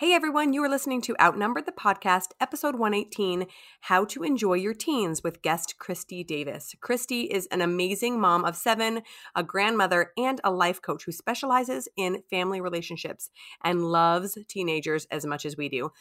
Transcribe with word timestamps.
Hey 0.00 0.14
everyone, 0.14 0.54
you 0.54 0.64
are 0.64 0.68
listening 0.70 1.02
to 1.02 1.16
Outnumbered 1.20 1.66
the 1.66 1.72
Podcast, 1.72 2.28
episode 2.40 2.74
118 2.76 3.46
How 3.82 4.06
to 4.06 4.22
Enjoy 4.22 4.54
Your 4.54 4.72
Teens 4.72 5.22
with 5.22 5.42
guest 5.42 5.74
Christy 5.78 6.24
Davis. 6.24 6.74
Christy 6.80 7.24
is 7.24 7.46
an 7.48 7.60
amazing 7.60 8.18
mom 8.18 8.46
of 8.46 8.56
seven, 8.56 9.02
a 9.34 9.42
grandmother, 9.42 10.12
and 10.16 10.40
a 10.42 10.50
life 10.50 10.80
coach 10.80 11.04
who 11.04 11.12
specializes 11.12 11.86
in 11.98 12.22
family 12.30 12.62
relationships 12.62 13.28
and 13.62 13.92
loves 13.92 14.38
teenagers 14.48 15.06
as 15.10 15.26
much 15.26 15.44
as 15.44 15.58
we 15.58 15.68
do. 15.68 15.92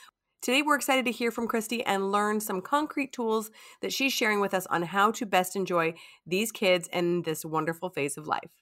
Today, 0.41 0.61
we're 0.61 0.75
excited 0.75 1.03
to 1.03 1.11
hear 1.11 1.29
from 1.29 1.49
Christy 1.49 1.83
and 1.83 2.09
learn 2.09 2.39
some 2.39 2.61
concrete 2.61 3.11
tools 3.11 3.51
that 3.81 3.91
she's 3.91 4.13
sharing 4.13 4.39
with 4.39 4.53
us 4.53 4.65
on 4.67 4.83
how 4.83 5.11
to 5.11 5.25
best 5.25 5.57
enjoy 5.57 5.93
these 6.25 6.53
kids 6.53 6.87
in 6.93 7.23
this 7.23 7.43
wonderful 7.43 7.89
phase 7.89 8.15
of 8.15 8.27
life. 8.27 8.61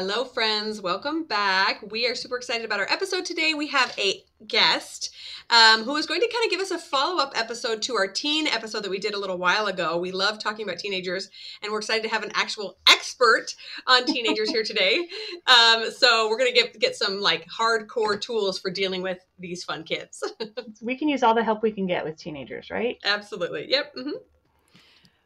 Hello, 0.00 0.24
friends. 0.24 0.80
Welcome 0.80 1.24
back. 1.24 1.82
We 1.90 2.06
are 2.06 2.14
super 2.14 2.36
excited 2.36 2.64
about 2.64 2.78
our 2.78 2.88
episode 2.88 3.24
today. 3.24 3.54
We 3.54 3.66
have 3.66 3.92
a 3.98 4.22
guest 4.46 5.12
um, 5.50 5.82
who 5.82 5.96
is 5.96 6.06
going 6.06 6.20
to 6.20 6.28
kind 6.28 6.44
of 6.44 6.52
give 6.52 6.60
us 6.60 6.70
a 6.70 6.78
follow 6.78 7.20
up 7.20 7.32
episode 7.34 7.82
to 7.82 7.96
our 7.96 8.06
teen 8.06 8.46
episode 8.46 8.84
that 8.84 8.90
we 8.90 9.00
did 9.00 9.14
a 9.14 9.18
little 9.18 9.38
while 9.38 9.66
ago. 9.66 9.98
We 9.98 10.12
love 10.12 10.38
talking 10.38 10.64
about 10.64 10.78
teenagers, 10.78 11.30
and 11.64 11.72
we're 11.72 11.78
excited 11.78 12.04
to 12.04 12.10
have 12.10 12.22
an 12.22 12.30
actual 12.34 12.78
expert 12.88 13.56
on 13.88 14.04
teenagers 14.04 14.50
here 14.50 14.62
today. 14.62 15.08
Um, 15.48 15.90
so 15.90 16.28
we're 16.28 16.38
going 16.38 16.54
to 16.54 16.60
get 16.60 16.78
get 16.78 16.94
some 16.94 17.20
like 17.20 17.46
hardcore 17.48 18.20
tools 18.20 18.58
for 18.58 18.70
dealing 18.70 19.02
with 19.02 19.18
these 19.38 19.64
fun 19.64 19.82
kids. 19.82 20.22
we 20.82 20.94
can 20.94 21.08
use 21.08 21.22
all 21.22 21.34
the 21.34 21.42
help 21.42 21.62
we 21.62 21.72
can 21.72 21.86
get 21.86 22.04
with 22.04 22.16
teenagers, 22.18 22.70
right? 22.70 22.98
Absolutely. 23.04 23.68
Yep. 23.68 23.96
Mm-hmm. 23.96 24.10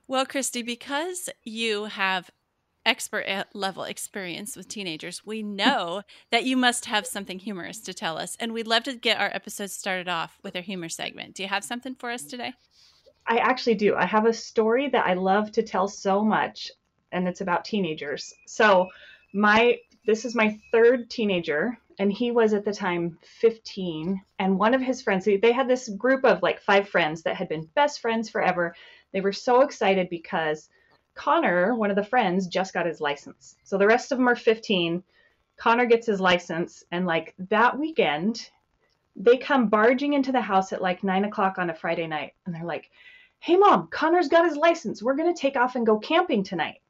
Well, 0.06 0.24
Christy, 0.24 0.62
because 0.62 1.28
you 1.42 1.86
have 1.86 2.30
expert 2.84 3.26
level 3.54 3.84
experience 3.84 4.56
with 4.56 4.68
teenagers, 4.68 5.24
we 5.24 5.42
know 5.42 6.02
that 6.30 6.44
you 6.44 6.56
must 6.56 6.86
have 6.86 7.06
something 7.06 7.38
humorous 7.38 7.78
to 7.80 7.94
tell 7.94 8.18
us. 8.18 8.36
And 8.40 8.52
we'd 8.52 8.66
love 8.66 8.84
to 8.84 8.94
get 8.94 9.20
our 9.20 9.30
episodes 9.32 9.72
started 9.72 10.08
off 10.08 10.38
with 10.42 10.56
our 10.56 10.62
humor 10.62 10.88
segment. 10.88 11.34
Do 11.34 11.42
you 11.42 11.48
have 11.48 11.64
something 11.64 11.94
for 11.94 12.10
us 12.10 12.24
today? 12.24 12.54
I 13.26 13.38
actually 13.38 13.74
do. 13.74 13.94
I 13.94 14.04
have 14.04 14.26
a 14.26 14.32
story 14.32 14.88
that 14.88 15.06
I 15.06 15.14
love 15.14 15.52
to 15.52 15.62
tell 15.62 15.86
so 15.86 16.24
much, 16.24 16.70
and 17.12 17.28
it's 17.28 17.40
about 17.40 17.64
teenagers. 17.64 18.34
So, 18.46 18.88
my 19.32 19.78
this 20.04 20.24
is 20.24 20.34
my 20.34 20.58
third 20.72 21.08
teenager, 21.08 21.78
and 21.98 22.12
he 22.12 22.32
was 22.32 22.52
at 22.52 22.64
the 22.64 22.72
time 22.72 23.18
15. 23.22 24.20
And 24.40 24.58
one 24.58 24.74
of 24.74 24.80
his 24.80 25.00
friends, 25.00 25.24
they 25.24 25.52
had 25.52 25.68
this 25.68 25.88
group 25.90 26.24
of 26.24 26.42
like 26.42 26.60
five 26.60 26.88
friends 26.88 27.22
that 27.22 27.36
had 27.36 27.48
been 27.48 27.68
best 27.74 28.00
friends 28.00 28.28
forever. 28.28 28.74
They 29.12 29.20
were 29.20 29.32
so 29.32 29.60
excited 29.60 30.08
because 30.10 30.68
Connor, 31.14 31.74
one 31.74 31.90
of 31.90 31.96
the 31.96 32.04
friends, 32.04 32.46
just 32.46 32.72
got 32.74 32.86
his 32.86 33.00
license. 33.00 33.56
So 33.64 33.78
the 33.78 33.86
rest 33.86 34.12
of 34.12 34.18
them 34.18 34.28
are 34.28 34.36
15. 34.36 35.02
Connor 35.56 35.86
gets 35.86 36.06
his 36.06 36.20
license, 36.20 36.82
and 36.90 37.06
like 37.06 37.34
that 37.38 37.78
weekend, 37.78 38.50
they 39.14 39.36
come 39.36 39.68
barging 39.68 40.14
into 40.14 40.32
the 40.32 40.40
house 40.40 40.72
at 40.72 40.82
like 40.82 41.04
nine 41.04 41.24
o'clock 41.24 41.58
on 41.58 41.70
a 41.70 41.74
Friday 41.74 42.06
night, 42.06 42.32
and 42.46 42.54
they're 42.54 42.64
like, 42.64 42.90
"Hey, 43.38 43.56
mom, 43.56 43.88
Connor's 43.88 44.28
got 44.28 44.46
his 44.46 44.56
license. 44.56 45.02
We're 45.02 45.16
gonna 45.16 45.34
take 45.34 45.56
off 45.56 45.76
and 45.76 45.86
go 45.86 45.98
camping 45.98 46.42
tonight. 46.42 46.80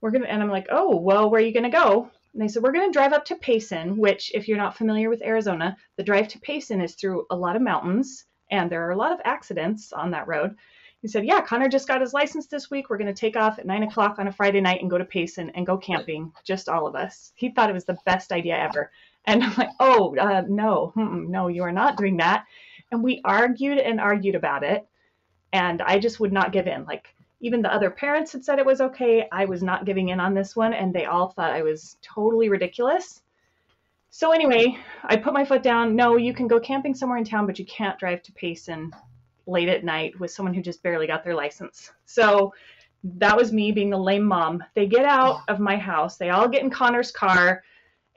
We're 0.00 0.12
gonna." 0.12 0.26
And 0.26 0.42
I'm 0.42 0.50
like, 0.50 0.68
"Oh, 0.70 0.96
well, 0.96 1.28
where 1.28 1.42
are 1.42 1.44
you 1.44 1.52
gonna 1.52 1.68
go?" 1.68 2.08
And 2.32 2.40
they 2.40 2.48
said, 2.48 2.62
"We're 2.62 2.72
gonna 2.72 2.92
drive 2.92 3.12
up 3.12 3.24
to 3.26 3.36
Payson, 3.36 3.96
which, 3.96 4.30
if 4.32 4.46
you're 4.46 4.56
not 4.56 4.76
familiar 4.76 5.10
with 5.10 5.22
Arizona, 5.22 5.76
the 5.96 6.04
drive 6.04 6.28
to 6.28 6.38
Payson 6.38 6.80
is 6.80 6.94
through 6.94 7.26
a 7.30 7.36
lot 7.36 7.56
of 7.56 7.62
mountains, 7.62 8.26
and 8.50 8.70
there 8.70 8.86
are 8.86 8.92
a 8.92 8.96
lot 8.96 9.12
of 9.12 9.20
accidents 9.24 9.92
on 9.92 10.12
that 10.12 10.28
road." 10.28 10.56
He 11.02 11.08
said, 11.08 11.24
Yeah, 11.24 11.40
Connor 11.40 11.68
just 11.68 11.88
got 11.88 12.00
his 12.00 12.12
license 12.12 12.46
this 12.46 12.70
week. 12.70 12.90
We're 12.90 12.98
going 12.98 13.12
to 13.12 13.18
take 13.18 13.36
off 13.36 13.58
at 13.58 13.66
nine 13.66 13.82
o'clock 13.82 14.18
on 14.18 14.28
a 14.28 14.32
Friday 14.32 14.60
night 14.60 14.82
and 14.82 14.90
go 14.90 14.98
to 14.98 15.04
Payson 15.04 15.50
and 15.50 15.66
go 15.66 15.78
camping, 15.78 16.32
just 16.44 16.68
all 16.68 16.86
of 16.86 16.94
us. 16.94 17.32
He 17.36 17.50
thought 17.50 17.70
it 17.70 17.74
was 17.74 17.86
the 17.86 17.98
best 18.04 18.32
idea 18.32 18.56
ever. 18.56 18.90
And 19.26 19.42
I'm 19.44 19.54
like, 19.56 19.70
Oh, 19.80 20.16
uh, 20.16 20.42
no, 20.48 20.92
no, 20.96 21.48
you 21.48 21.62
are 21.62 21.72
not 21.72 21.96
doing 21.96 22.18
that. 22.18 22.44
And 22.92 23.02
we 23.02 23.20
argued 23.24 23.78
and 23.78 24.00
argued 24.00 24.34
about 24.34 24.62
it. 24.62 24.86
And 25.52 25.80
I 25.82 25.98
just 25.98 26.20
would 26.20 26.32
not 26.32 26.52
give 26.52 26.66
in. 26.66 26.84
Like, 26.84 27.08
even 27.40 27.62
the 27.62 27.72
other 27.72 27.90
parents 27.90 28.32
had 28.32 28.44
said 28.44 28.58
it 28.58 28.66
was 28.66 28.80
okay. 28.80 29.26
I 29.32 29.46
was 29.46 29.62
not 29.62 29.86
giving 29.86 30.10
in 30.10 30.20
on 30.20 30.34
this 30.34 30.54
one. 30.54 30.74
And 30.74 30.92
they 30.92 31.06
all 31.06 31.28
thought 31.28 31.52
I 31.52 31.62
was 31.62 31.96
totally 32.02 32.48
ridiculous. 32.50 33.22
So, 34.10 34.32
anyway, 34.32 34.76
I 35.04 35.16
put 35.16 35.32
my 35.32 35.44
foot 35.44 35.62
down. 35.62 35.96
No, 35.96 36.16
you 36.16 36.34
can 36.34 36.48
go 36.48 36.60
camping 36.60 36.94
somewhere 36.94 37.18
in 37.18 37.24
town, 37.24 37.46
but 37.46 37.58
you 37.58 37.64
can't 37.64 37.98
drive 37.98 38.22
to 38.24 38.32
Payson 38.32 38.92
late 39.50 39.68
at 39.68 39.84
night 39.84 40.18
with 40.18 40.30
someone 40.30 40.54
who 40.54 40.62
just 40.62 40.82
barely 40.82 41.06
got 41.06 41.24
their 41.24 41.34
license. 41.34 41.90
So 42.06 42.54
that 43.02 43.36
was 43.36 43.52
me 43.52 43.72
being 43.72 43.90
the 43.90 43.98
lame 43.98 44.24
mom. 44.24 44.62
They 44.74 44.86
get 44.86 45.04
out 45.04 45.40
of 45.48 45.58
my 45.58 45.76
house, 45.76 46.16
they 46.16 46.30
all 46.30 46.48
get 46.48 46.62
in 46.62 46.70
Connor's 46.70 47.10
car, 47.10 47.62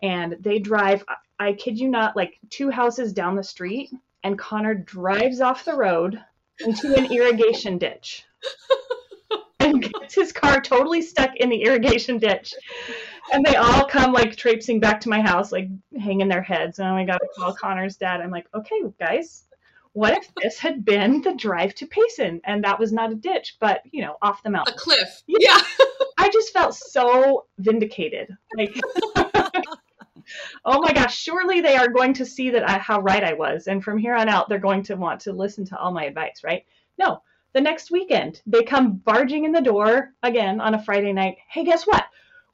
and 0.01 0.37
they 0.39 0.59
drive, 0.59 1.03
I 1.39 1.53
kid 1.53 1.79
you 1.79 1.89
not, 1.89 2.15
like 2.15 2.37
two 2.49 2.69
houses 2.69 3.13
down 3.13 3.35
the 3.35 3.43
street, 3.43 3.89
and 4.23 4.37
Connor 4.37 4.75
drives 4.75 5.41
off 5.41 5.65
the 5.65 5.75
road 5.75 6.21
into 6.65 6.95
an 6.95 7.11
irrigation 7.11 7.77
ditch. 7.77 8.25
and 9.59 9.81
gets 9.81 10.15
his 10.15 10.31
car 10.31 10.61
totally 10.61 11.01
stuck 11.01 11.35
in 11.37 11.49
the 11.49 11.63
irrigation 11.63 12.17
ditch. 12.17 12.53
And 13.31 13.45
they 13.45 13.55
all 13.55 13.85
come 13.85 14.11
like 14.11 14.35
traipsing 14.35 14.79
back 14.79 14.99
to 15.01 15.09
my 15.09 15.21
house, 15.21 15.51
like 15.51 15.69
hanging 15.99 16.27
their 16.27 16.41
heads. 16.41 16.79
And 16.79 16.87
I 16.87 17.05
got 17.05 17.19
to 17.19 17.27
call 17.37 17.53
Connor's 17.53 17.95
dad. 17.95 18.21
I'm 18.21 18.31
like, 18.31 18.47
okay, 18.53 18.81
guys, 18.99 19.45
what 19.93 20.17
if 20.17 20.27
this 20.41 20.57
had 20.57 20.83
been 20.83 21.21
the 21.21 21.35
drive 21.35 21.75
to 21.75 21.85
Payson 21.85 22.41
and 22.43 22.63
that 22.63 22.79
was 22.79 22.91
not 22.91 23.11
a 23.11 23.15
ditch, 23.15 23.57
but 23.59 23.81
you 23.91 24.01
know, 24.01 24.17
off 24.21 24.43
the 24.43 24.49
mountain? 24.49 24.73
A 24.73 24.77
cliff. 24.77 25.23
Yeah. 25.27 25.59
I 26.17 26.29
just 26.29 26.51
felt 26.51 26.73
so 26.75 27.45
vindicated. 27.59 28.35
Like, 28.57 28.79
oh 30.65 30.81
my 30.81 30.93
gosh, 30.93 31.15
surely 31.15 31.61
they 31.61 31.75
are 31.75 31.89
going 31.89 32.13
to 32.15 32.25
see 32.25 32.49
that 32.51 32.67
I, 32.67 32.79
how 32.79 33.01
right 33.01 33.23
I 33.23 33.33
was. 33.33 33.67
And 33.67 33.83
from 33.83 33.97
here 33.97 34.15
on 34.15 34.29
out, 34.29 34.49
they're 34.49 34.57
going 34.57 34.83
to 34.83 34.95
want 34.95 35.21
to 35.21 35.33
listen 35.33 35.65
to 35.65 35.77
all 35.77 35.91
my 35.91 36.05
advice, 36.05 36.41
right? 36.43 36.65
No, 36.97 37.21
the 37.53 37.61
next 37.61 37.91
weekend, 37.91 38.41
they 38.47 38.63
come 38.63 38.93
barging 38.93 39.45
in 39.45 39.51
the 39.51 39.61
door 39.61 40.13
again 40.23 40.59
on 40.59 40.73
a 40.73 40.83
Friday 40.83 41.13
night. 41.13 41.37
Hey, 41.49 41.63
guess 41.63 41.85
what? 41.85 42.05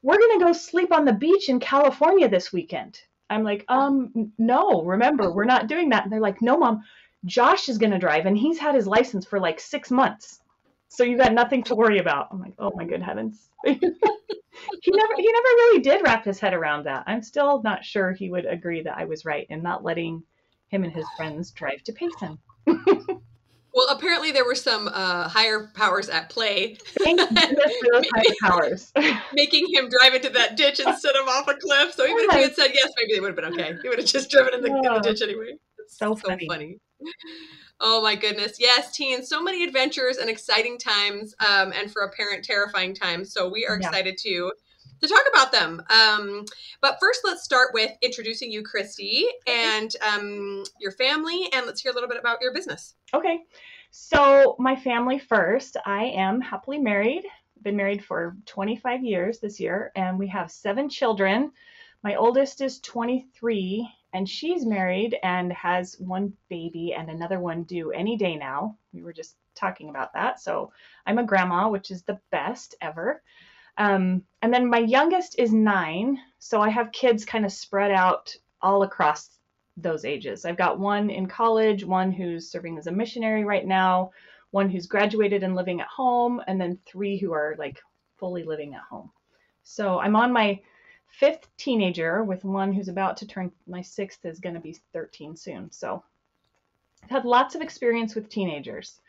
We're 0.02 0.18
going 0.18 0.38
to 0.38 0.44
go 0.44 0.52
sleep 0.52 0.92
on 0.92 1.04
the 1.06 1.12
beach 1.12 1.48
in 1.48 1.60
California 1.60 2.28
this 2.28 2.52
weekend. 2.52 3.00
I'm 3.30 3.44
like, 3.44 3.64
um, 3.68 4.32
no, 4.38 4.82
remember, 4.82 5.32
we're 5.32 5.44
not 5.44 5.68
doing 5.68 5.90
that. 5.90 6.02
And 6.02 6.12
they're 6.12 6.20
like, 6.20 6.42
no, 6.42 6.58
mom, 6.58 6.82
Josh 7.24 7.68
is 7.68 7.78
going 7.78 7.92
to 7.92 7.98
drive 7.98 8.26
and 8.26 8.36
he's 8.36 8.58
had 8.58 8.74
his 8.74 8.86
license 8.86 9.26
for 9.26 9.40
like 9.40 9.60
six 9.60 9.90
months. 9.90 10.40
So 10.88 11.04
you 11.04 11.16
got 11.16 11.32
nothing 11.32 11.62
to 11.64 11.74
worry 11.74 11.98
about. 11.98 12.28
I'm 12.30 12.40
like, 12.40 12.54
oh 12.58 12.72
my 12.74 12.84
good 12.84 13.02
heavens. 13.02 13.48
he 13.64 13.74
never 13.74 15.14
he 15.16 15.32
never 15.32 15.48
really 15.48 15.80
did 15.80 16.02
wrap 16.02 16.24
his 16.24 16.40
head 16.40 16.54
around 16.54 16.84
that. 16.86 17.04
I'm 17.06 17.22
still 17.22 17.62
not 17.62 17.84
sure 17.84 18.12
he 18.12 18.30
would 18.30 18.46
agree 18.46 18.82
that 18.82 18.96
I 18.98 19.04
was 19.04 19.24
right 19.24 19.46
in 19.50 19.62
not 19.62 19.84
letting 19.84 20.22
him 20.68 20.84
and 20.84 20.92
his 20.92 21.06
friends 21.16 21.50
drive 21.52 21.82
to 21.84 21.92
Payson. 21.92 22.38
well, 22.66 23.88
apparently 23.90 24.32
there 24.32 24.44
were 24.44 24.54
some 24.54 24.88
uh, 24.88 25.28
higher 25.28 25.70
powers 25.74 26.08
at 26.08 26.28
play. 26.30 26.76
Thank 26.98 27.20
higher 27.30 28.34
powers. 28.42 28.92
making 29.32 29.66
him 29.72 29.88
drive 29.88 30.14
into 30.14 30.30
that 30.30 30.56
ditch 30.56 30.80
instead 30.80 31.16
of 31.16 31.28
off 31.28 31.48
a 31.48 31.54
cliff. 31.54 31.92
So 31.94 32.04
even 32.04 32.24
if 32.24 32.32
he 32.32 32.42
had 32.42 32.54
said 32.54 32.70
yes, 32.74 32.90
maybe 32.96 33.14
they 33.14 33.20
would 33.20 33.28
have 33.28 33.36
been 33.36 33.52
okay. 33.60 33.76
He 33.82 33.88
would 33.88 33.98
have 33.98 34.08
just 34.08 34.30
driven 34.30 34.54
in 34.54 34.62
the, 34.62 34.68
in 34.68 34.82
the 34.82 35.00
ditch 35.00 35.22
anyway. 35.22 35.54
So, 35.88 36.14
so 36.14 36.16
funny. 36.16 36.46
funny. 36.48 36.78
Oh 37.80 38.02
my 38.02 38.14
goodness. 38.14 38.60
Yes, 38.60 38.94
teens, 38.94 39.28
so 39.28 39.42
many 39.42 39.64
adventures 39.64 40.18
and 40.18 40.28
exciting 40.28 40.76
times, 40.76 41.34
um, 41.40 41.72
and 41.72 41.90
for 41.90 42.02
a 42.02 42.10
parent, 42.10 42.44
terrifying 42.44 42.94
times. 42.94 43.32
So 43.32 43.48
we 43.48 43.66
are 43.66 43.78
yeah. 43.80 43.86
excited 43.86 44.18
to 44.18 44.52
to 45.00 45.08
talk 45.08 45.22
about 45.32 45.52
them. 45.52 45.82
Um, 45.88 46.44
but 46.82 46.98
first, 47.00 47.20
let's 47.24 47.42
start 47.42 47.70
with 47.72 47.90
introducing 48.02 48.52
you, 48.52 48.62
Christy, 48.62 49.26
and 49.46 49.94
um, 50.06 50.64
your 50.78 50.92
family, 50.92 51.48
and 51.52 51.66
let's 51.66 51.80
hear 51.80 51.92
a 51.92 51.94
little 51.94 52.08
bit 52.08 52.18
about 52.18 52.38
your 52.42 52.52
business. 52.52 52.94
Okay. 53.14 53.40
So, 53.90 54.56
my 54.58 54.76
family 54.76 55.18
first. 55.18 55.76
I 55.84 56.04
am 56.04 56.40
happily 56.40 56.78
married. 56.78 57.24
Been 57.62 57.76
married 57.76 58.04
for 58.04 58.36
25 58.46 59.04
years 59.04 59.40
this 59.40 59.58
year, 59.58 59.90
and 59.96 60.18
we 60.18 60.28
have 60.28 60.50
seven 60.50 60.88
children. 60.88 61.52
My 62.02 62.14
oldest 62.16 62.60
is 62.60 62.80
23 62.80 63.88
and 64.12 64.28
she's 64.28 64.66
married 64.66 65.16
and 65.22 65.52
has 65.52 65.96
one 65.98 66.32
baby 66.48 66.94
and 66.94 67.08
another 67.08 67.40
one 67.40 67.62
due 67.64 67.92
any 67.92 68.16
day 68.16 68.36
now. 68.36 68.76
We 68.92 69.02
were 69.02 69.12
just 69.12 69.36
talking 69.54 69.88
about 69.88 70.12
that. 70.14 70.40
So 70.40 70.72
I'm 71.06 71.18
a 71.18 71.24
grandma, 71.24 71.68
which 71.68 71.90
is 71.90 72.02
the 72.02 72.18
best 72.30 72.74
ever. 72.80 73.22
Um, 73.78 74.22
and 74.42 74.52
then 74.52 74.68
my 74.68 74.78
youngest 74.78 75.38
is 75.38 75.52
nine. 75.52 76.18
So 76.38 76.60
I 76.60 76.68
have 76.70 76.92
kids 76.92 77.24
kind 77.24 77.44
of 77.44 77.52
spread 77.52 77.90
out 77.90 78.34
all 78.62 78.82
across 78.82 79.30
those 79.76 80.04
ages. 80.04 80.44
I've 80.44 80.56
got 80.56 80.78
one 80.78 81.10
in 81.10 81.26
college, 81.26 81.84
one 81.84 82.12
who's 82.12 82.50
serving 82.50 82.78
as 82.78 82.86
a 82.86 82.92
missionary 82.92 83.44
right 83.44 83.66
now, 83.66 84.10
one 84.50 84.68
who's 84.68 84.86
graduated 84.86 85.42
and 85.42 85.54
living 85.54 85.80
at 85.80 85.86
home, 85.86 86.42
and 86.46 86.60
then 86.60 86.78
three 86.84 87.16
who 87.18 87.32
are 87.32 87.54
like 87.58 87.78
fully 88.18 88.42
living 88.42 88.74
at 88.74 88.82
home. 88.82 89.10
So 89.62 89.98
I'm 90.00 90.16
on 90.16 90.32
my 90.32 90.60
fifth 91.12 91.48
teenager 91.56 92.24
with 92.24 92.44
one 92.44 92.72
who's 92.72 92.88
about 92.88 93.16
to 93.18 93.26
turn 93.26 93.52
my 93.66 93.82
sixth 93.82 94.24
is 94.24 94.40
going 94.40 94.54
to 94.54 94.60
be 94.60 94.76
13 94.92 95.36
soon. 95.36 95.70
So 95.70 96.02
I've 97.04 97.10
had 97.10 97.24
lots 97.24 97.54
of 97.54 97.62
experience 97.62 98.14
with 98.14 98.28
teenagers. 98.28 99.00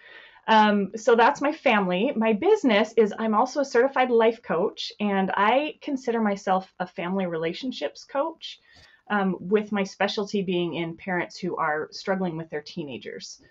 Um, 0.47 0.91
so 0.95 1.15
that's 1.15 1.41
my 1.41 1.51
family. 1.51 2.11
My 2.15 2.33
business 2.33 2.93
is 2.97 3.13
I'm 3.17 3.35
also 3.35 3.61
a 3.61 3.65
certified 3.65 4.09
life 4.09 4.41
coach, 4.41 4.91
and 4.99 5.31
I 5.35 5.75
consider 5.81 6.19
myself 6.19 6.73
a 6.79 6.87
family 6.87 7.27
relationships 7.27 8.03
coach, 8.03 8.59
um, 9.09 9.37
with 9.39 9.71
my 9.71 9.83
specialty 9.83 10.41
being 10.41 10.75
in 10.75 10.97
parents 10.97 11.37
who 11.37 11.57
are 11.57 11.89
struggling 11.91 12.37
with 12.37 12.49
their 12.49 12.61
teenagers. 12.61 13.41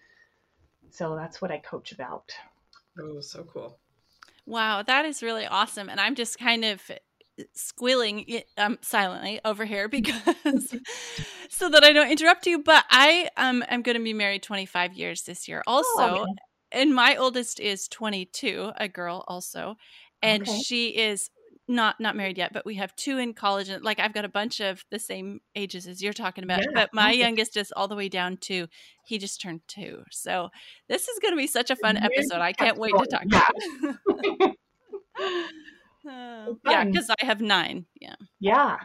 So 0.91 1.15
that's 1.15 1.41
what 1.41 1.53
I 1.53 1.59
coach 1.59 1.93
about. 1.93 2.33
Oh, 2.99 3.21
so 3.21 3.45
cool. 3.45 3.79
Wow, 4.47 4.83
that 4.83 5.05
is 5.05 5.23
really 5.23 5.47
awesome. 5.47 5.89
And 5.89 6.01
I'm 6.01 6.17
just 6.17 6.39
kind 6.39 6.65
of 6.65 6.91
squealing 7.55 8.43
um, 8.57 8.79
silently 8.83 9.41
over 9.45 9.65
here 9.65 9.89
because 9.91 10.75
so 11.49 11.69
that 11.69 11.85
I 11.85 11.93
don't 11.93 12.11
interrupt 12.11 12.47
you. 12.47 12.63
But 12.63 12.85
I 12.91 13.29
um, 13.37 13.65
am 13.69 13.83
going 13.83 13.97
to 13.97 14.03
be 14.03 14.15
married 14.15 14.43
25 14.43 14.95
years 14.95 15.23
this 15.23 15.49
year 15.49 15.63
also. 15.67 15.89
Oh, 15.99 16.23
okay. 16.23 16.33
And 16.73 16.95
my 16.95 17.17
oldest 17.17 17.59
is 17.59 17.89
22, 17.89 18.71
a 18.77 18.89
girl 18.89 19.25
also. 19.27 19.77
And 20.23 20.43
okay. 20.43 20.59
she 20.61 20.89
is 20.89 21.31
not 21.67 22.01
not 22.01 22.17
married 22.17 22.37
yet, 22.37 22.53
but 22.53 22.67
we 22.67 22.75
have 22.75 22.95
two 22.97 23.17
in 23.19 23.33
college, 23.33 23.69
and 23.69 23.83
like 23.85 24.01
I've 24.01 24.13
got 24.13 24.25
a 24.25 24.29
bunch 24.29 24.61
of 24.61 24.85
the 24.91 24.99
same 24.99 25.41
ages 25.55 25.87
as 25.87 26.03
you're 26.03 26.13
talking 26.13 26.43
about. 26.43 26.61
Yeah. 26.61 26.71
But 26.75 26.91
my 26.93 27.13
youngest 27.13 27.57
is 27.57 27.73
all 27.75 27.87
the 27.89 27.95
way 27.95 28.09
down 28.09 28.37
to 28.39 28.67
he 29.07 29.19
just 29.19 29.41
turned 29.41 29.61
two. 29.69 30.03
So 30.11 30.51
this 30.89 31.09
is 31.09 31.19
going 31.21 31.33
to 31.33 31.39
be 31.39 31.47
such 31.47 31.71
a 31.71 31.77
fun 31.77 31.97
episode. 31.97 32.41
I 32.41 32.53
can't 32.53 32.77
wait 32.77 32.93
to 32.93 33.07
talk. 33.07 33.23
Yeah. 35.19 35.47
uh, 36.11 36.55
yeah, 36.67 36.85
because 36.85 37.11
I 37.11 37.25
have 37.25 37.41
nine. 37.41 37.87
Yeah. 38.01 38.17
Yeah. 38.41 38.77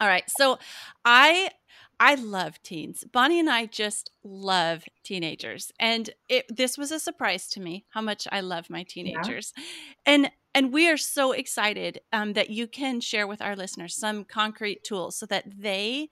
All 0.00 0.08
right. 0.08 0.24
So 0.38 0.58
I 1.04 1.50
I 1.98 2.14
love 2.14 2.62
teens. 2.62 3.04
Bonnie 3.12 3.38
and 3.38 3.50
I 3.50 3.66
just 3.66 4.10
love 4.24 4.84
teenagers. 5.04 5.70
And 5.78 6.08
it, 6.30 6.46
this 6.48 6.78
was 6.78 6.90
a 6.90 6.98
surprise 6.98 7.46
to 7.50 7.60
me 7.60 7.84
how 7.90 8.00
much 8.00 8.26
I 8.32 8.40
love 8.40 8.70
my 8.70 8.84
teenagers. 8.84 9.52
Yeah. 9.56 9.64
And 10.06 10.30
and 10.54 10.72
we 10.72 10.88
are 10.88 10.96
so 10.96 11.32
excited 11.32 12.00
um, 12.12 12.32
that 12.32 12.50
you 12.50 12.66
can 12.66 13.00
share 13.00 13.26
with 13.26 13.40
our 13.40 13.54
listeners 13.54 13.94
some 13.94 14.24
concrete 14.24 14.82
tools 14.82 15.16
so 15.16 15.26
that 15.26 15.44
they 15.56 16.08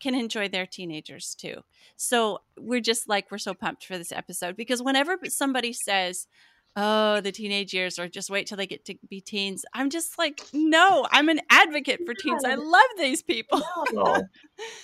can 0.00 0.14
enjoy 0.14 0.48
their 0.48 0.64
teenagers 0.66 1.34
too. 1.34 1.56
So 1.96 2.40
we're 2.58 2.80
just 2.80 3.08
like, 3.08 3.30
we're 3.30 3.38
so 3.38 3.52
pumped 3.52 3.84
for 3.84 3.98
this 3.98 4.10
episode 4.10 4.56
because 4.56 4.82
whenever 4.82 5.18
somebody 5.28 5.72
says, 5.72 6.26
oh, 6.76 7.20
the 7.20 7.32
teenage 7.32 7.74
years, 7.74 7.98
or 7.98 8.08
just 8.08 8.30
wait 8.30 8.46
till 8.46 8.56
they 8.56 8.66
get 8.66 8.84
to 8.86 8.94
be 9.08 9.20
teens. 9.20 9.64
I'm 9.74 9.90
just 9.90 10.18
like, 10.18 10.40
no, 10.52 11.06
I'm 11.10 11.28
an 11.28 11.40
advocate 11.50 12.00
for 12.06 12.14
teens. 12.14 12.44
I 12.44 12.54
love 12.54 12.82
these 12.98 13.22
people. 13.22 13.62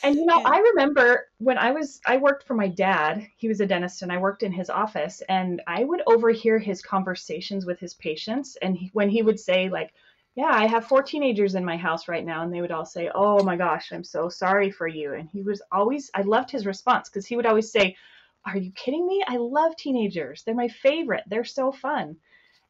and 0.02 0.14
you 0.16 0.26
know, 0.26 0.40
yeah. 0.40 0.48
I 0.48 0.58
remember 0.58 1.28
when 1.38 1.58
I 1.58 1.72
was, 1.72 2.00
I 2.06 2.18
worked 2.18 2.46
for 2.46 2.54
my 2.54 2.68
dad. 2.68 3.26
He 3.36 3.48
was 3.48 3.60
a 3.60 3.66
dentist, 3.66 4.02
and 4.02 4.12
I 4.12 4.18
worked 4.18 4.42
in 4.42 4.52
his 4.52 4.70
office, 4.70 5.22
and 5.28 5.62
I 5.66 5.84
would 5.84 6.02
overhear 6.06 6.58
his 6.58 6.82
conversations 6.82 7.66
with 7.66 7.78
his 7.80 7.94
patients. 7.94 8.56
And 8.60 8.76
he, 8.76 8.90
when 8.92 9.08
he 9.08 9.22
would 9.22 9.40
say, 9.40 9.68
like, 9.68 9.92
yeah, 10.38 10.52
I 10.52 10.66
have 10.66 10.86
four 10.86 11.02
teenagers 11.02 11.56
in 11.56 11.64
my 11.64 11.76
house 11.76 12.06
right 12.06 12.24
now. 12.24 12.44
And 12.44 12.54
they 12.54 12.60
would 12.60 12.70
all 12.70 12.84
say, 12.84 13.10
Oh 13.12 13.42
my 13.42 13.56
gosh, 13.56 13.90
I'm 13.90 14.04
so 14.04 14.28
sorry 14.28 14.70
for 14.70 14.86
you. 14.86 15.14
And 15.14 15.28
he 15.28 15.42
was 15.42 15.60
always, 15.72 16.12
I 16.14 16.22
loved 16.22 16.48
his 16.48 16.64
response 16.64 17.08
because 17.08 17.26
he 17.26 17.34
would 17.34 17.44
always 17.44 17.72
say, 17.72 17.96
are 18.48 18.58
you 18.58 18.72
kidding 18.72 19.06
me? 19.06 19.22
I 19.26 19.36
love 19.36 19.76
teenagers. 19.76 20.42
They're 20.42 20.54
my 20.54 20.68
favorite. 20.68 21.24
They're 21.26 21.44
so 21.44 21.72
fun. 21.72 22.16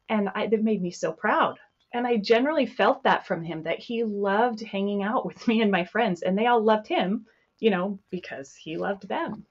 And 0.09 0.29
I, 0.33 0.45
it 0.45 0.63
made 0.63 0.81
me 0.81 0.91
so 0.91 1.11
proud. 1.11 1.59
And 1.93 2.05
I 2.05 2.17
generally 2.17 2.65
felt 2.65 3.03
that 3.03 3.25
from 3.25 3.43
him 3.43 3.63
that 3.63 3.79
he 3.79 4.03
loved 4.03 4.61
hanging 4.61 5.03
out 5.03 5.25
with 5.25 5.47
me 5.47 5.61
and 5.61 5.71
my 5.71 5.85
friends. 5.85 6.21
And 6.21 6.37
they 6.37 6.47
all 6.47 6.63
loved 6.63 6.87
him, 6.87 7.25
you 7.59 7.69
know, 7.69 7.99
because 8.09 8.55
he 8.55 8.77
loved 8.77 9.07
them. 9.07 9.45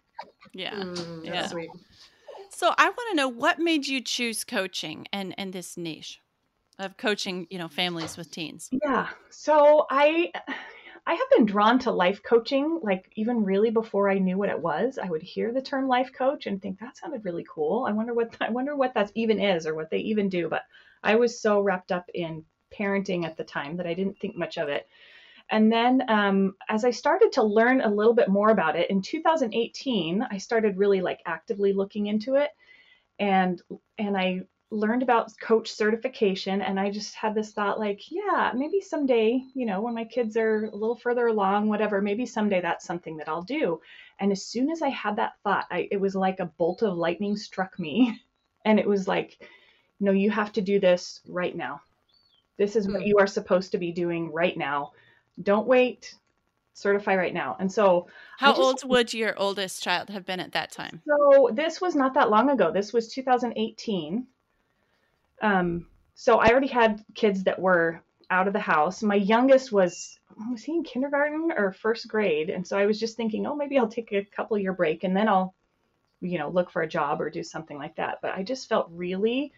Yeah. 0.53 0.75
Mm, 0.75 1.25
yeah. 1.25 1.47
Sweet. 1.47 1.71
So 2.51 2.73
I 2.77 2.87
want 2.87 3.11
to 3.11 3.17
know 3.17 3.29
what 3.29 3.59
made 3.59 3.87
you 3.87 4.01
choose 4.01 4.45
coaching 4.45 5.07
and, 5.13 5.35
and 5.39 5.53
this 5.53 5.77
niche 5.77 6.21
of 6.79 6.97
coaching, 6.97 7.47
you 7.51 7.59
know, 7.59 7.69
families 7.69 8.17
with 8.17 8.31
teens. 8.31 8.69
Yeah. 8.83 9.09
So 9.31 9.87
I 9.91 10.33
I 11.09 11.15
have 11.15 11.31
been 11.31 11.47
drawn 11.47 11.79
to 11.81 11.91
life 11.91 12.23
coaching, 12.23 12.81
like 12.83 13.11
even 13.17 13.43
really 13.43 13.71
before 13.71 14.11
I 14.11 14.19
knew 14.19 14.37
what 14.37 14.51
it 14.51 14.61
was. 14.61 14.99
I 15.03 15.09
would 15.09 15.23
hear 15.23 15.53
the 15.53 15.63
term 15.63 15.89
life 15.89 16.13
coach 16.13 16.47
and 16.47 16.61
think 16.61 16.79
that 16.79 16.99
sounded 16.99 17.25
really 17.25 17.47
cool. 17.49 17.87
I 17.89 17.93
wonder 17.93 18.13
what 18.13 18.37
I 18.43 18.51
wonder 18.51 18.77
what 18.77 18.93
that 18.93 19.11
even 19.15 19.41
is 19.41 19.67
or 19.67 19.75
what 19.75 19.89
they 19.89 20.01
even 20.01 20.29
do. 20.29 20.51
But 20.51 20.65
I 21.03 21.17
was 21.17 21.41
so 21.41 21.61
wrapped 21.61 21.93
up 21.93 22.05
in 22.13 22.45
parenting 22.79 23.25
at 23.25 23.39
the 23.39 23.45
time 23.45 23.79
that 23.79 23.87
I 23.87 23.95
didn't 23.95 24.19
think 24.19 24.37
much 24.37 24.59
of 24.59 24.69
it. 24.69 24.87
And 25.49 25.73
then 25.73 26.03
um, 26.11 26.57
as 26.69 26.85
I 26.85 26.91
started 26.91 27.33
to 27.33 27.43
learn 27.43 27.81
a 27.81 27.89
little 27.89 28.13
bit 28.13 28.29
more 28.29 28.51
about 28.51 28.77
it 28.77 28.91
in 28.91 29.01
2018, 29.01 30.27
I 30.31 30.37
started 30.37 30.77
really 30.77 31.01
like 31.01 31.21
actively 31.25 31.73
looking 31.73 32.09
into 32.09 32.35
it, 32.35 32.51
and 33.19 33.63
and 33.97 34.15
I 34.15 34.43
learned 34.71 35.03
about 35.03 35.33
coach 35.41 35.73
certification 35.73 36.61
and 36.61 36.79
I 36.79 36.91
just 36.91 37.15
had 37.15 37.35
this 37.35 37.53
thought 37.53 37.79
like, 37.79 38.11
yeah, 38.11 38.53
maybe 38.55 38.81
someday, 38.81 39.43
you 39.55 39.65
know, 39.65 39.81
when 39.81 39.95
my 39.95 40.05
kids 40.05 40.37
are 40.37 40.67
a 40.67 40.77
little 40.77 40.97
further 40.97 41.27
along, 41.27 41.69
whatever, 41.69 42.03
maybe 42.03 42.27
someday 42.27 42.61
that's 42.61 42.85
something 42.85 43.17
that 43.17 43.29
I'll 43.29 43.43
do. 43.43 43.81
And 44.21 44.31
as 44.31 44.45
soon 44.45 44.71
as 44.71 44.83
I 44.83 44.89
had 44.89 45.17
that 45.17 45.35
thought, 45.43 45.67
I, 45.71 45.89
it 45.91 46.01
was 46.01 46.15
like 46.15 46.41
a 46.41 46.47
bolt 46.47 46.83
of 46.83 46.97
lightning 46.97 47.37
struck 47.37 47.79
me. 47.79 48.21
And 48.65 48.79
it 48.79 48.89
was 48.89 49.09
like, 49.09 49.39
no, 50.01 50.11
you 50.11 50.31
have 50.31 50.53
to 50.55 50.61
do 50.61 50.79
this 50.79 51.21
right 51.27 51.57
now. 51.57 51.81
This 52.59 52.77
is 52.77 52.87
what 52.87 53.01
hmm. 53.01 53.07
you 53.07 53.17
are 53.19 53.27
supposed 53.27 53.73
to 53.73 53.79
be 53.79 53.93
doing 53.93 54.31
right 54.31 54.59
now. 54.59 54.93
Don't 55.43 55.67
wait. 55.67 56.15
Certify 56.75 57.15
right 57.17 57.33
now. 57.33 57.57
And 57.61 57.73
so, 57.73 58.09
how 58.37 58.51
just, 58.51 58.61
old 58.61 58.81
would 58.85 59.15
your 59.15 59.39
oldest 59.39 59.83
child 59.83 60.11
have 60.11 60.27
been 60.27 60.41
at 60.41 60.53
that 60.53 60.71
time? 60.71 61.01
So, 61.07 61.51
this 61.53 61.81
was 61.81 61.95
not 61.95 62.13
that 62.15 62.31
long 62.31 62.51
ago. 62.51 62.71
This 62.71 62.93
was 62.93 63.09
2018. 63.09 64.27
Um, 65.43 65.87
so 66.15 66.39
I 66.39 66.49
already 66.51 66.69
had 66.69 67.05
kids 67.15 67.45
that 67.45 67.59
were 67.59 68.03
out 68.31 68.47
of 68.47 68.53
the 68.53 68.61
house. 68.61 69.03
My 69.03 69.15
youngest 69.15 69.73
was 69.73 70.19
was 70.51 70.63
he 70.63 70.77
in 70.77 70.85
kindergarten 70.85 71.53
or 71.57 71.73
first 71.73 72.07
grade, 72.09 72.51
and 72.51 72.67
so 72.67 72.79
I 72.79 72.87
was 72.87 73.01
just 73.01 73.17
thinking, 73.17 73.47
oh, 73.47 73.57
maybe 73.57 73.79
I'll 73.79 73.89
take 73.89 74.13
a 74.13 74.25
couple 74.25 74.59
year 74.59 74.73
break 74.73 75.05
and 75.05 75.17
then 75.17 75.29
I'll, 75.29 75.55
you 76.21 76.39
know, 76.39 76.49
look 76.49 76.71
for 76.71 76.83
a 76.83 76.89
job 76.89 77.21
or 77.21 77.31
do 77.31 77.43
something 77.43 77.79
like 77.79 77.97
that. 77.97 78.19
But 78.23 78.35
I 78.35 78.43
just 78.43 78.69
felt 78.69 78.89
really 78.91 79.53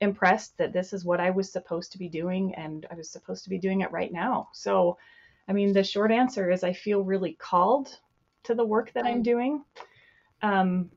impressed 0.00 0.56
that 0.58 0.72
this 0.72 0.92
is 0.92 1.04
what 1.04 1.20
I 1.20 1.30
was 1.30 1.52
supposed 1.52 1.92
to 1.92 1.98
be 1.98 2.08
doing, 2.08 2.54
and 2.54 2.86
I 2.90 2.94
was 2.94 3.10
supposed 3.10 3.44
to 3.44 3.50
be 3.50 3.58
doing 3.58 3.82
it 3.82 3.92
right 3.92 4.12
now. 4.12 4.48
So, 4.52 4.98
I 5.48 5.52
mean, 5.52 5.72
the 5.72 5.84
short 5.84 6.10
answer 6.10 6.50
is 6.50 6.64
I 6.64 6.72
feel 6.72 7.02
really 7.02 7.34
called 7.34 7.98
to 8.44 8.54
the 8.54 8.64
work 8.64 8.92
that 8.92 9.06
I'm 9.06 9.22
doing. 9.22 9.64
Um, 10.42 10.90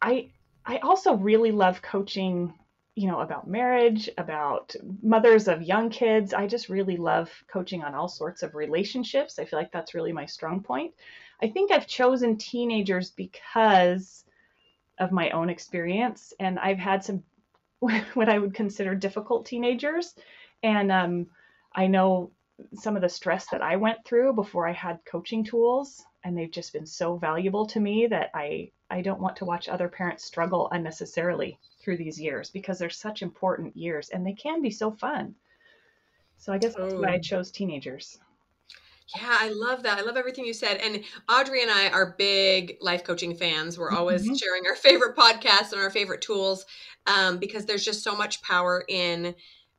I 0.00 0.30
I 0.64 0.78
also 0.78 1.14
really 1.14 1.52
love 1.52 1.82
coaching 1.82 2.54
you 2.98 3.06
know, 3.06 3.20
about 3.20 3.46
marriage, 3.46 4.10
about 4.18 4.74
mothers 5.04 5.46
of 5.46 5.62
young 5.62 5.88
kids. 5.88 6.34
I 6.34 6.48
just 6.48 6.68
really 6.68 6.96
love 6.96 7.30
coaching 7.46 7.84
on 7.84 7.94
all 7.94 8.08
sorts 8.08 8.42
of 8.42 8.56
relationships. 8.56 9.38
I 9.38 9.44
feel 9.44 9.56
like 9.60 9.70
that's 9.70 9.94
really 9.94 10.12
my 10.12 10.26
strong 10.26 10.60
point. 10.60 10.94
I 11.40 11.46
think 11.46 11.70
I've 11.70 11.86
chosen 11.86 12.36
teenagers 12.36 13.12
because 13.12 14.24
of 14.98 15.12
my 15.12 15.30
own 15.30 15.48
experience, 15.48 16.32
and 16.40 16.58
I've 16.58 16.78
had 16.78 17.04
some 17.04 17.22
what 17.78 18.28
I 18.28 18.36
would 18.36 18.54
consider 18.54 18.96
difficult 18.96 19.46
teenagers. 19.46 20.16
And 20.64 20.90
um, 20.90 21.28
I 21.72 21.86
know 21.86 22.32
some 22.74 22.96
of 22.96 23.02
the 23.02 23.08
stress 23.08 23.46
that 23.52 23.62
I 23.62 23.76
went 23.76 24.04
through 24.04 24.32
before 24.32 24.66
I 24.66 24.72
had 24.72 24.98
coaching 25.04 25.44
tools, 25.44 26.04
and 26.24 26.36
they've 26.36 26.50
just 26.50 26.72
been 26.72 26.86
so 26.86 27.16
valuable 27.16 27.66
to 27.66 27.80
me 27.80 28.06
that 28.06 28.30
I 28.34 28.70
I 28.90 29.02
don't 29.02 29.20
want 29.20 29.36
to 29.36 29.44
watch 29.44 29.68
other 29.68 29.88
parents 29.88 30.24
struggle 30.24 30.68
unnecessarily 30.72 31.58
through 31.80 31.98
these 31.98 32.20
years 32.20 32.50
because 32.50 32.78
they're 32.78 32.90
such 32.90 33.22
important 33.22 33.76
years 33.76 34.08
and 34.10 34.26
they 34.26 34.32
can 34.32 34.62
be 34.62 34.70
so 34.70 34.90
fun. 34.90 35.34
So 36.38 36.52
I 36.52 36.58
guess 36.58 36.74
that's 36.74 36.94
why 36.94 37.14
I 37.14 37.18
chose 37.18 37.50
teenagers. 37.50 38.18
Yeah, 39.16 39.36
I 39.40 39.48
love 39.48 39.82
that. 39.84 39.98
I 39.98 40.02
love 40.02 40.16
everything 40.16 40.44
you 40.44 40.52
said. 40.52 40.78
And 40.78 41.02
Audrey 41.28 41.62
and 41.62 41.70
I 41.70 41.88
are 41.88 42.14
big 42.18 42.76
life 42.80 43.04
coaching 43.04 43.34
fans. 43.34 43.78
We're 43.78 43.90
always 43.90 44.22
mm-hmm. 44.22 44.34
sharing 44.34 44.66
our 44.66 44.76
favorite 44.76 45.16
podcasts 45.16 45.72
and 45.72 45.80
our 45.80 45.90
favorite 45.90 46.20
tools 46.20 46.66
um, 47.06 47.38
because 47.38 47.64
there's 47.64 47.84
just 47.84 48.02
so 48.02 48.14
much 48.14 48.42
power 48.42 48.84
in 48.88 49.34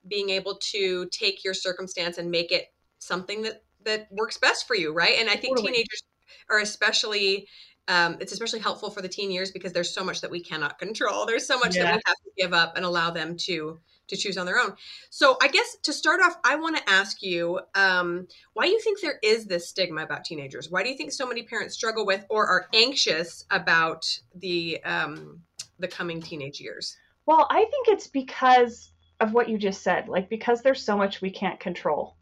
being 0.08 0.29
able 0.31 0.55
to 0.55 1.08
take 1.12 1.43
your 1.43 1.53
circumstance 1.53 2.17
and 2.17 2.31
make 2.31 2.51
it 2.51 2.74
something 2.98 3.43
that 3.43 3.63
that 3.86 4.08
works 4.12 4.38
best 4.38 4.67
for 4.67 4.75
you, 4.75 4.93
right? 4.93 5.15
And 5.19 5.29
I 5.29 5.36
think 5.36 5.55
totally. 5.55 5.74
teenagers 5.74 6.03
are 6.50 6.59
especially 6.59 7.48
um, 7.89 8.17
it's 8.19 8.31
especially 8.31 8.59
helpful 8.59 8.91
for 8.91 9.01
the 9.01 9.09
teen 9.09 9.31
years 9.31 9.50
because 9.50 9.74
there's 9.74 9.91
so 9.91 10.03
much 10.03 10.21
that 10.21 10.29
we 10.29 10.39
cannot 10.39 10.77
control. 10.77 11.25
There's 11.25 11.48
so 11.48 11.57
much 11.57 11.75
Yeah. 11.75 11.86
that 11.86 11.95
we 11.95 12.01
have 12.05 12.15
to 12.17 12.31
give 12.38 12.53
up 12.53 12.75
and 12.75 12.86
allow 12.86 13.09
them 13.09 13.36
to 13.45 13.79
to 14.09 14.17
choose 14.17 14.38
on 14.38 14.45
their 14.45 14.59
own. 14.59 14.75
So 15.09 15.38
I 15.41 15.48
guess 15.48 15.77
to 15.83 15.93
start 15.93 16.19
off, 16.21 16.38
I 16.43 16.55
want 16.55 16.77
to 16.77 16.89
ask 16.89 17.21
you 17.21 17.59
um, 17.75 18.27
why 18.53 18.65
you 18.65 18.79
think 18.81 19.00
there 19.01 19.19
is 19.24 19.45
this 19.45 19.69
stigma 19.69 20.03
about 20.03 20.25
teenagers. 20.25 20.69
Why 20.69 20.83
do 20.83 20.89
you 20.89 20.98
think 20.98 21.12
so 21.12 21.27
many 21.27 21.43
parents 21.43 21.75
struggle 21.75 22.05
with 22.05 22.25
or 22.29 22.48
are 22.48 22.67
anxious 22.74 23.45
about 23.51 24.19
the 24.36 24.83
um, 24.83 25.41
the 25.79 25.88
coming 25.88 26.21
teenage 26.21 26.59
years? 26.59 26.98
Well, 27.25 27.48
I 27.50 27.65
think 27.65 27.88
it's 27.88 28.07
because 28.07 28.91
of 29.19 29.33
what 29.33 29.50
you 29.50 29.57
just 29.57 29.81
said, 29.81 30.07
like 30.07 30.29
because 30.29 30.62
there's 30.62 30.83
so 30.83 30.98
much 30.98 31.21
we 31.21 31.29
can't 31.31 31.59
control. 31.59 32.15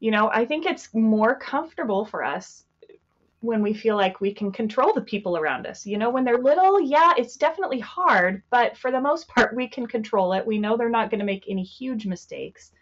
You 0.00 0.10
know, 0.10 0.28
I 0.30 0.44
think 0.44 0.66
it's 0.66 0.92
more 0.92 1.34
comfortable 1.34 2.04
for 2.04 2.22
us 2.22 2.64
when 3.44 3.62
we 3.62 3.74
feel 3.74 3.96
like 3.96 4.20
we 4.20 4.32
can 4.32 4.50
control 4.50 4.92
the 4.94 5.00
people 5.02 5.36
around 5.36 5.66
us. 5.66 5.84
You 5.84 5.98
know, 5.98 6.08
when 6.08 6.24
they're 6.24 6.38
little, 6.38 6.80
yeah, 6.80 7.12
it's 7.18 7.36
definitely 7.36 7.80
hard, 7.80 8.42
but 8.50 8.76
for 8.76 8.90
the 8.90 9.00
most 9.00 9.28
part, 9.28 9.54
we 9.54 9.68
can 9.68 9.86
control 9.86 10.32
it. 10.32 10.46
We 10.46 10.58
know 10.58 10.76
they're 10.76 10.88
not 10.88 11.10
going 11.10 11.20
to 11.20 11.26
make 11.26 11.44
any 11.48 11.62
huge 11.62 12.06
mistakes. 12.06 12.72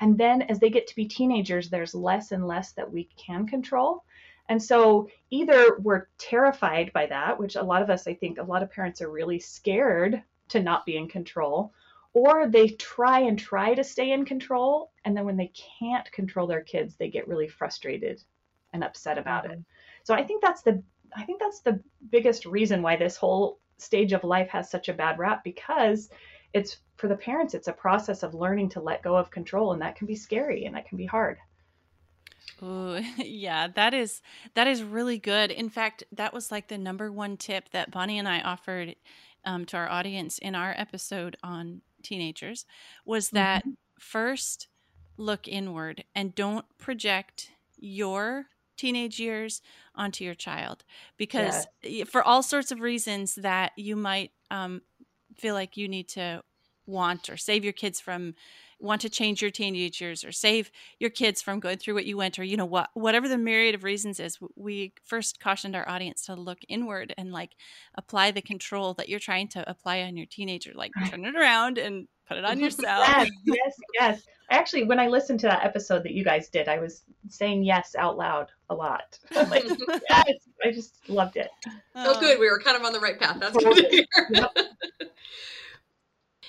And 0.00 0.18
then 0.18 0.42
as 0.42 0.58
they 0.58 0.70
get 0.70 0.86
to 0.88 0.96
be 0.96 1.06
teenagers, 1.06 1.70
there's 1.70 1.94
less 1.94 2.32
and 2.32 2.46
less 2.46 2.72
that 2.72 2.90
we 2.90 3.08
can 3.16 3.46
control. 3.46 4.02
And 4.48 4.60
so 4.60 5.08
either 5.30 5.78
we're 5.78 6.08
terrified 6.18 6.92
by 6.92 7.06
that, 7.06 7.38
which 7.38 7.54
a 7.54 7.62
lot 7.62 7.82
of 7.82 7.90
us, 7.90 8.08
I 8.08 8.14
think, 8.14 8.38
a 8.38 8.42
lot 8.42 8.64
of 8.64 8.72
parents 8.72 9.00
are 9.00 9.10
really 9.10 9.38
scared 9.38 10.22
to 10.48 10.60
not 10.60 10.84
be 10.84 10.96
in 10.96 11.06
control, 11.06 11.72
or 12.14 12.48
they 12.48 12.70
try 12.70 13.20
and 13.20 13.38
try 13.38 13.74
to 13.74 13.84
stay 13.84 14.10
in 14.10 14.24
control. 14.24 14.90
And 15.04 15.16
then 15.16 15.24
when 15.24 15.36
they 15.36 15.52
can't 15.78 16.10
control 16.10 16.48
their 16.48 16.62
kids, 16.62 16.96
they 16.96 17.08
get 17.08 17.28
really 17.28 17.46
frustrated 17.46 18.20
and 18.72 18.82
upset 18.82 19.18
about 19.18 19.44
uh-huh. 19.44 19.54
it. 19.54 19.60
So 20.04 20.14
I 20.14 20.24
think 20.24 20.42
that's 20.42 20.62
the 20.62 20.82
I 21.16 21.24
think 21.24 21.40
that's 21.40 21.60
the 21.60 21.80
biggest 22.10 22.46
reason 22.46 22.82
why 22.82 22.96
this 22.96 23.16
whole 23.16 23.58
stage 23.78 24.12
of 24.12 24.24
life 24.24 24.48
has 24.50 24.70
such 24.70 24.88
a 24.88 24.94
bad 24.94 25.18
rap 25.18 25.42
because 25.42 26.10
it's 26.52 26.78
for 26.96 27.08
the 27.08 27.16
parents 27.16 27.54
it's 27.54 27.68
a 27.68 27.72
process 27.72 28.22
of 28.22 28.34
learning 28.34 28.68
to 28.70 28.80
let 28.80 29.02
go 29.02 29.16
of 29.16 29.30
control 29.30 29.72
and 29.72 29.82
that 29.82 29.96
can 29.96 30.06
be 30.06 30.14
scary 30.14 30.64
and 30.66 30.74
that 30.74 30.86
can 30.88 30.98
be 30.98 31.06
hard. 31.06 31.38
Ooh, 32.62 33.00
yeah, 33.16 33.68
that 33.68 33.94
is 33.94 34.22
that 34.54 34.66
is 34.66 34.82
really 34.82 35.18
good. 35.18 35.50
In 35.50 35.70
fact, 35.70 36.04
that 36.12 36.32
was 36.32 36.50
like 36.50 36.68
the 36.68 36.78
number 36.78 37.10
one 37.10 37.36
tip 37.36 37.70
that 37.70 37.90
Bonnie 37.90 38.18
and 38.18 38.28
I 38.28 38.40
offered 38.40 38.96
um, 39.44 39.64
to 39.66 39.76
our 39.76 39.88
audience 39.88 40.38
in 40.38 40.54
our 40.54 40.74
episode 40.76 41.36
on 41.42 41.80
teenagers 42.02 42.66
was 43.04 43.30
that 43.30 43.64
first 43.98 44.68
look 45.16 45.46
inward 45.46 46.04
and 46.14 46.34
don't 46.34 46.64
project 46.78 47.50
your 47.78 48.46
teenage 48.80 49.20
years 49.20 49.60
onto 49.94 50.24
your 50.24 50.34
child 50.34 50.84
because 51.18 51.66
for 52.06 52.22
all 52.22 52.42
sorts 52.42 52.72
of 52.72 52.80
reasons 52.80 53.34
that 53.34 53.72
you 53.76 53.94
might 53.94 54.30
um, 54.50 54.80
feel 55.36 55.54
like 55.54 55.76
you 55.76 55.86
need 55.86 56.08
to 56.08 56.42
want 56.90 57.30
or 57.30 57.36
save 57.36 57.64
your 57.64 57.72
kids 57.72 58.00
from 58.00 58.34
want 58.78 59.02
to 59.02 59.10
change 59.10 59.42
your 59.42 59.50
teenage 59.50 60.00
years 60.00 60.24
or 60.24 60.32
save 60.32 60.70
your 60.98 61.10
kids 61.10 61.42
from 61.42 61.60
going 61.60 61.76
through 61.76 61.94
what 61.94 62.06
you 62.06 62.16
went 62.16 62.38
or 62.38 62.44
you 62.44 62.56
know 62.56 62.64
what 62.64 62.88
whatever 62.94 63.28
the 63.28 63.36
myriad 63.36 63.74
of 63.74 63.84
reasons 63.84 64.18
is 64.18 64.38
we 64.56 64.92
first 65.04 65.38
cautioned 65.38 65.76
our 65.76 65.86
audience 65.88 66.24
to 66.24 66.34
look 66.34 66.58
inward 66.68 67.14
and 67.18 67.30
like 67.30 67.50
apply 67.96 68.30
the 68.30 68.40
control 68.40 68.94
that 68.94 69.08
you're 69.08 69.20
trying 69.20 69.48
to 69.48 69.68
apply 69.68 70.00
on 70.02 70.16
your 70.16 70.26
teenager 70.26 70.72
like 70.74 70.92
turn 71.10 71.24
it 71.26 71.36
around 71.36 71.76
and 71.76 72.08
put 72.26 72.38
it 72.38 72.44
on 72.44 72.58
yourself 72.64 73.06
Yes, 73.06 73.30
yes, 73.44 73.76
yes. 73.94 74.22
Actually, 74.50 74.82
when 74.82 74.98
I 74.98 75.06
listened 75.06 75.38
to 75.40 75.46
that 75.46 75.64
episode 75.64 76.02
that 76.02 76.12
you 76.12 76.24
guys 76.24 76.48
did, 76.48 76.68
I 76.68 76.78
was 76.78 77.02
saying 77.28 77.62
yes 77.62 77.94
out 77.96 78.18
loud 78.18 78.50
a 78.68 78.74
lot. 78.74 79.16
like, 79.34 79.64
yes, 80.10 80.26
I 80.64 80.72
just 80.72 81.08
loved 81.08 81.36
it. 81.36 81.50
Oh, 81.94 82.18
good. 82.18 82.40
We 82.40 82.50
were 82.50 82.58
kind 82.58 82.76
of 82.76 82.84
on 82.84 82.92
the 82.92 82.98
right 82.98 83.18
path. 83.18 83.38
That's 83.38 83.56
good 83.56 83.76
to 83.76 83.88
hear. 83.88 84.48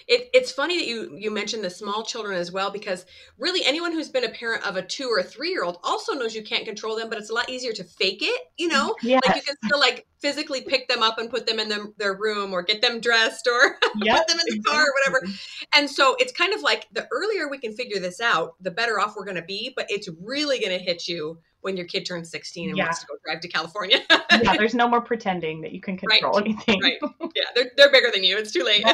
It, 0.08 0.30
it's 0.34 0.52
funny 0.52 0.78
that 0.80 0.88
you 0.88 1.16
you 1.18 1.32
mentioned 1.32 1.64
the 1.64 1.70
small 1.70 2.04
children 2.04 2.38
as 2.38 2.52
well 2.52 2.72
because 2.72 3.06
really 3.38 3.66
anyone 3.66 3.92
who's 3.92 4.10
been 4.10 4.24
a 4.26 4.30
parent 4.30 4.66
of 4.66 4.76
a 4.76 4.82
two 4.82 5.08
or 5.08 5.20
a 5.20 5.24
three 5.24 5.50
year 5.50 5.64
old 5.64 5.78
also 5.84 6.14
knows 6.14 6.36
you 6.36 6.44
can't 6.44 6.66
control 6.66 6.96
them, 6.96 7.10
but 7.10 7.18
it's 7.18 7.30
a 7.30 7.34
lot 7.34 7.50
easier 7.50 7.72
to 7.74 7.84
fake 7.84 8.20
it. 8.22 8.42
You 8.58 8.68
know, 8.70 8.96
Yes. 9.04 9.22
like 9.26 9.36
you 9.36 9.42
can 9.42 9.56
still 9.66 9.80
like 9.80 10.06
physically 10.20 10.62
pick 10.62 10.88
them 10.88 11.02
up 11.04 11.18
and 11.18 11.30
put 11.30 11.48
them 11.48 11.60
in 11.60 11.70
them, 11.70 11.94
their 11.98 12.16
room 12.16 12.54
or 12.54 12.62
get 12.62 12.82
them 12.82 13.00
dressed 13.00 13.48
or 13.48 13.78
Yep, 14.04 14.18
put 14.18 14.28
them 14.28 14.38
in 14.40 14.56
the 14.56 14.62
car 14.70 14.82
or 14.82 14.94
whatever. 15.00 15.28
And 15.76 15.90
so 15.90 16.16
it's 16.20 16.32
kind 16.32 16.54
of 16.54 16.62
like 16.62 16.88
the 16.92 17.08
earlier 17.12 17.48
we 17.50 17.58
can 17.58 17.74
figure 17.74 18.00
this 18.00 18.20
out, 18.22 18.54
the 18.62 18.72
better 18.72 19.00
off 19.00 19.16
we're 19.16 19.26
going 19.26 19.36
to 19.36 19.42
be. 19.44 19.74
But 19.76 19.86
it's 19.90 20.08
really 20.24 20.60
going 20.60 20.78
to 20.78 20.84
hit 20.84 21.08
you 21.08 21.40
when 21.62 21.78
your 21.78 21.86
kid 21.86 22.06
turns 22.06 22.32
16 22.32 22.70
and 22.70 22.78
Yeah. 22.78 22.86
wants 22.86 23.00
to 23.02 23.06
go 23.08 23.16
drive 23.26 23.42
to 23.42 23.48
California. 23.48 24.00
yeah, 24.10 24.58
there's 24.58 24.74
no 24.76 24.88
more 24.88 25.02
pretending 25.02 25.62
that 25.62 25.72
you 25.74 25.82
can 25.82 26.00
Right, 26.04 26.20
control 26.22 26.38
anything. 26.44 26.80
right. 26.82 26.98
yeah, 27.36 27.44
they're, 27.56 27.72
they're 27.78 27.92
bigger 27.92 28.10
than 28.14 28.24
you. 28.24 28.38
It's 28.38 28.52
too 28.52 28.64
late. 28.64 28.86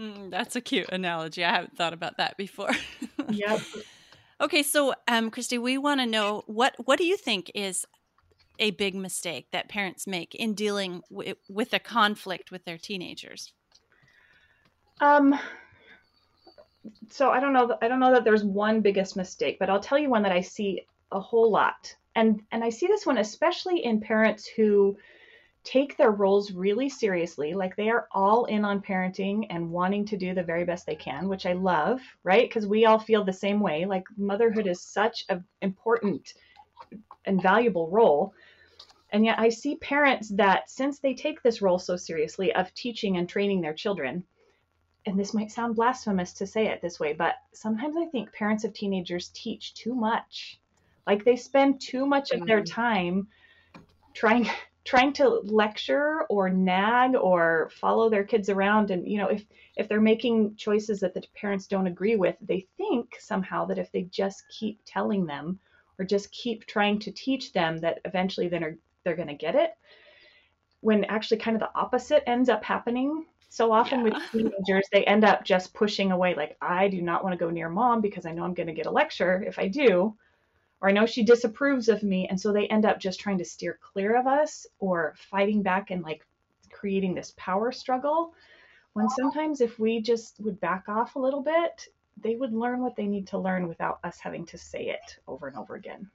Mm, 0.00 0.30
that's 0.30 0.56
a 0.56 0.60
cute 0.60 0.88
analogy 0.90 1.44
i 1.44 1.50
haven't 1.50 1.76
thought 1.76 1.92
about 1.92 2.16
that 2.16 2.36
before 2.36 2.70
Yep. 3.30 3.60
okay 4.40 4.62
so 4.62 4.94
um 5.08 5.30
christy 5.30 5.58
we 5.58 5.78
want 5.78 6.00
to 6.00 6.06
know 6.06 6.42
what 6.46 6.74
what 6.84 6.98
do 6.98 7.04
you 7.04 7.16
think 7.16 7.50
is 7.54 7.86
a 8.58 8.70
big 8.72 8.94
mistake 8.94 9.48
that 9.52 9.68
parents 9.68 10.06
make 10.06 10.34
in 10.34 10.54
dealing 10.54 11.02
wi- 11.10 11.36
with 11.48 11.72
a 11.72 11.78
conflict 11.78 12.50
with 12.50 12.64
their 12.64 12.78
teenagers 12.78 13.52
Um. 15.00 15.38
So 17.08 17.30
I 17.30 17.40
don't 17.40 17.52
know. 17.52 17.76
I 17.82 17.88
don't 17.88 18.00
know 18.00 18.12
that 18.12 18.24
there's 18.24 18.44
one 18.44 18.80
biggest 18.80 19.16
mistake, 19.16 19.58
but 19.58 19.68
I'll 19.70 19.80
tell 19.80 19.98
you 19.98 20.08
one 20.10 20.22
that 20.22 20.32
I 20.32 20.40
see 20.40 20.86
a 21.10 21.20
whole 21.20 21.50
lot, 21.50 21.94
and 22.14 22.42
and 22.52 22.62
I 22.62 22.70
see 22.70 22.86
this 22.86 23.06
one 23.06 23.18
especially 23.18 23.84
in 23.84 24.00
parents 24.00 24.46
who 24.46 24.96
take 25.64 25.96
their 25.96 26.10
roles 26.10 26.52
really 26.52 26.88
seriously, 26.88 27.54
like 27.54 27.76
they 27.76 27.90
are 27.90 28.08
all 28.12 28.46
in 28.46 28.64
on 28.64 28.80
parenting 28.82 29.46
and 29.50 29.70
wanting 29.70 30.06
to 30.06 30.16
do 30.16 30.34
the 30.34 30.42
very 30.42 30.64
best 30.64 30.86
they 30.86 30.96
can, 30.96 31.28
which 31.28 31.46
I 31.46 31.52
love, 31.52 32.00
right? 32.24 32.48
Because 32.48 32.66
we 32.66 32.86
all 32.86 32.98
feel 32.98 33.24
the 33.24 33.32
same 33.32 33.60
way. 33.60 33.84
Like 33.84 34.04
motherhood 34.16 34.66
is 34.66 34.82
such 34.82 35.24
an 35.28 35.44
important 35.60 36.34
and 37.24 37.42
valuable 37.42 37.90
role. 37.90 38.32
And 39.10 39.24
yet 39.24 39.38
I 39.38 39.48
see 39.48 39.76
parents 39.76 40.30
that 40.36 40.70
since 40.70 41.00
they 41.00 41.14
take 41.14 41.42
this 41.42 41.62
role 41.62 41.78
so 41.78 41.96
seriously 41.96 42.54
of 42.54 42.72
teaching 42.74 43.16
and 43.16 43.28
training 43.28 43.60
their 43.60 43.74
children, 43.74 44.24
and 45.06 45.18
this 45.18 45.34
might 45.34 45.50
sound 45.50 45.76
blasphemous 45.76 46.32
to 46.34 46.46
say 46.46 46.66
it 46.68 46.80
this 46.82 47.00
way, 47.00 47.12
but 47.12 47.34
sometimes 47.52 47.96
I 47.96 48.06
think 48.06 48.32
parents 48.32 48.64
of 48.64 48.72
teenagers 48.72 49.30
teach 49.34 49.74
too 49.74 49.94
much. 49.94 50.60
Like 51.06 51.24
they 51.24 51.36
spend 51.36 51.80
too 51.80 52.06
much 52.06 52.30
of 52.32 52.44
their 52.46 52.62
Mhm. 52.62 52.66
time 52.66 53.28
trying 54.14 54.46
trying 54.90 55.12
to 55.12 55.28
lecture 55.44 56.22
or 56.28 56.50
nag 56.50 57.14
or 57.14 57.70
follow 57.80 58.10
their 58.10 58.24
kids 58.24 58.48
around 58.48 58.90
and 58.90 59.06
you 59.06 59.18
know 59.18 59.28
if 59.28 59.44
if 59.76 59.88
they're 59.88 60.00
making 60.00 60.52
choices 60.56 60.98
that 60.98 61.14
the 61.14 61.22
parents 61.40 61.68
don't 61.68 61.86
agree 61.86 62.16
with 62.16 62.34
they 62.40 62.66
think 62.76 63.14
somehow 63.20 63.64
that 63.64 63.78
if 63.78 63.92
they 63.92 64.02
just 64.10 64.42
keep 64.48 64.80
telling 64.84 65.24
them 65.26 65.60
or 65.96 66.04
just 66.04 66.28
keep 66.32 66.66
trying 66.66 66.98
to 66.98 67.12
teach 67.12 67.52
them 67.52 67.78
that 67.78 68.00
eventually 68.04 68.48
then 68.48 68.64
are, 68.64 68.76
they're 69.04 69.14
going 69.14 69.28
to 69.28 69.34
get 69.34 69.54
it 69.54 69.70
when 70.80 71.04
actually 71.04 71.36
kind 71.36 71.54
of 71.54 71.60
the 71.60 71.78
opposite 71.78 72.28
ends 72.28 72.48
up 72.48 72.64
happening. 72.64 73.26
So 73.48 73.70
often 73.70 74.02
with 74.02 74.14
teenagers 74.32 74.88
they 74.90 75.04
end 75.04 75.24
up 75.24 75.44
just 75.44 75.72
pushing 75.72 76.10
away 76.10 76.34
like 76.34 76.56
i 76.60 76.88
do 76.88 77.00
not 77.00 77.22
want 77.22 77.32
to 77.32 77.44
go 77.44 77.50
near 77.50 77.68
mom 77.68 78.00
because 78.00 78.26
i 78.26 78.32
know 78.32 78.42
i'm 78.42 78.54
going 78.54 78.66
to 78.66 78.80
get 78.80 78.86
a 78.86 78.90
lecture 78.90 79.44
if 79.46 79.56
i 79.60 79.68
do 79.68 80.16
or 80.80 80.88
i 80.88 80.92
know 80.92 81.06
she 81.06 81.22
disapproves 81.22 81.88
of 81.88 82.02
me 82.02 82.26
and 82.28 82.40
so 82.40 82.52
they 82.52 82.66
end 82.68 82.84
up 82.84 82.98
just 82.98 83.20
trying 83.20 83.38
to 83.38 83.44
steer 83.44 83.78
clear 83.82 84.16
of 84.16 84.26
us 84.26 84.66
or 84.78 85.14
fighting 85.30 85.62
back 85.62 85.90
and 85.90 86.02
like 86.02 86.26
creating 86.70 87.14
this 87.14 87.34
power 87.36 87.72
struggle 87.72 88.32
when 88.92 89.08
sometimes 89.10 89.60
if 89.60 89.78
we 89.78 90.00
just 90.00 90.40
would 90.40 90.60
back 90.60 90.88
off 90.88 91.16
a 91.16 91.18
little 91.18 91.42
bit 91.42 91.88
they 92.22 92.34
would 92.36 92.52
learn 92.52 92.80
what 92.80 92.96
they 92.96 93.06
need 93.06 93.26
to 93.26 93.38
learn 93.38 93.68
without 93.68 93.98
us 94.04 94.18
having 94.18 94.44
to 94.46 94.58
say 94.58 94.88
it 94.88 95.18
over 95.26 95.48
and 95.48 95.56
over 95.56 95.74
again 95.74 96.10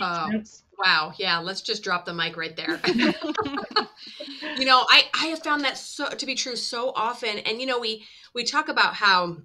Oh. 0.00 0.42
Wow. 0.78 1.12
Yeah. 1.16 1.38
Let's 1.38 1.60
just 1.60 1.82
drop 1.82 2.04
the 2.04 2.14
mic 2.14 2.36
right 2.36 2.54
there. 2.56 2.80
you 4.58 4.64
know, 4.64 4.86
I, 4.88 5.04
I 5.14 5.26
have 5.26 5.42
found 5.42 5.64
that 5.64 5.78
so 5.78 6.08
to 6.08 6.26
be 6.26 6.34
true 6.34 6.56
so 6.56 6.92
often. 6.94 7.38
And, 7.38 7.60
you 7.60 7.66
know, 7.66 7.78
we, 7.78 8.04
we 8.34 8.44
talk 8.44 8.68
about 8.68 8.94
how 8.94 9.38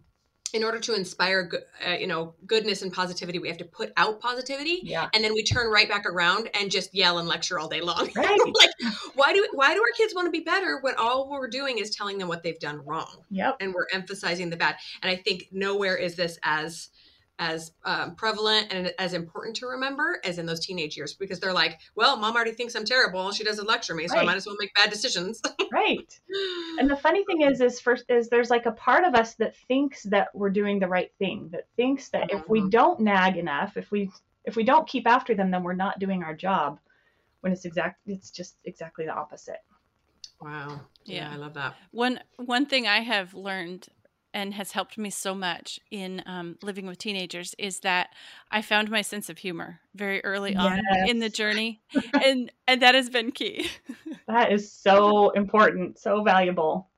in 0.53 0.63
order 0.63 0.79
to 0.79 0.93
inspire, 0.93 1.51
uh, 1.85 1.93
you 1.93 2.07
know, 2.07 2.35
goodness 2.45 2.83
and 2.83 2.93
positivity, 2.93 3.39
we 3.39 3.47
have 3.47 3.57
to 3.57 3.65
put 3.65 3.91
out 3.97 4.19
positivity. 4.19 4.81
yeah 4.83 5.09
And 5.13 5.23
then 5.23 5.33
we 5.33 5.43
turn 5.43 5.69
right 5.71 5.89
back 5.89 6.05
around 6.05 6.49
and 6.53 6.71
just 6.71 6.93
yell 6.93 7.17
and 7.17 7.27
lecture 7.27 7.59
all 7.59 7.67
day 7.67 7.81
long. 7.81 8.09
right 8.15 8.39
like, 8.39 8.93
why 9.15 9.33
do 9.33 9.47
why 9.53 9.73
do 9.73 9.81
our 9.81 9.91
kids 9.97 10.13
want 10.15 10.27
to 10.27 10.31
be 10.31 10.41
better 10.41 10.79
when 10.81 10.93
all 10.97 11.29
we're 11.29 11.49
doing 11.49 11.79
is 11.79 11.89
telling 11.89 12.17
them 12.17 12.27
what 12.27 12.43
they've 12.43 12.59
done 12.59 12.81
wrong? 12.85 13.23
yep 13.29 13.57
and 13.59 13.73
we're 13.73 13.87
emphasizing 13.93 14.49
the 14.49 14.57
bad. 14.57 14.75
And 15.01 15.11
I 15.11 15.15
think 15.15 15.49
nowhere 15.51 15.95
is 15.95 16.15
this 16.15 16.37
as 16.43 16.89
as 17.39 17.71
um, 17.83 18.15
prevalent 18.15 18.71
and 18.71 18.93
as 18.99 19.13
important 19.13 19.55
to 19.57 19.65
remember 19.65 20.19
as 20.23 20.37
in 20.37 20.45
those 20.45 20.65
teenage 20.65 20.95
years 20.95 21.13
because 21.13 21.39
they're 21.39 21.53
like, 21.53 21.79
well, 21.95 22.15
mom 22.17 22.35
already 22.35 22.51
thinks 22.51 22.75
I'm 22.75 22.85
terrible. 22.85 23.31
She 23.31 23.43
doesn't 23.43 23.67
lecture 23.67 23.95
me, 23.95 24.07
so 24.07 24.17
I 24.17 24.23
might 24.23 24.37
as 24.37 24.45
well 24.45 24.55
make 24.59 24.73
bad 24.75 24.89
decisions. 24.91 25.41
right 25.71 26.19
and 26.77 26.89
the 26.89 26.95
funny 26.95 27.25
thing 27.25 27.41
is 27.41 27.59
is 27.59 27.79
first 27.79 28.05
is 28.09 28.29
there's 28.29 28.49
like 28.49 28.65
a 28.65 28.71
part 28.73 29.03
of 29.03 29.15
us 29.15 29.35
that 29.35 29.55
thinks 29.67 30.03
that 30.03 30.27
we're 30.33 30.49
doing 30.49 30.79
the 30.79 30.87
right 30.87 31.11
thing 31.17 31.49
that 31.51 31.65
thinks 31.75 32.09
that 32.09 32.31
if 32.31 32.47
we 32.47 32.61
Mhm. 32.61 32.69
don't 32.69 32.99
nag 32.99 33.37
enough 33.37 33.75
if 33.75 33.89
we 33.89 34.11
if 34.45 34.55
we 34.55 34.63
don't 34.63 34.87
keep 34.87 35.07
after 35.07 35.33
them 35.33 35.49
then 35.51 35.63
we're 35.63 35.73
not 35.73 35.99
doing 35.99 36.23
our 36.23 36.35
job 36.35 36.79
when 37.41 37.51
it's 37.51 37.65
exact 37.65 37.99
it's 38.05 38.29
just 38.29 38.57
exactly 38.65 39.05
the 39.05 39.11
opposite 39.13 39.63
wow 40.41 40.79
yeah, 41.05 41.29
yeah 41.29 41.33
i 41.33 41.37
love 41.37 41.53
that 41.53 41.75
one 41.91 42.19
one 42.37 42.65
thing 42.65 42.87
i 42.87 42.99
have 42.99 43.33
learned 43.33 43.87
and 44.33 44.53
has 44.53 44.71
helped 44.71 44.97
me 44.97 45.09
so 45.09 45.35
much 45.35 45.79
in 45.91 46.23
um, 46.25 46.57
living 46.61 46.85
with 46.85 46.97
teenagers 46.97 47.55
is 47.57 47.79
that 47.81 48.09
I 48.51 48.61
found 48.61 48.89
my 48.89 49.01
sense 49.01 49.29
of 49.29 49.37
humor 49.37 49.79
very 49.95 50.23
early 50.23 50.55
on 50.55 50.81
in 51.07 51.19
the 51.19 51.29
journey, 51.29 51.81
and 52.23 52.51
and 52.67 52.81
that 52.81 52.95
has 52.95 53.09
been 53.09 53.31
key. 53.31 53.67
that 54.27 54.51
is 54.51 54.71
so 54.71 55.29
important, 55.31 55.99
so 55.99 56.23
valuable. 56.23 56.89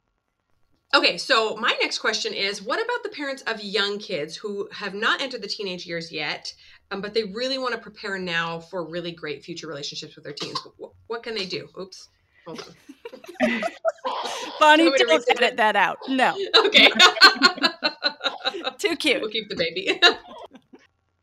Okay, 0.93 1.17
so 1.17 1.57
my 1.57 1.75
next 1.81 1.99
question 1.99 2.33
is 2.33 2.61
what 2.61 2.83
about 2.83 3.03
the 3.03 3.09
parents 3.09 3.41
of 3.47 3.61
young 3.61 3.99
kids 3.99 4.35
who 4.37 4.69
have 4.71 4.93
not 4.93 5.21
entered 5.21 5.41
the 5.41 5.47
teenage 5.47 5.85
years 5.85 6.11
yet, 6.11 6.53
um, 6.91 7.01
but 7.01 7.13
they 7.13 7.23
really 7.23 7.57
want 7.57 7.73
to 7.73 7.79
prepare 7.79 8.17
now 8.17 8.59
for 8.59 8.87
really 8.87 9.11
great 9.11 9.43
future 9.43 9.67
relationships 9.67 10.15
with 10.15 10.23
their 10.23 10.33
teens? 10.33 10.57
What, 10.77 10.91
what 11.07 11.23
can 11.23 11.35
they 11.35 11.45
do? 11.45 11.67
Oops. 11.77 12.07
Hold 12.45 12.61
on. 12.61 12.75
Bonnie, 14.59 14.91
don't 14.97 15.25
edit 15.29 15.57
that 15.57 15.75
out. 15.75 15.97
No. 16.07 16.35
Okay. 16.57 16.89
Too 18.77 18.95
cute. 18.95 19.21
We'll 19.21 19.31
keep 19.31 19.49
the 19.49 19.55
baby. 19.55 19.99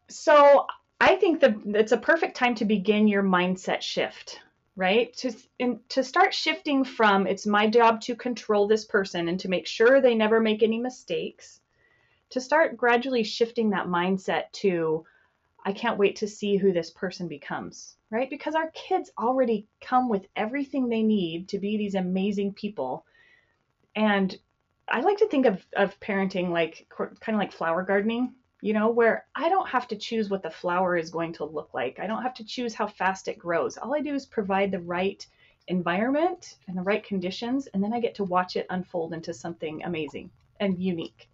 so 0.09 0.67
I 1.01 1.17
think 1.17 1.41
that 1.41 1.57
it's 1.67 1.93
a 1.93 1.97
perfect 1.97 2.37
time 2.37 2.55
to 2.57 2.65
begin 2.65 3.09
your 3.09 3.23
mindset 3.23 3.83
shift, 3.83 4.41
right? 4.77 5.13
To 5.19 5.33
in, 5.59 5.81
to 5.91 6.05
start 6.05 6.35
shifting 6.35 6.85
from 6.85 7.27
it's 7.27 7.47
my 7.47 7.69
job 7.69 8.01
to 8.03 8.15
control 8.15 8.67
this 8.67 8.85
person 8.85 9.29
and 9.29 9.39
to 9.41 9.49
make 9.49 9.67
sure 9.67 10.01
they 10.01 10.15
never 10.15 10.41
make 10.41 10.63
any 10.63 10.79
mistakes, 10.79 11.61
to 12.31 12.41
start 12.41 12.77
gradually 12.77 13.25
shifting 13.25 13.71
that 13.71 13.87
mindset 13.87 14.51
to 14.53 15.05
I 15.65 15.73
can't 15.73 15.99
wait 15.99 16.17
to 16.17 16.29
see 16.29 16.57
who 16.57 16.73
this 16.73 16.91
person 16.91 17.29
becomes 17.29 17.97
right? 18.13 18.29
Because 18.29 18.55
our 18.55 18.71
kids 18.73 19.11
already 19.19 19.67
come 19.81 20.11
with 20.11 20.27
everything 20.37 20.89
they 20.89 21.03
need 21.03 21.49
to 21.49 21.59
be 21.59 21.79
these 21.79 21.95
amazing 21.95 22.53
people. 22.53 23.07
And 23.97 24.37
I 24.87 25.01
like 25.01 25.17
to 25.19 25.29
think 25.29 25.47
of, 25.47 25.65
of 25.75 25.99
parenting 25.99 26.51
like 26.51 26.87
kind 26.97 27.35
of 27.35 27.39
like 27.39 27.53
flower 27.53 27.83
gardening, 27.83 28.35
you 28.61 28.75
know, 28.75 28.91
where 28.91 29.25
I 29.35 29.49
don't 29.49 29.69
have 29.69 29.89
to 29.89 29.97
choose 29.97 30.29
what 30.29 30.43
the 30.43 30.51
flower 30.51 30.95
is 30.95 31.11
going 31.11 31.33
to 31.35 31.47
look 31.47 31.73
like. 31.73 32.01
I 32.01 32.07
don't 32.07 32.23
have 32.23 32.35
to 32.35 32.45
choose 32.45 32.75
how 32.75 32.87
fast 32.87 33.29
it 33.29 33.39
grows. 33.39 33.79
All 33.79 33.95
I 33.95 34.01
do 34.01 34.15
is 34.15 34.27
provide 34.27 34.71
the 34.71 34.81
right 34.81 35.27
environment 35.69 36.57
and 36.69 36.77
the 36.77 36.83
right 36.83 37.03
conditions, 37.03 37.67
and 37.69 37.83
then 37.83 37.95
I 37.95 38.01
get 38.01 38.17
to 38.17 38.25
watch 38.25 38.57
it 38.57 38.67
unfold 38.69 39.15
into 39.15 39.33
something 39.33 39.85
amazing 39.85 40.31
and 40.61 40.79
unique. 40.79 41.31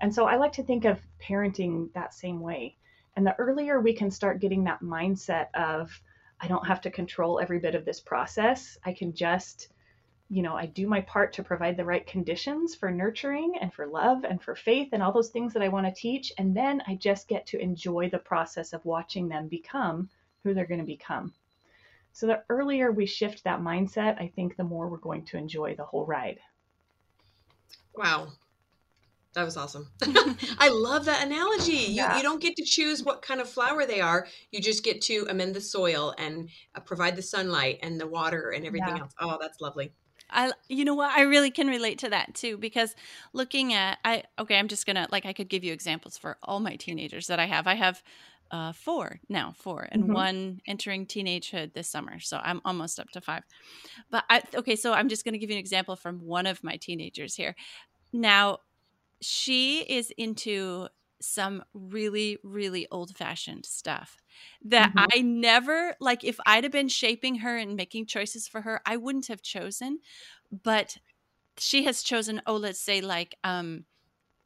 And 0.00 0.12
so 0.12 0.26
I 0.26 0.34
like 0.34 0.52
to 0.54 0.64
think 0.64 0.84
of 0.84 0.98
parenting 1.22 1.92
that 1.92 2.12
same 2.12 2.40
way. 2.40 2.76
And 3.14 3.24
the 3.24 3.36
earlier 3.38 3.80
we 3.80 3.92
can 3.92 4.10
start 4.10 4.40
getting 4.40 4.64
that 4.64 4.80
mindset 4.82 5.48
of, 5.54 6.00
I 6.40 6.48
don't 6.48 6.66
have 6.66 6.80
to 6.82 6.90
control 6.90 7.40
every 7.40 7.58
bit 7.58 7.74
of 7.74 7.84
this 7.84 8.00
process. 8.00 8.78
I 8.84 8.92
can 8.92 9.12
just, 9.12 9.68
you 10.28 10.42
know, 10.42 10.54
I 10.54 10.66
do 10.66 10.86
my 10.86 11.00
part 11.02 11.32
to 11.34 11.42
provide 11.42 11.76
the 11.76 11.84
right 11.84 12.06
conditions 12.06 12.74
for 12.74 12.90
nurturing 12.90 13.54
and 13.60 13.72
for 13.72 13.86
love 13.86 14.24
and 14.24 14.40
for 14.40 14.54
faith 14.54 14.90
and 14.92 15.02
all 15.02 15.12
those 15.12 15.30
things 15.30 15.52
that 15.54 15.62
I 15.62 15.68
want 15.68 15.86
to 15.86 16.00
teach. 16.00 16.32
And 16.38 16.56
then 16.56 16.82
I 16.86 16.94
just 16.94 17.28
get 17.28 17.46
to 17.46 17.60
enjoy 17.60 18.08
the 18.10 18.18
process 18.18 18.72
of 18.72 18.84
watching 18.84 19.28
them 19.28 19.48
become 19.48 20.08
who 20.42 20.54
they're 20.54 20.66
going 20.66 20.80
to 20.80 20.86
become. 20.86 21.32
So 22.12 22.26
the 22.26 22.42
earlier 22.48 22.90
we 22.92 23.06
shift 23.06 23.44
that 23.44 23.60
mindset, 23.60 24.20
I 24.20 24.28
think 24.34 24.56
the 24.56 24.64
more 24.64 24.88
we're 24.88 24.98
going 24.98 25.24
to 25.26 25.36
enjoy 25.36 25.74
the 25.74 25.84
whole 25.84 26.04
ride. 26.04 26.38
Wow. 27.94 28.28
That 29.34 29.44
was 29.44 29.56
awesome. 29.56 29.90
I 30.58 30.68
love 30.68 31.04
that 31.04 31.24
analogy. 31.24 31.92
Yeah. 31.92 32.12
You, 32.12 32.16
you 32.18 32.22
don't 32.22 32.40
get 32.40 32.56
to 32.56 32.64
choose 32.64 33.02
what 33.02 33.22
kind 33.22 33.40
of 33.40 33.48
flower 33.48 33.86
they 33.86 34.00
are. 34.00 34.26
You 34.50 34.60
just 34.60 34.84
get 34.84 35.00
to 35.02 35.26
amend 35.28 35.54
the 35.54 35.60
soil 35.60 36.14
and 36.18 36.48
uh, 36.74 36.80
provide 36.80 37.16
the 37.16 37.22
sunlight 37.22 37.78
and 37.82 38.00
the 38.00 38.06
water 38.06 38.50
and 38.50 38.64
everything 38.64 38.96
yeah. 38.96 39.02
else. 39.02 39.12
Oh, 39.20 39.38
that's 39.40 39.60
lovely. 39.60 39.92
I 40.30 40.52
you 40.68 40.84
know 40.84 40.94
what 40.94 41.16
I 41.16 41.22
really 41.22 41.50
can 41.50 41.68
relate 41.68 41.98
to 42.00 42.10
that 42.10 42.34
too 42.34 42.58
because 42.58 42.94
looking 43.32 43.72
at 43.72 43.98
I 44.04 44.24
okay 44.38 44.58
I'm 44.58 44.68
just 44.68 44.86
gonna 44.86 45.06
like 45.10 45.24
I 45.24 45.32
could 45.32 45.48
give 45.48 45.64
you 45.64 45.72
examples 45.72 46.18
for 46.18 46.36
all 46.42 46.60
my 46.60 46.76
teenagers 46.76 47.28
that 47.28 47.40
I 47.40 47.46
have 47.46 47.66
I 47.66 47.74
have 47.74 48.02
uh, 48.50 48.72
four 48.72 49.20
now 49.28 49.54
four 49.56 49.86
and 49.90 50.04
mm-hmm. 50.04 50.12
one 50.12 50.60
entering 50.66 51.06
teenagehood 51.06 51.72
this 51.74 51.88
summer 51.88 52.18
so 52.18 52.38
I'm 52.42 52.60
almost 52.64 52.98
up 52.98 53.08
to 53.10 53.20
five 53.20 53.42
but 54.10 54.24
I 54.28 54.42
okay 54.54 54.76
so 54.76 54.92
I'm 54.92 55.08
just 55.08 55.24
gonna 55.24 55.38
give 55.38 55.50
you 55.50 55.56
an 55.56 55.60
example 55.60 55.96
from 55.96 56.18
one 56.20 56.46
of 56.46 56.64
my 56.64 56.76
teenagers 56.76 57.34
here 57.34 57.54
now 58.12 58.58
she 59.20 59.80
is 59.80 60.12
into 60.16 60.88
some 61.20 61.62
really 61.74 62.38
really 62.44 62.86
old 62.90 63.16
fashioned 63.16 63.66
stuff 63.66 64.16
that 64.64 64.90
mm-hmm. 64.90 65.06
I 65.12 65.20
never 65.22 65.96
like 66.00 66.22
if 66.22 66.38
I'd 66.46 66.64
have 66.64 66.72
been 66.72 66.88
shaping 66.88 67.36
her 67.36 67.56
and 67.56 67.74
making 67.74 68.06
choices 68.06 68.46
for 68.46 68.60
her 68.60 68.80
I 68.86 68.96
wouldn't 68.96 69.26
have 69.26 69.42
chosen 69.42 69.98
but 70.62 70.96
she 71.58 71.84
has 71.84 72.02
chosen 72.02 72.40
oh 72.46 72.56
let's 72.56 72.80
say 72.80 73.00
like 73.00 73.36
um 73.42 73.84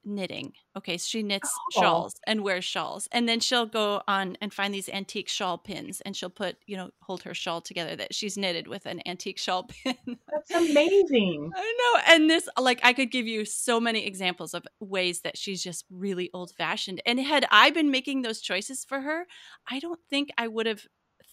knitting. 0.04 0.52
Okay, 0.76 0.98
so 0.98 1.06
she 1.06 1.22
knits 1.22 1.50
oh. 1.76 1.80
shawls 1.80 2.20
and 2.26 2.42
wears 2.42 2.64
shawls. 2.64 3.08
And 3.12 3.28
then 3.28 3.40
she'll 3.40 3.66
go 3.66 4.02
on 4.08 4.36
and 4.40 4.52
find 4.52 4.72
these 4.72 4.88
antique 4.88 5.28
shawl 5.28 5.58
pins 5.58 6.00
and 6.00 6.16
she'll 6.16 6.30
put, 6.30 6.56
you 6.66 6.76
know, 6.76 6.90
hold 7.02 7.22
her 7.22 7.34
shawl 7.34 7.60
together 7.60 7.96
that 7.96 8.14
she's 8.14 8.36
knitted 8.36 8.68
with 8.68 8.86
an 8.86 9.00
antique 9.06 9.38
shawl 9.38 9.64
pin. 9.84 9.96
That's 10.06 10.50
amazing. 10.50 11.50
I 11.54 11.74
know. 11.78 12.14
And 12.14 12.30
this 12.30 12.48
like 12.58 12.80
I 12.82 12.92
could 12.92 13.10
give 13.10 13.26
you 13.26 13.44
so 13.44 13.80
many 13.80 14.06
examples 14.06 14.54
of 14.54 14.64
ways 14.80 15.20
that 15.20 15.36
she's 15.36 15.62
just 15.62 15.84
really 15.90 16.30
old-fashioned. 16.34 17.02
And 17.06 17.20
had 17.20 17.46
I 17.50 17.70
been 17.70 17.90
making 17.90 18.22
those 18.22 18.40
choices 18.40 18.84
for 18.84 19.00
her, 19.00 19.26
I 19.70 19.78
don't 19.78 20.00
think 20.08 20.30
I 20.38 20.48
would 20.48 20.66
have 20.66 20.86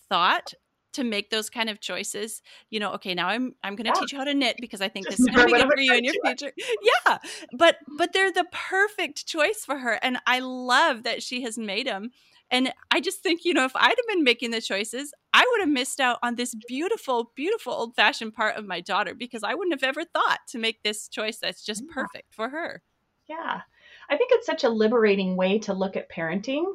thought 0.09 0.53
to 0.93 1.03
make 1.03 1.29
those 1.29 1.49
kind 1.49 1.69
of 1.69 1.79
choices 1.79 2.41
you 2.69 2.79
know 2.79 2.93
okay 2.93 3.13
now 3.13 3.27
i'm 3.27 3.53
i'm 3.63 3.75
going 3.75 3.85
to 3.85 3.91
yeah. 3.95 4.01
teach 4.01 4.11
you 4.11 4.17
how 4.17 4.23
to 4.23 4.33
knit 4.33 4.55
because 4.59 4.81
i 4.81 4.87
think 4.87 5.07
this 5.07 5.19
is 5.19 5.27
going 5.27 5.47
to 5.47 5.53
be 5.53 5.61
good 5.61 5.71
for 5.71 5.79
you 5.79 5.93
in 5.93 6.03
your 6.03 6.13
future 6.25 6.51
yeah 7.07 7.17
but 7.53 7.77
but 7.97 8.13
they're 8.13 8.31
the 8.31 8.45
perfect 8.51 9.25
choice 9.25 9.63
for 9.65 9.77
her 9.77 9.99
and 10.01 10.17
i 10.25 10.39
love 10.39 11.03
that 11.03 11.21
she 11.21 11.41
has 11.41 11.57
made 11.57 11.87
them 11.87 12.11
and 12.51 12.71
i 12.91 12.99
just 12.99 13.21
think 13.21 13.45
you 13.45 13.53
know 13.53 13.65
if 13.65 13.75
i'd 13.75 13.89
have 13.89 14.07
been 14.07 14.23
making 14.23 14.51
the 14.51 14.61
choices 14.61 15.13
i 15.33 15.45
would 15.51 15.61
have 15.61 15.69
missed 15.69 15.99
out 15.99 16.17
on 16.23 16.35
this 16.35 16.55
beautiful 16.67 17.31
beautiful 17.35 17.73
old 17.73 17.95
fashioned 17.95 18.33
part 18.33 18.55
of 18.55 18.65
my 18.65 18.81
daughter 18.81 19.13
because 19.13 19.43
i 19.43 19.53
wouldn't 19.53 19.79
have 19.79 19.87
ever 19.87 20.03
thought 20.03 20.39
to 20.47 20.57
make 20.57 20.81
this 20.83 21.07
choice 21.07 21.37
that's 21.37 21.63
just 21.63 21.83
yeah. 21.87 21.93
perfect 21.93 22.33
for 22.33 22.49
her 22.49 22.81
yeah 23.27 23.61
i 24.09 24.17
think 24.17 24.31
it's 24.33 24.47
such 24.47 24.63
a 24.63 24.69
liberating 24.69 25.35
way 25.35 25.59
to 25.59 25.73
look 25.73 25.95
at 25.95 26.09
parenting 26.09 26.65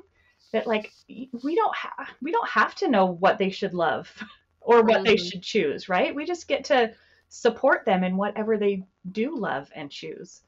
that 0.55 0.69
like 0.69 0.93
we 1.09 1.57
don't 1.57 1.77
have 1.77 2.09
we 2.23 2.31
don't 2.31 2.49
have 2.49 2.77
to 2.77 2.89
know 2.89 3.07
what 3.07 3.39
they 3.39 3.51
should 3.51 3.75
love 3.75 4.09
or 4.61 4.83
what 4.83 4.99
mm-hmm. 4.99 5.05
they 5.05 5.17
should 5.17 5.43
choose, 5.43 5.89
right? 5.89 6.15
We 6.15 6.25
just 6.25 6.49
get 6.49 6.65
to 6.67 6.93
support 7.29 7.85
them 7.85 8.05
in 8.05 8.17
whatever 8.17 8.57
they 8.57 8.85
do 9.11 9.37
love 9.37 9.69
and 9.75 9.91
choose. 9.91 10.43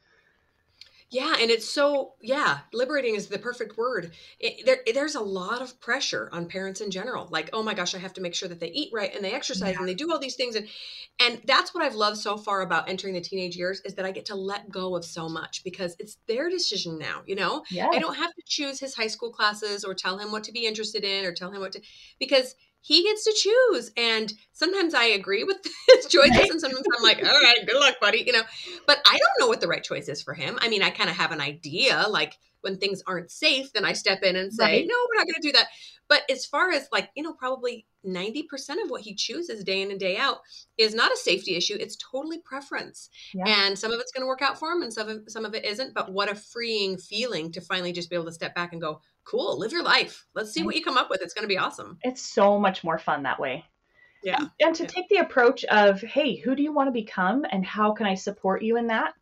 Yeah, 1.08 1.36
and 1.40 1.52
it's 1.52 1.68
so 1.68 2.14
yeah, 2.20 2.58
liberating 2.72 3.14
is 3.14 3.28
the 3.28 3.38
perfect 3.38 3.78
word. 3.78 4.10
It, 4.40 4.66
there, 4.66 4.78
there's 4.92 5.14
a 5.14 5.20
lot 5.20 5.62
of 5.62 5.80
pressure 5.80 6.28
on 6.32 6.46
parents 6.46 6.80
in 6.80 6.90
general. 6.90 7.28
Like, 7.30 7.50
oh 7.52 7.62
my 7.62 7.74
gosh, 7.74 7.94
I 7.94 7.98
have 7.98 8.14
to 8.14 8.20
make 8.20 8.34
sure 8.34 8.48
that 8.48 8.58
they 8.58 8.70
eat 8.70 8.90
right 8.92 9.14
and 9.14 9.24
they 9.24 9.32
exercise 9.32 9.74
yeah. 9.74 9.78
and 9.78 9.88
they 9.88 9.94
do 9.94 10.10
all 10.10 10.18
these 10.18 10.34
things, 10.34 10.56
and 10.56 10.66
and 11.20 11.40
that's 11.44 11.72
what 11.72 11.84
I've 11.84 11.94
loved 11.94 12.18
so 12.18 12.36
far 12.36 12.62
about 12.62 12.88
entering 12.88 13.14
the 13.14 13.20
teenage 13.20 13.56
years 13.56 13.80
is 13.82 13.94
that 13.94 14.04
I 14.04 14.10
get 14.10 14.26
to 14.26 14.34
let 14.34 14.68
go 14.68 14.96
of 14.96 15.04
so 15.04 15.28
much 15.28 15.62
because 15.62 15.94
it's 16.00 16.18
their 16.26 16.50
decision 16.50 16.98
now. 16.98 17.22
You 17.24 17.36
know, 17.36 17.62
yes. 17.70 17.88
I 17.92 18.00
don't 18.00 18.16
have 18.16 18.34
to 18.34 18.42
choose 18.44 18.80
his 18.80 18.96
high 18.96 19.06
school 19.06 19.30
classes 19.30 19.84
or 19.84 19.94
tell 19.94 20.18
him 20.18 20.32
what 20.32 20.42
to 20.44 20.52
be 20.52 20.66
interested 20.66 21.04
in 21.04 21.24
or 21.24 21.32
tell 21.32 21.52
him 21.52 21.60
what 21.60 21.72
to 21.72 21.80
because 22.18 22.56
he 22.86 23.02
gets 23.02 23.24
to 23.24 23.32
choose. 23.32 23.90
And 23.96 24.32
sometimes 24.52 24.94
I 24.94 25.06
agree 25.06 25.42
with 25.42 25.56
his 25.88 26.06
choices, 26.06 26.36
right. 26.36 26.50
and 26.50 26.60
sometimes 26.60 26.84
I'm 26.96 27.02
like, 27.02 27.18
all 27.18 27.42
right, 27.42 27.66
good 27.66 27.80
luck, 27.80 27.96
buddy. 28.00 28.22
You 28.24 28.32
know, 28.32 28.42
but 28.86 28.98
I 29.04 29.18
don't 29.18 29.40
know 29.40 29.48
what 29.48 29.60
the 29.60 29.66
right 29.66 29.82
choice 29.82 30.08
is 30.08 30.22
for 30.22 30.34
him. 30.34 30.56
I 30.60 30.68
mean, 30.68 30.82
I 30.82 30.90
kind 30.90 31.10
of 31.10 31.16
have 31.16 31.32
an 31.32 31.40
idea, 31.40 32.06
like 32.08 32.38
when 32.60 32.78
things 32.78 33.02
aren't 33.06 33.30
safe, 33.30 33.72
then 33.72 33.84
I 33.84 33.92
step 33.92 34.22
in 34.22 34.36
and 34.36 34.52
say, 34.52 34.64
right. 34.64 34.86
no, 34.86 34.94
we're 35.08 35.18
not 35.18 35.26
going 35.26 35.40
to 35.40 35.48
do 35.48 35.52
that. 35.52 35.66
But 36.08 36.22
as 36.30 36.46
far 36.46 36.70
as 36.70 36.88
like, 36.92 37.10
you 37.16 37.22
know, 37.22 37.32
probably 37.32 37.86
90% 38.06 38.44
of 38.82 38.88
what 38.88 39.02
he 39.02 39.14
chooses 39.14 39.64
day 39.64 39.82
in 39.82 39.90
and 39.90 39.98
day 39.98 40.16
out 40.16 40.38
is 40.78 40.94
not 40.94 41.12
a 41.12 41.16
safety 41.16 41.56
issue. 41.56 41.76
It's 41.78 41.96
totally 41.96 42.38
preference. 42.38 43.08
Yeah. 43.34 43.44
And 43.46 43.78
some 43.78 43.92
of 43.92 44.00
it's 44.00 44.12
going 44.12 44.22
to 44.22 44.28
work 44.28 44.42
out 44.42 44.58
for 44.58 44.70
him 44.70 44.82
and 44.82 44.92
some 44.92 45.08
of, 45.08 45.22
some 45.28 45.44
of 45.44 45.54
it 45.54 45.64
isn't. 45.64 45.94
But 45.94 46.12
what 46.12 46.30
a 46.30 46.34
freeing 46.34 46.98
feeling 46.98 47.50
to 47.52 47.60
finally 47.60 47.92
just 47.92 48.10
be 48.10 48.16
able 48.16 48.26
to 48.26 48.32
step 48.32 48.54
back 48.54 48.72
and 48.72 48.80
go, 48.80 49.00
cool, 49.26 49.58
live 49.58 49.72
your 49.72 49.82
life. 49.82 50.24
Let's 50.34 50.52
see 50.52 50.62
what 50.62 50.76
you 50.76 50.82
come 50.82 50.96
up 50.96 51.10
with. 51.10 51.20
It's 51.20 51.34
going 51.34 51.44
to 51.44 51.48
be 51.48 51.58
awesome. 51.58 51.98
It's 52.02 52.22
so 52.22 52.58
much 52.58 52.82
more 52.84 52.98
fun 52.98 53.24
that 53.24 53.40
way. 53.40 53.64
Yeah. 54.22 54.38
And, 54.38 54.50
and 54.60 54.74
to 54.76 54.82
yeah. 54.84 54.88
take 54.88 55.08
the 55.08 55.16
approach 55.16 55.64
of, 55.64 56.00
hey, 56.00 56.36
who 56.36 56.54
do 56.54 56.62
you 56.62 56.72
want 56.72 56.88
to 56.88 56.92
become 56.92 57.44
and 57.50 57.64
how 57.64 57.92
can 57.92 58.06
I 58.06 58.14
support 58.14 58.62
you 58.62 58.76
in 58.76 58.86
that? 58.86 59.14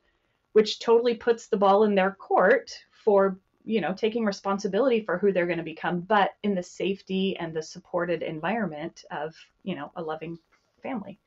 Which 0.53 0.79
totally 0.79 1.15
puts 1.15 1.49
the 1.49 1.57
ball 1.57 1.85
in 1.85 1.95
their 1.95 2.13
court 2.13 2.71
for 2.91 3.39
you 3.65 3.81
know 3.81 3.93
taking 3.95 4.25
responsibility 4.25 5.01
for 5.01 5.19
who 5.19 5.33
they're 5.33 5.47
going 5.47 5.59
to 5.59 5.65
become 5.65 6.01
but 6.01 6.33
in 6.43 6.55
the 6.55 6.63
safety 6.63 7.37
and 7.39 7.55
the 7.55 7.63
supported 7.63 8.23
environment 8.23 9.05
of 9.11 9.35
you 9.63 9.75
know 9.75 9.91
a 9.97 10.03
loving 10.03 10.39
family 10.83 11.19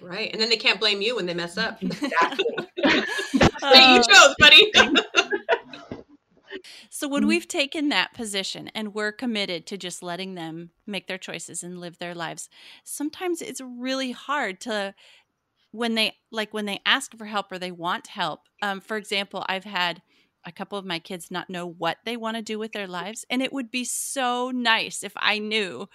right 0.00 0.30
and 0.32 0.40
then 0.40 0.50
they 0.50 0.56
can't 0.56 0.78
blame 0.78 1.00
you 1.00 1.16
when 1.16 1.26
they 1.26 1.34
mess 1.34 1.56
up 1.56 1.82
exactly 1.82 2.44
hey, 2.84 3.94
you 3.94 4.02
chose 4.02 4.34
buddy 4.38 4.70
So 6.98 7.06
when 7.06 7.22
mm-hmm. 7.22 7.28
we've 7.28 7.46
taken 7.46 7.90
that 7.90 8.12
position 8.12 8.72
and 8.74 8.92
we're 8.92 9.12
committed 9.12 9.66
to 9.66 9.78
just 9.78 10.02
letting 10.02 10.34
them 10.34 10.70
make 10.84 11.06
their 11.06 11.16
choices 11.16 11.62
and 11.62 11.78
live 11.78 12.00
their 12.00 12.12
lives, 12.12 12.48
sometimes 12.82 13.40
it's 13.40 13.60
really 13.60 14.10
hard 14.10 14.60
to 14.62 14.96
when 15.70 15.94
they 15.94 16.16
like 16.32 16.52
when 16.52 16.64
they 16.64 16.80
ask 16.84 17.16
for 17.16 17.26
help 17.26 17.52
or 17.52 17.58
they 17.60 17.70
want 17.70 18.08
help. 18.08 18.40
Um, 18.62 18.80
for 18.80 18.96
example, 18.96 19.44
I've 19.48 19.62
had 19.62 20.02
a 20.44 20.50
couple 20.50 20.76
of 20.76 20.84
my 20.84 20.98
kids 20.98 21.30
not 21.30 21.48
know 21.48 21.68
what 21.68 21.98
they 22.04 22.16
want 22.16 22.36
to 22.36 22.42
do 22.42 22.58
with 22.58 22.72
their 22.72 22.88
lives, 22.88 23.24
and 23.30 23.42
it 23.42 23.52
would 23.52 23.70
be 23.70 23.84
so 23.84 24.50
nice 24.50 25.04
if 25.04 25.12
I 25.14 25.38
knew 25.38 25.88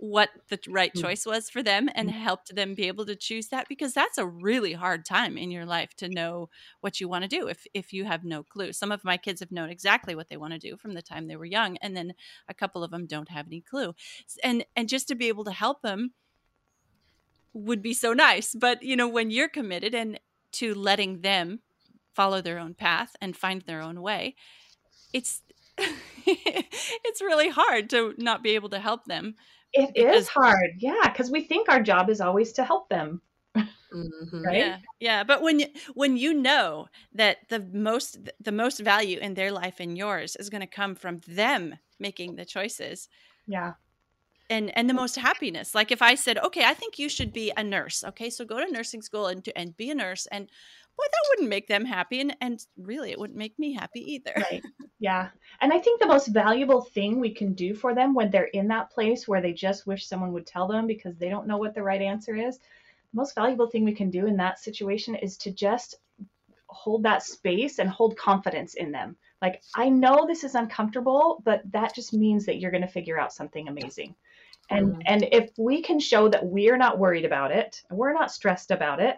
what 0.00 0.30
the 0.48 0.58
right 0.68 0.94
mm. 0.94 1.00
choice 1.00 1.26
was 1.26 1.50
for 1.50 1.60
them 1.62 1.88
and 1.94 2.08
mm. 2.08 2.12
helped 2.12 2.54
them 2.54 2.74
be 2.74 2.86
able 2.86 3.04
to 3.04 3.16
choose 3.16 3.48
that 3.48 3.68
because 3.68 3.92
that's 3.92 4.16
a 4.16 4.26
really 4.26 4.72
hard 4.72 5.04
time 5.04 5.36
in 5.36 5.50
your 5.50 5.66
life 5.66 5.92
to 5.96 6.08
know 6.08 6.48
what 6.80 7.00
you 7.00 7.08
want 7.08 7.22
to 7.22 7.28
do 7.28 7.48
if 7.48 7.66
if 7.74 7.92
you 7.92 8.04
have 8.04 8.24
no 8.24 8.44
clue. 8.44 8.72
Some 8.72 8.92
of 8.92 9.04
my 9.04 9.16
kids 9.16 9.40
have 9.40 9.50
known 9.50 9.70
exactly 9.70 10.14
what 10.14 10.28
they 10.28 10.36
want 10.36 10.52
to 10.52 10.58
do 10.58 10.76
from 10.76 10.94
the 10.94 11.02
time 11.02 11.26
they 11.26 11.36
were 11.36 11.44
young 11.44 11.76
and 11.78 11.96
then 11.96 12.14
a 12.48 12.54
couple 12.54 12.84
of 12.84 12.92
them 12.92 13.06
don't 13.06 13.28
have 13.28 13.46
any 13.46 13.60
clue. 13.60 13.94
And 14.44 14.64
and 14.76 14.88
just 14.88 15.08
to 15.08 15.16
be 15.16 15.28
able 15.28 15.44
to 15.44 15.52
help 15.52 15.82
them 15.82 16.12
would 17.52 17.82
be 17.82 17.94
so 17.94 18.12
nice. 18.12 18.54
But 18.54 18.82
you 18.82 18.94
know, 18.94 19.08
when 19.08 19.30
you're 19.32 19.48
committed 19.48 19.94
and 19.94 20.20
to 20.52 20.74
letting 20.74 21.22
them 21.22 21.60
follow 22.14 22.40
their 22.40 22.58
own 22.58 22.74
path 22.74 23.16
and 23.20 23.36
find 23.36 23.62
their 23.62 23.82
own 23.82 24.00
way, 24.00 24.36
it's 25.12 25.42
it's 26.26 27.20
really 27.20 27.48
hard 27.48 27.90
to 27.90 28.14
not 28.16 28.44
be 28.44 28.50
able 28.50 28.68
to 28.68 28.78
help 28.78 29.06
them 29.06 29.34
it 29.72 29.96
is 29.96 30.28
hard, 30.28 30.72
yeah, 30.78 31.08
because 31.08 31.30
we 31.30 31.42
think 31.42 31.68
our 31.68 31.82
job 31.82 32.10
is 32.10 32.20
always 32.20 32.52
to 32.54 32.64
help 32.64 32.88
them. 32.88 33.20
Mm-hmm. 33.94 34.42
Right? 34.42 34.58
Yeah, 34.58 34.76
yeah. 35.00 35.24
But 35.24 35.42
when 35.42 35.60
you 35.60 35.66
when 35.94 36.16
you 36.16 36.34
know 36.34 36.88
that 37.14 37.38
the 37.48 37.60
most 37.72 38.18
the 38.40 38.52
most 38.52 38.80
value 38.80 39.18
in 39.18 39.34
their 39.34 39.50
life 39.50 39.80
and 39.80 39.96
yours 39.96 40.36
is 40.36 40.50
going 40.50 40.60
to 40.60 40.66
come 40.66 40.94
from 40.94 41.20
them 41.26 41.74
making 41.98 42.36
the 42.36 42.44
choices, 42.44 43.08
yeah, 43.46 43.72
and 44.50 44.76
and 44.76 44.90
the 44.90 44.94
most 44.94 45.16
happiness. 45.16 45.74
Like 45.74 45.90
if 45.90 46.02
I 46.02 46.14
said, 46.16 46.38
okay, 46.38 46.64
I 46.64 46.74
think 46.74 46.98
you 46.98 47.08
should 47.08 47.32
be 47.32 47.52
a 47.56 47.64
nurse. 47.64 48.04
Okay, 48.04 48.30
so 48.30 48.44
go 48.44 48.64
to 48.64 48.70
nursing 48.70 49.02
school 49.02 49.26
and 49.26 49.42
to, 49.44 49.56
and 49.56 49.76
be 49.76 49.90
a 49.90 49.94
nurse, 49.94 50.26
and 50.26 50.50
boy, 50.98 51.04
that 51.10 51.28
wouldn't 51.30 51.48
make 51.48 51.68
them 51.68 51.84
happy. 51.84 52.20
And, 52.20 52.36
and 52.40 52.64
really, 52.76 53.12
it 53.12 53.18
wouldn't 53.18 53.38
make 53.38 53.58
me 53.58 53.72
happy 53.72 54.14
either. 54.14 54.32
Right. 54.36 54.62
Yeah. 54.98 55.28
And 55.60 55.72
I 55.72 55.78
think 55.78 56.00
the 56.00 56.06
most 56.06 56.28
valuable 56.28 56.82
thing 56.82 57.20
we 57.20 57.32
can 57.32 57.54
do 57.54 57.74
for 57.74 57.94
them 57.94 58.14
when 58.14 58.30
they're 58.30 58.44
in 58.44 58.68
that 58.68 58.90
place 58.90 59.28
where 59.28 59.40
they 59.40 59.52
just 59.52 59.86
wish 59.86 60.06
someone 60.06 60.32
would 60.32 60.46
tell 60.46 60.66
them 60.66 60.86
because 60.86 61.16
they 61.16 61.28
don't 61.28 61.46
know 61.46 61.56
what 61.56 61.74
the 61.74 61.82
right 61.82 62.02
answer 62.02 62.34
is, 62.34 62.58
the 62.58 62.64
most 63.14 63.34
valuable 63.34 63.68
thing 63.68 63.84
we 63.84 63.94
can 63.94 64.10
do 64.10 64.26
in 64.26 64.36
that 64.38 64.58
situation 64.58 65.14
is 65.14 65.36
to 65.38 65.52
just 65.52 65.96
hold 66.66 67.02
that 67.04 67.22
space 67.22 67.78
and 67.78 67.88
hold 67.88 68.16
confidence 68.16 68.74
in 68.74 68.92
them. 68.92 69.16
Like, 69.40 69.62
I 69.74 69.88
know 69.88 70.26
this 70.26 70.44
is 70.44 70.54
uncomfortable, 70.54 71.40
but 71.44 71.62
that 71.72 71.94
just 71.94 72.12
means 72.12 72.44
that 72.46 72.58
you're 72.58 72.72
going 72.72 72.82
to 72.82 72.88
figure 72.88 73.18
out 73.18 73.32
something 73.32 73.68
amazing. 73.68 74.14
And, 74.70 74.96
mm. 74.96 75.02
and 75.06 75.28
if 75.32 75.50
we 75.56 75.80
can 75.80 76.00
show 76.00 76.28
that 76.28 76.44
we're 76.44 76.76
not 76.76 76.98
worried 76.98 77.24
about 77.24 77.52
it, 77.52 77.82
we're 77.90 78.12
not 78.12 78.32
stressed 78.32 78.70
about 78.70 79.00
it, 79.00 79.16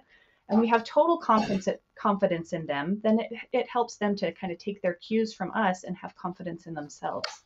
and 0.50 0.60
we 0.60 0.68
have 0.68 0.84
total 0.84 1.16
confidence 1.16 1.68
confidence 1.96 2.52
in 2.52 2.66
them, 2.66 3.00
then 3.02 3.20
it, 3.20 3.32
it 3.52 3.68
helps 3.68 3.96
them 3.96 4.16
to 4.16 4.32
kind 4.32 4.52
of 4.52 4.58
take 4.58 4.82
their 4.82 4.94
cues 4.94 5.32
from 5.32 5.50
us 5.52 5.84
and 5.84 5.96
have 5.96 6.14
confidence 6.16 6.66
in 6.66 6.74
themselves. 6.74 7.44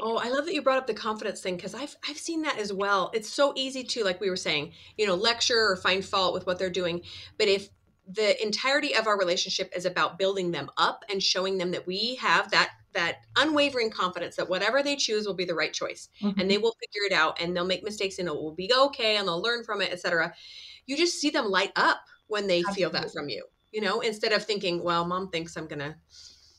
Oh, 0.00 0.16
I 0.16 0.28
love 0.28 0.44
that 0.46 0.54
you 0.54 0.62
brought 0.62 0.78
up 0.78 0.86
the 0.86 0.94
confidence 0.94 1.40
thing 1.40 1.56
because 1.56 1.74
I've 1.74 1.96
I've 2.08 2.18
seen 2.18 2.42
that 2.42 2.58
as 2.58 2.72
well. 2.72 3.10
It's 3.14 3.28
so 3.28 3.52
easy 3.56 3.82
to, 3.84 4.04
like 4.04 4.20
we 4.20 4.30
were 4.30 4.36
saying, 4.36 4.72
you 4.96 5.06
know, 5.06 5.14
lecture 5.14 5.70
or 5.70 5.76
find 5.76 6.04
fault 6.04 6.34
with 6.34 6.46
what 6.46 6.58
they're 6.58 6.70
doing. 6.70 7.02
But 7.36 7.48
if 7.48 7.68
the 8.10 8.40
entirety 8.42 8.94
of 8.94 9.06
our 9.06 9.18
relationship 9.18 9.70
is 9.76 9.84
about 9.84 10.18
building 10.18 10.50
them 10.50 10.70
up 10.78 11.04
and 11.10 11.22
showing 11.22 11.58
them 11.58 11.70
that 11.72 11.86
we 11.86 12.14
have 12.16 12.50
that 12.50 12.70
that 12.94 13.18
unwavering 13.36 13.90
confidence 13.90 14.36
that 14.36 14.48
whatever 14.48 14.82
they 14.82 14.96
choose 14.96 15.26
will 15.26 15.34
be 15.34 15.44
the 15.44 15.54
right 15.54 15.74
choice 15.74 16.08
mm-hmm. 16.22 16.40
and 16.40 16.50
they 16.50 16.56
will 16.56 16.74
figure 16.80 17.06
it 17.06 17.12
out 17.12 17.40
and 17.40 17.54
they'll 17.54 17.66
make 17.66 17.84
mistakes 17.84 18.18
and 18.18 18.26
it 18.26 18.34
will 18.34 18.54
be 18.54 18.72
okay 18.72 19.16
and 19.16 19.28
they'll 19.28 19.42
learn 19.42 19.62
from 19.62 19.82
it, 19.82 19.92
etc 19.92 20.32
you 20.88 20.96
just 20.96 21.20
see 21.20 21.30
them 21.30 21.48
light 21.50 21.72
up 21.76 22.00
when 22.26 22.48
they 22.48 22.58
Absolutely. 22.58 22.82
feel 22.82 22.90
that 22.90 23.12
from 23.12 23.28
you 23.28 23.44
you 23.70 23.80
know 23.80 24.00
instead 24.00 24.32
of 24.32 24.44
thinking 24.44 24.82
well 24.82 25.04
mom 25.04 25.28
thinks 25.28 25.56
i'm 25.56 25.68
gonna 25.68 25.96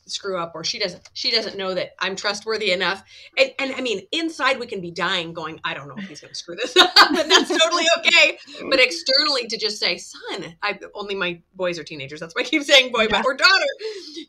screw 0.10 0.38
up 0.38 0.54
or 0.56 0.64
she 0.64 0.80
doesn't 0.80 1.08
she 1.14 1.32
doesn't 1.32 1.58
know 1.58 1.74
that 1.74 1.92
i'm 2.00 2.16
trustworthy 2.16 2.72
enough. 2.72 3.04
And 3.38 3.52
and 3.60 3.74
i 3.76 3.82
mean 3.82 4.02
inside 4.12 4.60
we 4.60 4.66
can 4.66 4.82
be 4.82 4.92
dying 4.92 5.34
going 5.34 5.60
i 5.64 5.74
don't 5.74 5.88
know 5.88 5.96
if 5.98 6.08
he's 6.08 6.22
gonna 6.22 6.36
screw 6.36 6.56
this 6.56 6.76
up 6.76 6.92
and 6.98 7.32
that's 7.32 7.50
totally 7.50 7.86
okay. 8.00 8.38
But 8.60 8.64
mm-hmm. 8.64 8.80
externally 8.80 9.48
to 9.48 9.58
just 9.58 9.80
say 9.80 9.98
son 9.98 10.56
i 10.62 10.80
only 10.94 11.16
my 11.16 11.42
boys 11.56 11.80
are 11.80 11.84
teenagers. 11.84 12.20
That's 12.20 12.36
why 12.36 12.42
i 12.42 12.46
keep 12.46 12.64
saying 12.64 12.92
boy 12.92 13.04
yeah. 13.04 13.08
but 13.22 13.26
or 13.26 13.36
daughter. 13.36 13.66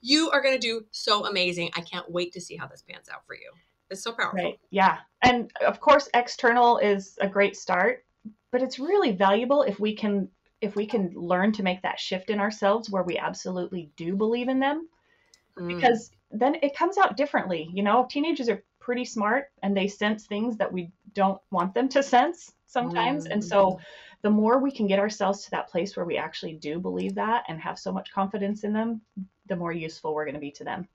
You 0.02 0.30
are 0.30 0.42
gonna 0.42 0.58
do 0.58 0.84
so 0.90 1.26
amazing. 1.26 1.70
I 1.74 1.80
can't 1.80 2.10
wait 2.10 2.32
to 2.34 2.40
see 2.40 2.56
how 2.56 2.66
this 2.66 2.82
pans 2.82 3.08
out 3.08 3.26
for 3.26 3.34
you. 3.34 3.50
It's 3.90 4.02
so 4.02 4.12
powerful. 4.12 4.44
Right. 4.44 4.60
Yeah. 4.70 4.98
And 5.22 5.50
of 5.66 5.80
course 5.80 6.08
external 6.14 6.78
is 6.78 7.16
a 7.20 7.28
great 7.28 7.56
start 7.56 8.04
but 8.50 8.62
it's 8.62 8.78
really 8.78 9.12
valuable 9.12 9.62
if 9.62 9.78
we 9.78 9.94
can 9.94 10.28
if 10.60 10.76
we 10.76 10.86
can 10.86 11.10
learn 11.14 11.52
to 11.52 11.62
make 11.62 11.80
that 11.82 11.98
shift 11.98 12.28
in 12.28 12.38
ourselves 12.38 12.90
where 12.90 13.02
we 13.02 13.16
absolutely 13.16 13.90
do 13.96 14.14
believe 14.14 14.48
in 14.48 14.60
them 14.60 14.88
mm. 15.58 15.68
because 15.68 16.10
then 16.30 16.56
it 16.62 16.76
comes 16.76 16.98
out 16.98 17.16
differently 17.16 17.70
you 17.72 17.82
know 17.82 18.06
teenagers 18.10 18.48
are 18.48 18.62
pretty 18.78 19.04
smart 19.04 19.50
and 19.62 19.76
they 19.76 19.86
sense 19.86 20.26
things 20.26 20.56
that 20.56 20.72
we 20.72 20.90
don't 21.14 21.40
want 21.50 21.74
them 21.74 21.88
to 21.88 22.02
sense 22.02 22.52
sometimes 22.66 23.26
mm. 23.26 23.32
and 23.32 23.44
so 23.44 23.72
mm-hmm. 23.72 23.82
the 24.22 24.30
more 24.30 24.58
we 24.58 24.70
can 24.70 24.86
get 24.86 24.98
ourselves 24.98 25.44
to 25.44 25.50
that 25.50 25.68
place 25.68 25.96
where 25.96 26.06
we 26.06 26.16
actually 26.16 26.54
do 26.54 26.78
believe 26.78 27.14
that 27.14 27.44
and 27.48 27.60
have 27.60 27.78
so 27.78 27.92
much 27.92 28.12
confidence 28.12 28.64
in 28.64 28.72
them 28.72 29.00
the 29.46 29.56
more 29.56 29.72
useful 29.72 30.14
we're 30.14 30.24
going 30.24 30.34
to 30.34 30.40
be 30.40 30.50
to 30.50 30.64
them 30.64 30.86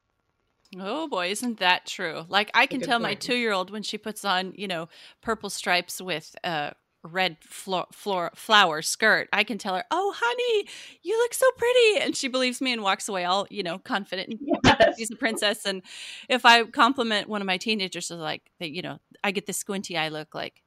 Oh 0.78 1.08
boy, 1.08 1.30
isn't 1.30 1.60
that 1.60 1.86
true? 1.86 2.26
Like 2.28 2.52
I 2.54 2.66
can 2.66 2.82
tell 2.82 3.00
point. 3.00 3.04
my 3.04 3.14
two 3.14 3.36
year 3.36 3.54
old 3.54 3.70
when 3.70 3.84
she 3.84 3.98
puts 3.98 4.26
on, 4.26 4.54
you 4.58 4.68
know, 4.68 4.90
purple 5.22 5.50
stripes 5.50 6.02
with 6.02 6.36
uh, 6.44 6.72
red 7.06 7.38
floor, 7.42 7.88
floor 7.92 8.32
flower 8.36 8.82
skirt, 8.82 9.30
I 9.32 9.44
can 9.44 9.58
tell 9.58 9.76
her, 9.76 9.84
"Oh, 9.92 10.14
honey, 10.16 10.68
you 11.04 11.18
look 11.18 11.34
so 11.34 11.46
pretty," 11.58 12.06
and 12.06 12.16
she 12.16 12.28
believes 12.28 12.62
me 12.62 12.74
and 12.74 12.82
walks 12.82 13.08
away 13.08 13.26
all 13.26 13.48
you 13.50 13.64
know 13.64 13.78
confident 13.78 14.40
yes. 14.42 14.96
she's 14.98 15.12
a 15.12 15.16
princess. 15.16 15.66
And 15.66 15.82
if 16.30 16.46
I 16.46 16.64
compliment 16.66 17.30
one 17.30 17.42
of 17.42 17.48
my 17.48 17.58
teenagers, 17.58 18.12
is 18.12 18.18
like 18.18 18.52
they, 18.60 18.68
you 18.68 18.82
know, 18.82 19.00
I 19.24 19.32
get 19.32 19.46
the 19.46 19.54
squinty 19.54 19.98
eye 19.98 20.10
look, 20.10 20.34
like, 20.34 20.64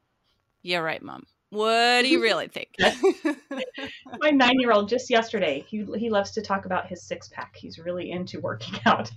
"Yeah, 0.62 0.78
right, 0.78 1.02
mom." 1.02 1.24
What 1.50 2.02
do 2.02 2.08
you 2.08 2.20
really 2.22 2.48
think? 2.48 2.74
my 4.20 4.30
nine-year-old 4.30 4.88
just 4.88 5.10
yesterday, 5.10 5.64
he 5.66 5.86
he 5.96 6.10
loves 6.10 6.30
to 6.32 6.42
talk 6.42 6.66
about 6.66 6.86
his 6.86 7.02
six 7.02 7.28
pack. 7.28 7.56
He's 7.56 7.78
really 7.78 8.10
into 8.10 8.40
working 8.40 8.78
out. 8.86 9.10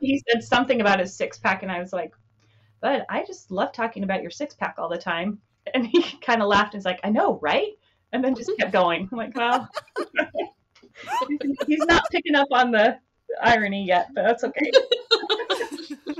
he 0.00 0.22
said 0.30 0.42
something 0.42 0.80
about 0.80 1.00
his 1.00 1.14
six 1.14 1.38
pack, 1.38 1.62
and 1.62 1.72
I 1.72 1.80
was 1.80 1.92
like, 1.92 2.14
"But 2.80 3.06
I 3.08 3.24
just 3.24 3.50
love 3.50 3.72
talking 3.72 4.04
about 4.04 4.22
your 4.22 4.30
six 4.30 4.54
pack 4.54 4.76
all 4.78 4.88
the 4.88 4.98
time." 4.98 5.38
And 5.74 5.86
he 5.86 6.02
kind 6.20 6.42
of 6.42 6.48
laughed 6.48 6.74
and 6.74 6.80
was 6.80 6.84
like, 6.84 7.00
I 7.04 7.10
know, 7.10 7.38
right? 7.40 7.70
And 8.12 8.22
then 8.22 8.34
just 8.34 8.50
kept 8.58 8.72
going. 8.72 9.08
I'm 9.10 9.16
like, 9.16 9.36
well, 9.36 9.68
he's 11.66 11.84
not 11.86 12.02
picking 12.10 12.34
up 12.34 12.48
on 12.50 12.72
the 12.72 12.98
irony 13.40 13.84
yet, 13.84 14.08
but 14.14 14.22
that's 14.22 14.44
okay. 14.44 14.70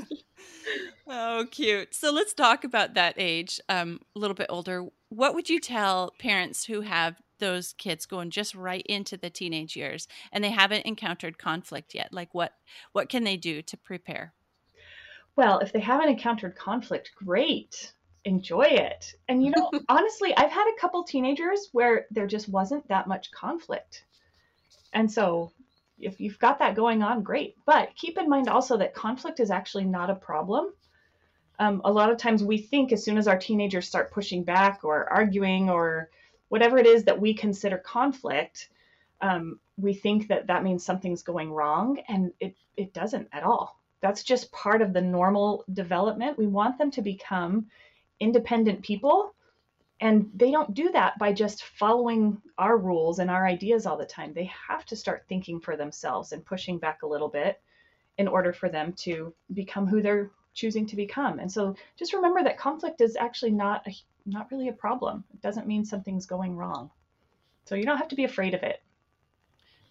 oh, 1.08 1.46
cute. 1.50 1.94
So 1.94 2.12
let's 2.12 2.32
talk 2.32 2.64
about 2.64 2.94
that 2.94 3.14
age, 3.18 3.60
um, 3.68 4.00
a 4.14 4.18
little 4.18 4.34
bit 4.34 4.46
older. 4.48 4.86
What 5.08 5.34
would 5.34 5.50
you 5.50 5.60
tell 5.60 6.14
parents 6.18 6.64
who 6.64 6.82
have 6.82 7.20
those 7.38 7.74
kids 7.74 8.06
going 8.06 8.30
just 8.30 8.54
right 8.54 8.86
into 8.86 9.16
the 9.16 9.28
teenage 9.28 9.76
years 9.76 10.06
and 10.30 10.44
they 10.44 10.50
haven't 10.50 10.86
encountered 10.86 11.38
conflict 11.38 11.94
yet? 11.94 12.12
Like 12.12 12.32
what 12.32 12.52
what 12.92 13.08
can 13.08 13.24
they 13.24 13.36
do 13.36 13.60
to 13.62 13.76
prepare? 13.76 14.32
Well, 15.36 15.58
if 15.60 15.72
they 15.72 15.80
haven't 15.80 16.10
encountered 16.10 16.56
conflict, 16.56 17.12
great 17.16 17.92
enjoy 18.24 18.62
it. 18.62 19.14
And 19.28 19.44
you 19.44 19.52
know, 19.56 19.70
honestly, 19.88 20.34
I've 20.36 20.50
had 20.50 20.72
a 20.72 20.80
couple 20.80 21.04
teenagers 21.04 21.68
where 21.72 22.06
there 22.10 22.26
just 22.26 22.48
wasn't 22.48 22.88
that 22.88 23.06
much 23.06 23.30
conflict. 23.30 24.04
And 24.92 25.10
so 25.10 25.52
if 25.98 26.20
you've 26.20 26.38
got 26.38 26.58
that 26.58 26.74
going 26.76 27.02
on, 27.02 27.22
great. 27.22 27.56
But 27.64 27.94
keep 27.96 28.18
in 28.18 28.28
mind 28.28 28.48
also 28.48 28.76
that 28.78 28.94
conflict 28.94 29.40
is 29.40 29.50
actually 29.50 29.84
not 29.84 30.10
a 30.10 30.14
problem. 30.14 30.72
Um, 31.58 31.80
a 31.84 31.92
lot 31.92 32.10
of 32.10 32.18
times 32.18 32.42
we 32.42 32.58
think 32.58 32.92
as 32.92 33.04
soon 33.04 33.18
as 33.18 33.28
our 33.28 33.38
teenagers 33.38 33.86
start 33.86 34.10
pushing 34.10 34.42
back 34.42 34.80
or 34.82 35.08
arguing 35.10 35.70
or 35.70 36.10
whatever 36.48 36.76
it 36.78 36.86
is 36.86 37.04
that 37.04 37.20
we 37.20 37.34
consider 37.34 37.78
conflict, 37.78 38.68
um, 39.20 39.60
we 39.76 39.94
think 39.94 40.28
that 40.28 40.48
that 40.48 40.64
means 40.64 40.84
something's 40.84 41.22
going 41.22 41.52
wrong, 41.52 42.02
and 42.08 42.32
it, 42.40 42.56
it 42.76 42.92
doesn't 42.92 43.28
at 43.32 43.44
all. 43.44 43.80
That's 44.00 44.24
just 44.24 44.50
part 44.50 44.82
of 44.82 44.92
the 44.92 45.00
normal 45.00 45.64
development. 45.72 46.36
We 46.36 46.48
want 46.48 46.76
them 46.76 46.90
to 46.92 47.02
become 47.02 47.68
independent 48.22 48.82
people 48.82 49.34
and 50.02 50.28
they 50.34 50.50
don't 50.50 50.74
do 50.74 50.90
that 50.90 51.16
by 51.18 51.32
just 51.32 51.62
following 51.62 52.42
our 52.58 52.76
rules 52.76 53.20
and 53.20 53.30
our 53.30 53.46
ideas 53.46 53.86
all 53.86 53.96
the 53.96 54.04
time. 54.04 54.32
They 54.32 54.50
have 54.68 54.84
to 54.86 54.96
start 54.96 55.26
thinking 55.28 55.60
for 55.60 55.76
themselves 55.76 56.32
and 56.32 56.44
pushing 56.44 56.78
back 56.78 57.02
a 57.02 57.06
little 57.06 57.28
bit 57.28 57.60
in 58.18 58.26
order 58.26 58.52
for 58.52 58.68
them 58.68 58.92
to 58.94 59.32
become 59.54 59.86
who 59.86 60.02
they're 60.02 60.32
choosing 60.54 60.86
to 60.86 60.96
become. 60.96 61.38
And 61.38 61.50
so 61.50 61.76
just 61.96 62.14
remember 62.14 62.42
that 62.42 62.58
conflict 62.58 63.00
is 63.00 63.14
actually 63.14 63.52
not 63.52 63.86
a, 63.86 63.92
not 64.26 64.50
really 64.50 64.68
a 64.68 64.72
problem. 64.72 65.22
It 65.32 65.40
doesn't 65.40 65.68
mean 65.68 65.84
something's 65.84 66.26
going 66.26 66.56
wrong. 66.56 66.90
So 67.64 67.76
you 67.76 67.84
don't 67.84 67.98
have 67.98 68.08
to 68.08 68.16
be 68.16 68.24
afraid 68.24 68.54
of 68.54 68.64
it. 68.64 68.82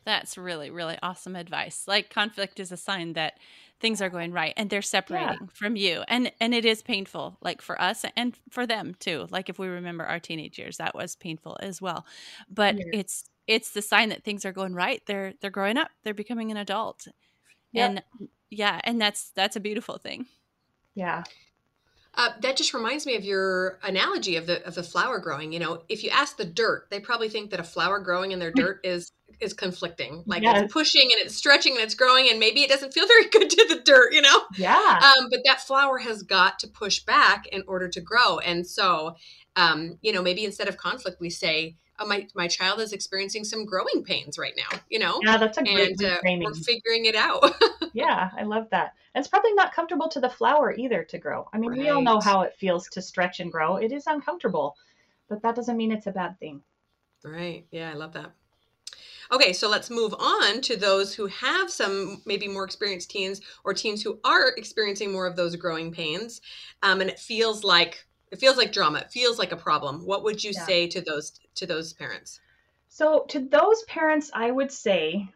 That's 0.04 0.38
really, 0.38 0.70
really 0.72 0.98
awesome 1.02 1.38
advice. 1.38 1.86
Like 1.88 2.10
conflict 2.10 2.60
is 2.60 2.74
a 2.74 2.78
sign 2.78 3.14
that 3.14 3.36
things 3.82 4.02
are 4.02 4.10
going 4.10 4.32
right 4.32 4.54
and 4.56 4.70
they're 4.70 4.82
separating 4.82 5.38
yeah. 5.42 5.48
from 5.54 5.76
you. 5.76 6.04
And 6.08 6.32
and 6.40 6.54
it 6.54 6.64
is 6.64 6.82
painful, 6.82 7.38
like 7.42 7.62
for 7.62 7.82
us 7.82 8.06
and 8.16 8.38
for 8.50 8.66
them 8.66 8.96
too. 9.00 9.28
Like 9.30 9.50
if 9.50 9.60
we 9.60 9.68
remember 9.68 10.06
our 10.06 10.20
teenage 10.20 10.58
years, 10.58 10.78
that 10.78 10.96
was 10.96 11.16
painful 11.16 11.58
as 11.62 11.82
well. 11.82 12.06
But 12.50 12.78
yeah. 12.78 12.84
it's 12.94 13.26
it's 13.48 13.72
the 13.72 13.82
sign 13.82 14.10
that 14.10 14.24
things 14.24 14.46
are 14.46 14.54
going 14.54 14.76
right. 14.76 15.02
They're 15.06 15.34
they're 15.42 15.50
growing 15.50 15.78
up. 15.78 15.90
They're 16.04 16.14
becoming 16.14 16.52
an 16.52 16.58
adult. 16.58 17.08
Yep. 17.74 17.90
And 17.90 18.04
yeah, 18.50 18.80
and 18.84 19.02
that's 19.02 19.32
that's 19.32 19.56
a 19.56 19.60
beautiful 19.60 19.98
thing. 19.98 20.28
Yeah. 20.94 21.24
Uh, 22.22 22.30
that 22.42 22.56
just 22.56 22.76
reminds 22.76 23.08
me 23.08 23.16
of 23.16 23.26
your 23.26 23.80
analogy 23.82 24.36
of 24.36 24.46
the 24.46 24.64
of 24.68 24.76
the 24.76 24.84
flower 24.84 25.18
growing. 25.18 25.52
You 25.52 25.58
know, 25.58 25.82
if 25.90 26.04
you 26.04 26.12
ask 26.12 26.38
the 26.38 26.46
dirt, 26.46 26.86
they 26.92 27.00
probably 27.00 27.30
think 27.30 27.50
that 27.50 27.60
a 27.60 27.64
flower 27.64 27.98
growing 27.98 28.32
in 28.32 28.38
their 28.38 28.52
dirt 28.52 28.80
is 28.84 29.12
is 29.40 29.54
conflicting. 29.54 30.22
Like 30.28 30.44
yes. 30.44 30.62
it's 30.62 30.72
pushing 30.72 31.10
and 31.12 31.26
it's 31.26 31.36
stretching 31.36 31.74
and 31.74 31.82
it's 31.82 31.96
growing, 31.96 32.30
and 32.30 32.40
maybe 32.40 32.62
it 32.62 32.70
doesn't 32.70 32.94
feel 32.94 33.08
very 33.16 33.28
good 33.30 33.50
to 33.50 33.66
the 33.70 33.82
dirt. 33.84 34.14
You 34.14 34.22
know. 34.22 34.40
Yeah. 34.56 35.00
Um, 35.04 35.30
but 35.32 35.40
that 35.46 35.62
flower 35.62 35.98
has 35.98 36.22
got 36.22 36.60
to 36.60 36.68
push 36.68 37.00
back 37.00 37.48
in 37.48 37.64
order 37.68 37.90
to 37.90 38.00
grow, 38.00 38.38
and 38.38 38.68
so, 38.68 39.16
um, 39.56 39.98
you 40.04 40.14
know, 40.14 40.22
maybe 40.22 40.46
instead 40.46 40.68
of 40.68 40.78
conflict, 40.78 41.20
we 41.20 41.32
say, 41.32 41.76
oh, 42.02 42.08
my 42.08 42.28
my 42.36 42.48
child 42.48 42.80
is 42.80 42.94
experiencing 42.94 43.44
some 43.44 43.66
growing 43.66 44.04
pains 44.04 44.38
right 44.38 44.54
now. 44.58 44.80
You 44.90 45.00
know. 45.00 45.20
Yeah, 45.24 45.38
that's 45.38 45.58
a 45.58 45.64
great 45.64 46.02
and, 46.02 46.04
uh, 46.04 46.18
We're 46.24 46.54
figuring 46.54 47.06
it 47.06 47.16
out. 47.16 47.54
yeah, 47.94 48.30
I 48.38 48.44
love 48.44 48.68
that. 48.72 48.94
And 49.14 49.22
it's 49.22 49.30
probably 49.30 49.54
not 49.54 49.74
comfortable 49.74 50.10
to 50.10 50.20
the 50.20 50.30
flower 50.30 50.74
either 50.74 51.04
to 51.04 51.18
grow. 51.18 51.48
I 51.54 51.58
mean, 51.58 51.72
right. 51.72 51.80
we 51.80 51.90
all 51.90 52.02
know 52.02 52.20
how 52.20 52.42
it 52.42 52.56
feels 52.58 52.88
to 52.90 53.02
stretch 53.02 53.40
and 53.40 53.52
grow. 53.52 53.78
It 53.78 53.92
is 53.92 54.08
uncomfortable, 54.08 54.76
but 55.30 55.42
that 55.42 55.56
doesn't 55.56 55.78
mean 55.78 55.92
it's 55.92 56.08
a 56.08 56.12
bad 56.12 56.40
thing. 56.40 56.62
Right. 57.24 57.66
Yeah, 57.72 57.92
I 57.92 57.94
love 57.94 58.14
that. 58.14 58.32
Okay, 59.32 59.54
so 59.54 59.70
let's 59.70 59.90
move 59.90 60.14
on 60.20 60.60
to 60.62 60.76
those 60.76 61.14
who 61.14 61.28
have 61.28 61.72
some 61.72 62.22
maybe 62.26 62.50
more 62.50 62.66
experienced 62.66 63.12
teens 63.12 63.40
or 63.64 63.74
teens 63.74 64.04
who 64.04 64.20
are 64.26 64.50
experiencing 64.58 65.12
more 65.12 65.26
of 65.26 65.38
those 65.38 65.56
growing 65.56 65.92
pains, 65.92 66.42
um, 66.84 67.00
and 67.00 67.10
it 67.10 67.18
feels 67.18 67.64
like 67.64 68.06
it 68.32 68.40
feels 68.40 68.58
like 68.58 68.74
drama. 68.74 69.00
It 69.00 69.12
feels 69.12 69.40
like 69.40 69.54
a 69.54 69.58
problem. 69.58 70.06
What 70.06 70.24
would 70.24 70.44
you 70.44 70.52
yeah. 70.54 70.66
say 70.66 70.88
to 70.88 71.02
those 71.02 71.40
to 71.56 71.66
those 71.66 71.94
parents? 71.94 72.40
So 72.90 73.26
to 73.30 73.40
those 73.40 73.84
parents, 73.84 74.32
I 74.34 74.52
would 74.52 74.72
say 74.72 75.30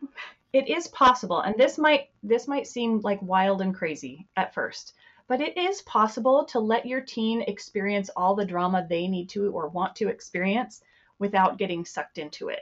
it 0.56 0.70
is 0.70 0.88
possible 0.88 1.42
and 1.42 1.56
this 1.58 1.78
might 1.78 2.08
this 2.24 2.48
might 2.48 2.66
seem 2.66 3.02
like 3.02 3.22
wild 3.22 3.62
and 3.62 3.76
crazy 3.76 4.26
at 4.38 4.54
first 4.54 4.94
but 5.28 5.42
it 5.42 5.58
is 5.58 5.82
possible 5.82 6.46
to 6.46 6.60
let 6.62 6.86
your 6.86 7.02
teen 7.02 7.42
experience 7.42 8.10
all 8.16 8.36
the 8.36 8.46
drama 8.46 8.88
they 8.88 9.06
need 9.10 9.28
to 9.28 9.52
or 9.52 9.68
want 9.68 9.98
to 9.98 10.08
experience 10.08 10.82
without 11.20 11.58
getting 11.58 11.84
sucked 11.84 12.18
into 12.18 12.48
it 12.48 12.62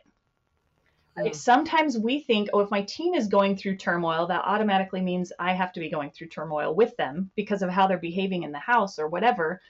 mm. 1.15 1.35
sometimes 1.35 1.95
we 1.95 2.19
think 2.19 2.49
oh 2.51 2.61
if 2.61 2.71
my 2.71 2.81
teen 2.81 3.13
is 3.13 3.27
going 3.27 3.55
through 3.55 3.75
turmoil 3.75 4.25
that 4.25 4.43
automatically 4.43 5.01
means 5.01 5.31
i 5.37 5.53
have 5.53 5.71
to 5.71 5.79
be 5.79 5.91
going 5.91 6.09
through 6.09 6.27
turmoil 6.27 6.73
with 6.73 6.97
them 6.97 7.29
because 7.35 7.61
of 7.61 7.69
how 7.69 7.85
they're 7.85 7.99
behaving 7.99 8.41
in 8.41 8.51
the 8.51 8.57
house 8.57 8.97
or 8.97 9.07
whatever 9.07 9.61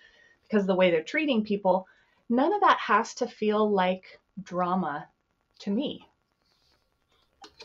because 0.44 0.64
of 0.64 0.68
the 0.68 0.76
way 0.76 0.92
they're 0.92 1.04
treating 1.04 1.44
people 1.44 1.86
none 2.36 2.54
of 2.54 2.62
that 2.62 2.78
has 2.80 3.14
to 3.16 3.28
feel 3.28 3.70
like 3.70 4.20
drama 4.44 5.08
to 5.60 5.70
me 5.70 6.08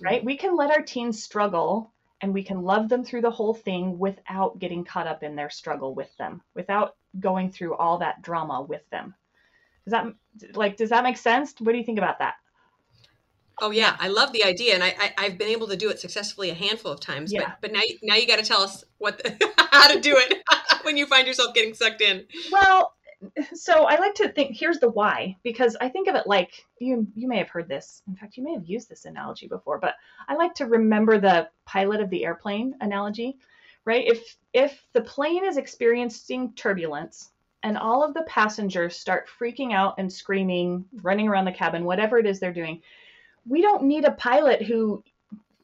right? 0.01 0.25
We 0.25 0.37
can 0.37 0.57
let 0.57 0.71
our 0.71 0.83
teens 0.83 1.23
struggle 1.23 1.93
and 2.21 2.35
we 2.35 2.43
can 2.43 2.63
love 2.63 2.89
them 2.89 3.05
through 3.05 3.23
the 3.23 3.31
whole 3.31 3.55
thing 3.55 3.99
without 3.99 4.59
getting 4.59 4.85
caught 4.85 5.07
up 5.07 5.23
in 5.23 5.37
their 5.37 5.51
struggle 5.51 5.95
with 5.95 6.15
them, 6.17 6.43
without 6.55 6.97
going 7.19 7.51
through 7.51 7.75
all 7.75 7.99
that 7.99 8.23
drama 8.23 8.63
with 8.63 8.89
them. 8.91 9.15
Does 9.85 9.93
that 9.93 10.07
like 10.55 10.77
does 10.77 10.91
that 10.91 11.05
make 11.05 11.17
sense? 11.17 11.55
What 11.59 11.73
do 11.73 11.79
you 11.79 11.85
think 11.85 11.99
about 11.99 12.19
that? 12.19 12.35
Oh 13.61 13.71
yeah, 13.71 13.97
I 13.99 14.09
love 14.09 14.33
the 14.33 14.45
idea, 14.45 14.75
and 14.75 14.85
I, 14.85 14.95
I 15.17 15.25
have 15.25 15.39
been 15.39 15.49
able 15.49 15.67
to 15.69 15.77
do 15.77 15.91
it 15.91 15.99
successfully 15.99 16.51
a 16.51 16.55
handful 16.55 16.93
of 16.93 17.01
times. 17.01 17.33
Yeah. 17.33 17.41
But 17.41 17.61
but 17.63 17.73
now 17.73 17.81
now 18.03 18.17
you 18.17 18.27
got 18.27 18.39
to 18.39 18.45
tell 18.45 18.61
us 18.61 18.85
what 18.99 19.23
the, 19.23 19.53
how 19.73 19.93
to 19.93 19.99
do 19.99 20.15
it 20.17 20.43
when 20.83 20.97
you 20.97 21.07
find 21.07 21.27
yourself 21.27 21.55
getting 21.55 21.73
sucked 21.73 22.03
in. 22.03 22.27
Well, 22.53 22.93
so 23.55 23.85
I 23.85 23.99
like 23.99 24.15
to 24.17 24.29
think 24.29 24.57
here's 24.57 24.79
the 24.79 24.91
why 24.91 25.37
because 25.43 25.77
I 25.81 25.89
think 25.89 26.09
of 26.09 26.15
it 26.15 26.27
like 26.27 26.65
you 26.81 27.07
you 27.15 27.29
may 27.29 27.39
have 27.39 27.49
heard 27.49 27.69
this. 27.69 28.03
In 28.07 28.15
fact, 28.15 28.37
you 28.37 28.45
may 28.45 28.53
have 28.53 28.67
used 28.67 28.89
this 28.89 29.05
analogy 29.05 29.49
before, 29.49 29.79
but 29.79 29.95
I 30.29 30.35
like 30.35 30.55
to 30.55 30.67
remember 30.67 31.19
the 31.19 31.49
pilot 31.65 32.01
of 32.01 32.11
the 32.11 32.25
airplane 32.25 32.77
analogy, 32.81 33.39
right? 33.85 34.07
If 34.07 34.37
if 34.53 34.85
the 34.93 35.01
plane 35.01 35.45
is 35.45 35.57
experiencing 35.57 36.53
turbulence 36.55 37.33
and 37.65 37.77
all 37.77 38.05
of 38.05 38.15
the 38.15 38.23
passengers 38.23 38.97
start 38.97 39.29
freaking 39.29 39.73
out 39.73 39.97
and 39.99 40.13
screaming, 40.13 40.85
running 41.03 41.29
around 41.29 41.47
the 41.47 41.53
cabin, 41.53 41.85
whatever 41.85 42.19
it 42.19 42.27
is 42.27 42.39
they're 42.39 42.53
doing, 42.53 42.81
we 43.49 43.63
don't 43.63 43.83
need 43.83 44.05
a 44.05 44.13
pilot 44.13 44.63
who 44.63 45.03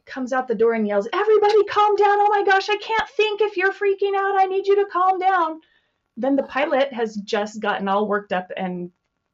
comes 0.06 0.32
out 0.32 0.48
the 0.48 0.54
door 0.54 0.74
and 0.74 0.88
yells, 0.88 1.08
"Everybody 1.12 1.62
calm 1.64 1.94
down. 1.94 2.18
Oh 2.18 2.28
my 2.30 2.44
gosh, 2.44 2.68
I 2.68 2.76
can't 2.76 3.08
think 3.10 3.40
if 3.40 3.56
you're 3.56 3.72
freaking 3.72 4.16
out. 4.16 4.40
I 4.40 4.46
need 4.46 4.66
you 4.66 4.74
to 4.76 4.90
calm 4.90 5.20
down." 5.20 5.60
Then 6.16 6.37
the 6.37 6.44
pilot 6.44 6.92
has 6.92 7.16
just 7.16 7.61
gotten 7.61 7.88
all 7.88 8.07
worked 8.07 8.33
up 8.33 8.50
and 8.57 8.90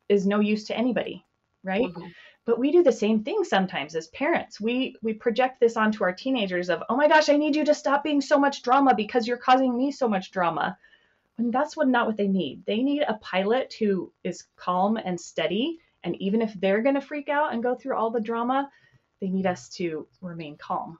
is 0.09 0.27
no 0.27 0.40
use 0.40 0.64
to 0.66 0.77
anybody, 0.77 1.25
right? 1.62 1.85
Mm-hmm. 1.85 2.09
But 2.47 2.59
we 2.59 2.73
do 2.73 2.83
the 2.83 2.93
same 2.93 3.23
thing 3.23 3.45
sometimes 3.45 3.95
as 3.95 4.09
parents. 4.09 4.61
We 4.61 4.97
we 5.03 5.12
project 5.12 5.61
this 5.61 5.77
onto 5.77 6.03
our 6.05 6.12
teenagers 6.12 6.71
of, 6.71 6.83
"Oh 6.88 6.97
my 6.97 7.07
gosh, 7.07 7.29
I 7.29 7.37
need 7.37 7.55
you 7.55 7.64
to 7.64 7.75
stop 7.75 8.03
being 8.03 8.21
so 8.21 8.38
much 8.38 8.62
drama 8.62 8.95
because 8.95 9.29
you're 9.29 9.37
causing 9.37 9.77
me 9.77 9.93
so 9.93 10.09
much 10.09 10.31
drama." 10.31 10.77
And 11.38 11.53
that's 11.53 11.77
what 11.77 11.88
not 11.88 12.07
what 12.07 12.16
they 12.16 12.29
need. 12.29 12.64
They 12.66 12.83
need 12.83 13.03
a 13.03 13.14
pilot 13.14 13.75
who 13.79 14.12
is 14.25 14.47
calm 14.57 14.97
and 14.97 15.21
steady, 15.21 15.81
and 16.03 16.16
even 16.16 16.43
if 16.43 16.53
they're 16.55 16.83
going 16.83 16.97
to 16.97 17.01
freak 17.01 17.29
out 17.29 17.53
and 17.53 17.62
go 17.62 17.75
through 17.75 17.97
all 17.97 18.11
the 18.11 18.21
drama, 18.21 18.71
they 19.21 19.29
need 19.29 19.47
us 19.47 19.69
to 19.77 20.09
remain 20.21 20.57
calm 20.57 20.99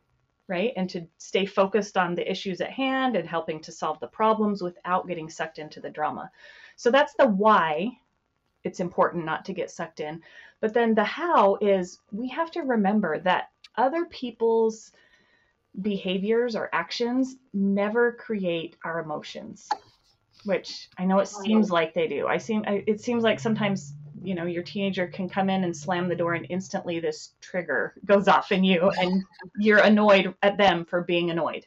right? 0.50 0.72
And 0.76 0.90
to 0.90 1.06
stay 1.16 1.46
focused 1.46 1.96
on 1.96 2.14
the 2.14 2.28
issues 2.30 2.60
at 2.60 2.70
hand 2.70 3.16
and 3.16 3.26
helping 3.26 3.60
to 3.62 3.72
solve 3.72 4.00
the 4.00 4.08
problems 4.08 4.60
without 4.60 5.06
getting 5.06 5.30
sucked 5.30 5.58
into 5.58 5.80
the 5.80 5.88
drama. 5.88 6.30
So 6.76 6.90
that's 6.90 7.14
the 7.14 7.28
why 7.28 7.98
it's 8.64 8.80
important 8.80 9.24
not 9.24 9.44
to 9.46 9.54
get 9.54 9.70
sucked 9.70 10.00
in. 10.00 10.22
But 10.60 10.74
then 10.74 10.94
the 10.94 11.04
how 11.04 11.56
is 11.60 12.00
we 12.10 12.28
have 12.28 12.50
to 12.50 12.62
remember 12.62 13.20
that 13.20 13.50
other 13.76 14.04
people's 14.06 14.92
behaviors 15.80 16.56
or 16.56 16.68
actions 16.72 17.36
never 17.54 18.12
create 18.12 18.76
our 18.84 18.98
emotions, 18.98 19.68
which 20.44 20.88
I 20.98 21.04
know 21.04 21.20
it 21.20 21.28
seems 21.28 21.70
like 21.70 21.94
they 21.94 22.08
do. 22.08 22.26
I 22.26 22.38
seem 22.38 22.64
it 22.66 23.00
seems 23.00 23.22
like 23.22 23.38
sometimes 23.38 23.94
you 24.22 24.35
know 24.35 24.44
your 24.44 24.62
teenager 24.62 25.06
can 25.06 25.28
come 25.28 25.50
in 25.50 25.64
and 25.64 25.76
slam 25.76 26.09
the 26.09 26.14
door 26.14 26.35
and 26.35 26.46
instantly 26.50 27.00
this 27.00 27.30
trigger 27.40 27.94
goes 28.04 28.28
off 28.28 28.52
in 28.52 28.64
you 28.64 28.90
and 28.90 29.22
you're 29.59 29.78
annoyed 29.78 30.35
at 30.42 30.56
them 30.56 30.85
for 30.85 31.02
being 31.02 31.30
annoyed 31.30 31.66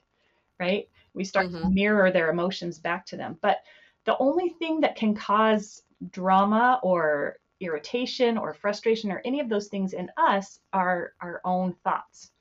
right? 0.59 0.89
We 1.13 1.23
start 1.23 1.47
mm-hmm. 1.47 1.63
to 1.63 1.69
mirror 1.69 2.11
their 2.11 2.29
emotions 2.29 2.79
back 2.79 3.05
to 3.07 3.17
them. 3.17 3.37
But 3.41 3.57
the 4.05 4.17
only 4.17 4.49
thing 4.49 4.81
that 4.81 4.95
can 4.95 5.15
cause 5.15 5.83
drama 6.11 6.79
or 6.83 7.37
irritation 7.59 8.37
or 8.37 8.53
frustration 8.53 9.11
or 9.11 9.21
any 9.23 9.39
of 9.39 9.49
those 9.49 9.67
things 9.67 9.93
in 9.93 10.09
us 10.17 10.59
are 10.73 11.13
our 11.21 11.41
own 11.45 11.73
thoughts. 11.83 12.31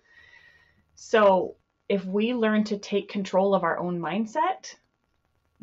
So 0.95 1.57
if 1.89 2.05
we 2.05 2.35
learn 2.35 2.65
to 2.65 2.79
take 2.79 3.09
control 3.09 3.55
of 3.55 3.65
our 3.65 3.79
own 3.79 4.01
mindset 4.01 4.75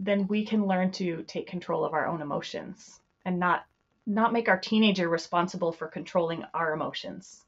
then 0.01 0.25
we 0.27 0.45
can 0.45 0.65
learn 0.65 0.89
to 0.89 1.23
take 1.23 1.45
control 1.45 1.83
of 1.83 1.93
our 1.93 2.07
own 2.07 2.21
emotions 2.21 3.01
and 3.25 3.38
not 3.38 3.65
not 4.10 4.34
make 4.34 4.50
our 4.50 4.60
teenager 4.60 5.08
responsible 5.08 5.72
for 5.72 5.88
controlling 5.88 6.43
our 6.54 6.74
emotions. 6.74 7.43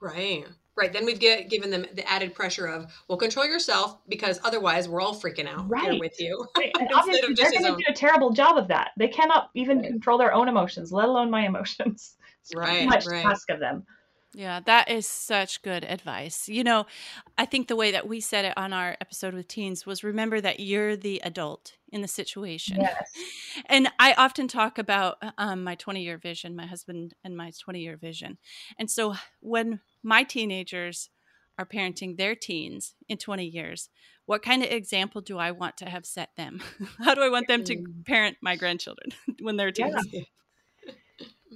Right. 0.00 0.44
Right. 0.76 0.92
Then 0.92 1.06
we've 1.06 1.20
get, 1.20 1.48
given 1.48 1.70
them 1.70 1.86
the 1.94 2.08
added 2.10 2.34
pressure 2.34 2.66
of, 2.66 2.92
well, 3.06 3.16
control 3.16 3.46
yourself 3.46 3.98
because 4.08 4.40
otherwise 4.42 4.88
we're 4.88 5.00
all 5.00 5.14
freaking 5.14 5.48
out 5.48 5.70
right. 5.70 6.00
with 6.00 6.20
you. 6.20 6.46
Right. 6.58 6.72
And 6.80 6.88
obviously 6.92 7.32
they're 7.34 7.52
going 7.52 7.64
to 7.64 7.76
do 7.76 7.84
a 7.88 7.94
terrible 7.94 8.30
job 8.30 8.58
of 8.58 8.68
that. 8.68 8.90
They 8.98 9.06
cannot 9.06 9.50
even 9.54 9.78
right. 9.78 9.86
control 9.86 10.18
their 10.18 10.34
own 10.34 10.48
emotions, 10.48 10.92
let 10.92 11.08
alone 11.08 11.30
my 11.30 11.46
emotions. 11.46 12.16
It's 12.44 12.54
right. 12.54 12.86
much 12.86 13.06
right. 13.06 13.22
to 13.22 13.28
ask 13.28 13.48
of 13.48 13.58
them. 13.58 13.86
Yeah, 14.34 14.60
that 14.66 14.90
is 14.90 15.06
such 15.06 15.62
good 15.62 15.84
advice. 15.84 16.48
You 16.48 16.64
know, 16.64 16.86
I 17.38 17.46
think 17.46 17.68
the 17.68 17.76
way 17.76 17.92
that 17.92 18.08
we 18.08 18.20
said 18.20 18.44
it 18.44 18.54
on 18.56 18.72
our 18.72 18.96
episode 19.00 19.32
with 19.32 19.48
teens 19.48 19.86
was 19.86 20.02
remember 20.02 20.40
that 20.40 20.60
you're 20.60 20.96
the 20.96 21.20
adult 21.24 21.74
in 21.92 22.02
the 22.02 22.08
situation. 22.08 22.78
Yes. 22.80 23.10
And 23.66 23.88
I 24.00 24.14
often 24.14 24.48
talk 24.48 24.78
about 24.78 25.18
um, 25.38 25.62
my 25.62 25.76
20 25.76 26.02
year 26.02 26.18
vision, 26.18 26.56
my 26.56 26.66
husband 26.66 27.14
and 27.22 27.36
my 27.36 27.52
20 27.56 27.78
year 27.78 27.96
vision. 27.96 28.36
And 28.78 28.90
so 28.90 29.14
when 29.40 29.80
my 30.02 30.24
teenagers 30.24 31.08
are 31.56 31.64
parenting 31.64 32.16
their 32.16 32.34
teens 32.34 32.94
in 33.08 33.16
20 33.16 33.46
years, 33.46 33.90
what 34.26 34.42
kind 34.42 34.64
of 34.64 34.70
example 34.70 35.20
do 35.20 35.38
I 35.38 35.52
want 35.52 35.76
to 35.78 35.88
have 35.88 36.04
set 36.04 36.30
them? 36.36 36.60
How 36.98 37.14
do 37.14 37.22
I 37.22 37.28
want 37.28 37.46
them 37.46 37.62
to 37.64 37.76
mm. 37.76 38.04
parent 38.04 38.38
my 38.42 38.56
grandchildren 38.56 39.10
when 39.40 39.56
they're 39.56 39.70
teens? 39.70 39.94
Yeah. 40.10 40.22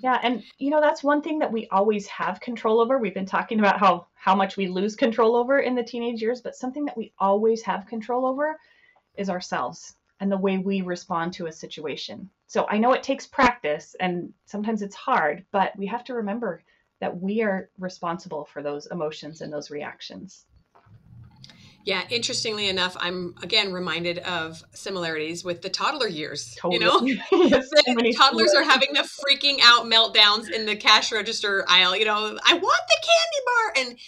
Yeah, 0.00 0.18
and 0.22 0.44
you 0.58 0.70
know 0.70 0.80
that's 0.80 1.02
one 1.02 1.22
thing 1.22 1.40
that 1.40 1.50
we 1.50 1.66
always 1.68 2.06
have 2.06 2.40
control 2.40 2.80
over. 2.80 2.98
We've 2.98 3.14
been 3.14 3.26
talking 3.26 3.58
about 3.58 3.78
how 3.78 4.06
how 4.14 4.34
much 4.34 4.56
we 4.56 4.68
lose 4.68 4.94
control 4.94 5.34
over 5.34 5.58
in 5.58 5.74
the 5.74 5.82
teenage 5.82 6.22
years, 6.22 6.40
but 6.40 6.54
something 6.54 6.84
that 6.84 6.96
we 6.96 7.12
always 7.18 7.62
have 7.62 7.87
control 7.87 8.24
over 8.26 8.58
is 9.16 9.28
ourselves 9.28 9.96
and 10.20 10.30
the 10.30 10.37
way 10.37 10.58
we 10.58 10.82
respond 10.82 11.32
to 11.32 11.46
a 11.46 11.52
situation. 11.52 12.28
So 12.46 12.66
I 12.68 12.78
know 12.78 12.92
it 12.92 13.02
takes 13.02 13.26
practice 13.26 13.94
and 14.00 14.32
sometimes 14.46 14.82
it's 14.82 14.94
hard, 14.94 15.44
but 15.52 15.76
we 15.76 15.87
have 15.87 16.04
to 16.04 16.14
remember 16.14 16.62
that 17.00 17.20
we 17.20 17.42
are 17.42 17.70
responsible 17.78 18.44
for 18.44 18.62
those 18.62 18.87
emotions 18.87 19.40
and 19.40 19.52
those 19.52 19.70
reactions. 19.70 20.46
Yeah, 21.84 22.02
interestingly 22.10 22.68
enough, 22.68 22.96
I'm 23.00 23.34
again 23.42 23.72
reminded 23.72 24.18
of 24.18 24.62
similarities 24.74 25.44
with 25.44 25.62
the 25.62 25.70
toddler 25.70 26.08
years. 26.08 26.54
Totally. 26.58 27.12
You 27.12 27.16
know, 27.16 27.30
so 27.60 28.12
toddlers 28.16 28.54
are 28.54 28.62
having 28.62 28.92
the 28.92 29.08
freaking 29.08 29.58
out 29.62 29.86
meltdowns 29.86 30.50
in 30.50 30.66
the 30.66 30.76
cash 30.76 31.12
register 31.12 31.64
aisle. 31.68 31.96
You 31.96 32.04
know, 32.04 32.38
I 32.44 32.52
want 32.54 32.82
the 32.88 33.06
candy 33.06 33.42
bar, 33.46 33.72
and 33.84 33.98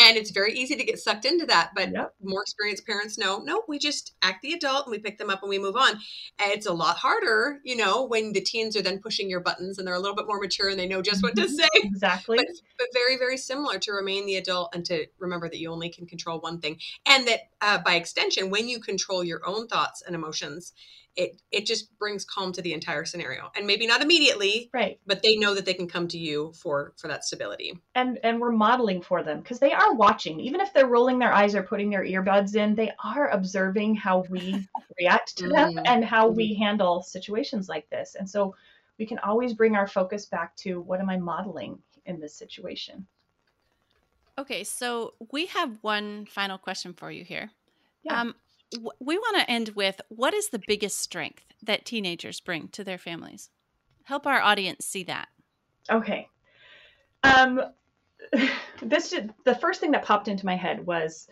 and 0.00 0.16
it's 0.16 0.30
very 0.30 0.54
easy 0.54 0.76
to 0.76 0.84
get 0.84 0.98
sucked 0.98 1.24
into 1.24 1.46
that. 1.46 1.70
But 1.74 1.90
Yep. 1.92 2.14
more 2.22 2.42
experienced 2.42 2.86
parents 2.86 3.18
know, 3.18 3.38
no, 3.38 3.62
we 3.68 3.78
just 3.78 4.14
act 4.22 4.42
the 4.42 4.52
adult 4.52 4.86
and 4.86 4.92
we 4.92 4.98
pick 4.98 5.18
them 5.18 5.30
up 5.30 5.42
and 5.42 5.50
we 5.50 5.58
move 5.58 5.76
on. 5.76 5.92
And 6.38 6.52
it's 6.52 6.66
a 6.66 6.72
lot 6.72 6.96
harder, 6.96 7.60
you 7.64 7.76
know, 7.76 8.04
when 8.06 8.32
the 8.32 8.40
teens 8.40 8.76
are 8.76 8.82
then 8.82 9.00
pushing 9.00 9.30
your 9.30 9.40
buttons 9.40 9.78
and 9.78 9.86
they're 9.86 9.94
a 9.94 10.00
little 10.00 10.16
bit 10.16 10.26
more 10.26 10.40
mature 10.40 10.68
and 10.68 10.78
they 10.78 10.86
know 10.88 11.02
just 11.02 11.22
what 11.22 11.36
to 11.36 11.48
Mhm. 11.48 11.56
say 11.56 11.68
Exactly. 11.84 12.38
but, 12.38 12.46
but 12.78 12.86
very 12.94 13.16
very 13.18 13.36
similar 13.36 13.78
to 13.78 13.92
remain 13.92 14.26
the 14.26 14.36
adult 14.36 14.74
and 14.74 14.84
to 14.86 15.06
remember 15.18 15.48
that 15.48 15.58
you 15.58 15.70
only 15.70 15.90
can 15.90 16.06
control 16.06 16.40
one 16.40 16.60
thing 16.60 16.78
and 17.06 17.26
that 17.28 17.40
uh, 17.60 17.78
by 17.78 17.94
extension 17.94 18.50
when 18.50 18.68
you 18.68 18.80
control 18.80 19.22
your 19.24 19.40
own 19.46 19.66
thoughts 19.66 20.02
and 20.02 20.14
emotions 20.14 20.72
it 21.16 21.40
it 21.50 21.66
just 21.66 21.96
brings 21.98 22.24
calm 22.24 22.52
to 22.52 22.62
the 22.62 22.72
entire 22.72 23.04
scenario 23.04 23.50
and 23.56 23.66
maybe 23.66 23.86
not 23.86 24.02
immediately 24.02 24.70
right. 24.72 24.98
but 25.06 25.22
they 25.22 25.36
know 25.36 25.54
that 25.54 25.64
they 25.64 25.74
can 25.74 25.88
come 25.88 26.06
to 26.08 26.18
you 26.18 26.52
for 26.54 26.92
for 26.96 27.08
that 27.08 27.24
stability 27.24 27.78
and 27.94 28.18
and 28.22 28.40
we're 28.40 28.52
modeling 28.52 29.02
for 29.02 29.22
them 29.22 29.40
because 29.40 29.58
they 29.58 29.72
are 29.72 29.94
watching 29.94 30.40
even 30.40 30.60
if 30.60 30.72
they're 30.72 30.86
rolling 30.86 31.18
their 31.18 31.32
eyes 31.32 31.54
or 31.54 31.62
putting 31.62 31.90
their 31.90 32.04
earbuds 32.04 32.54
in 32.54 32.74
they 32.74 32.92
are 33.04 33.28
observing 33.30 33.94
how 33.94 34.24
we 34.30 34.66
react 34.98 35.36
to 35.36 35.48
them 35.48 35.74
Mhm. 35.74 35.82
and 35.86 36.04
how 36.04 36.28
we 36.28 36.54
handle 36.54 37.02
situations 37.02 37.68
like 37.68 37.88
this 37.90 38.14
and 38.14 38.28
so 38.28 38.54
we 38.98 39.06
can 39.06 39.18
always 39.18 39.54
bring 39.54 39.76
our 39.76 39.86
focus 39.86 40.26
back 40.26 40.54
to 40.56 40.80
what 40.80 41.00
am 41.00 41.10
i 41.10 41.16
modeling 41.16 41.78
in 42.06 42.20
this 42.20 42.34
situation 42.34 43.06
Okay, 44.38 44.64
so 44.64 45.14
we 45.32 45.46
have 45.46 45.76
one 45.82 46.24
final 46.24 46.56
question 46.56 46.94
for 46.94 47.10
you 47.10 47.24
here. 47.24 47.50
Yeah. 48.04 48.20
Um, 48.20 48.28
w- 48.28 48.34
we 49.00 49.18
want 49.18 49.38
to 49.38 49.50
end 49.50 49.70
with 49.70 50.00
what 50.08 50.34
is 50.34 50.48
the 50.48 50.62
biggest 50.66 50.98
strength 50.98 51.44
that 51.62 51.84
teenagers 51.84 52.40
bring 52.40 52.68
to 52.68 52.84
their 52.84 52.98
families? 52.98 53.50
Help 54.04 54.26
our 54.26 54.40
audience 54.40 54.84
see 54.84 55.04
that. 55.04 55.28
okay 55.90 56.28
um 57.22 57.60
this 58.82 59.14
the 59.44 59.54
first 59.54 59.80
thing 59.80 59.90
that 59.90 60.04
popped 60.04 60.28
into 60.28 60.46
my 60.46 60.56
head 60.56 60.86
was 60.86 61.28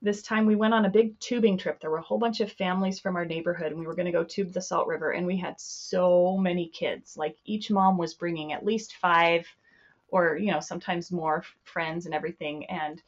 this 0.00 0.22
time 0.22 0.46
we 0.46 0.54
went 0.54 0.72
on 0.74 0.84
a 0.84 0.90
big 0.90 1.18
tubing 1.18 1.58
trip 1.58 1.80
there 1.80 1.90
were 1.90 1.98
a 1.98 2.02
whole 2.02 2.18
bunch 2.18 2.40
of 2.40 2.52
families 2.52 3.00
from 3.00 3.16
our 3.16 3.24
neighborhood 3.24 3.72
and 3.72 3.80
we 3.80 3.86
were 3.86 3.94
going 3.94 4.06
to 4.06 4.12
go 4.12 4.24
tube 4.24 4.52
the 4.52 4.60
salt 4.60 4.86
river 4.86 5.10
and 5.10 5.26
we 5.26 5.36
had 5.36 5.58
so 5.60 6.36
many 6.36 6.68
kids 6.68 7.16
like 7.16 7.36
each 7.44 7.70
mom 7.70 7.98
was 7.98 8.14
bringing 8.14 8.52
at 8.52 8.64
least 8.64 8.94
five 8.96 9.46
or 10.10 10.36
you 10.36 10.50
know 10.50 10.60
sometimes 10.60 11.10
more 11.10 11.44
friends 11.64 12.06
and 12.06 12.14
everything 12.14 12.64
and 12.66 13.02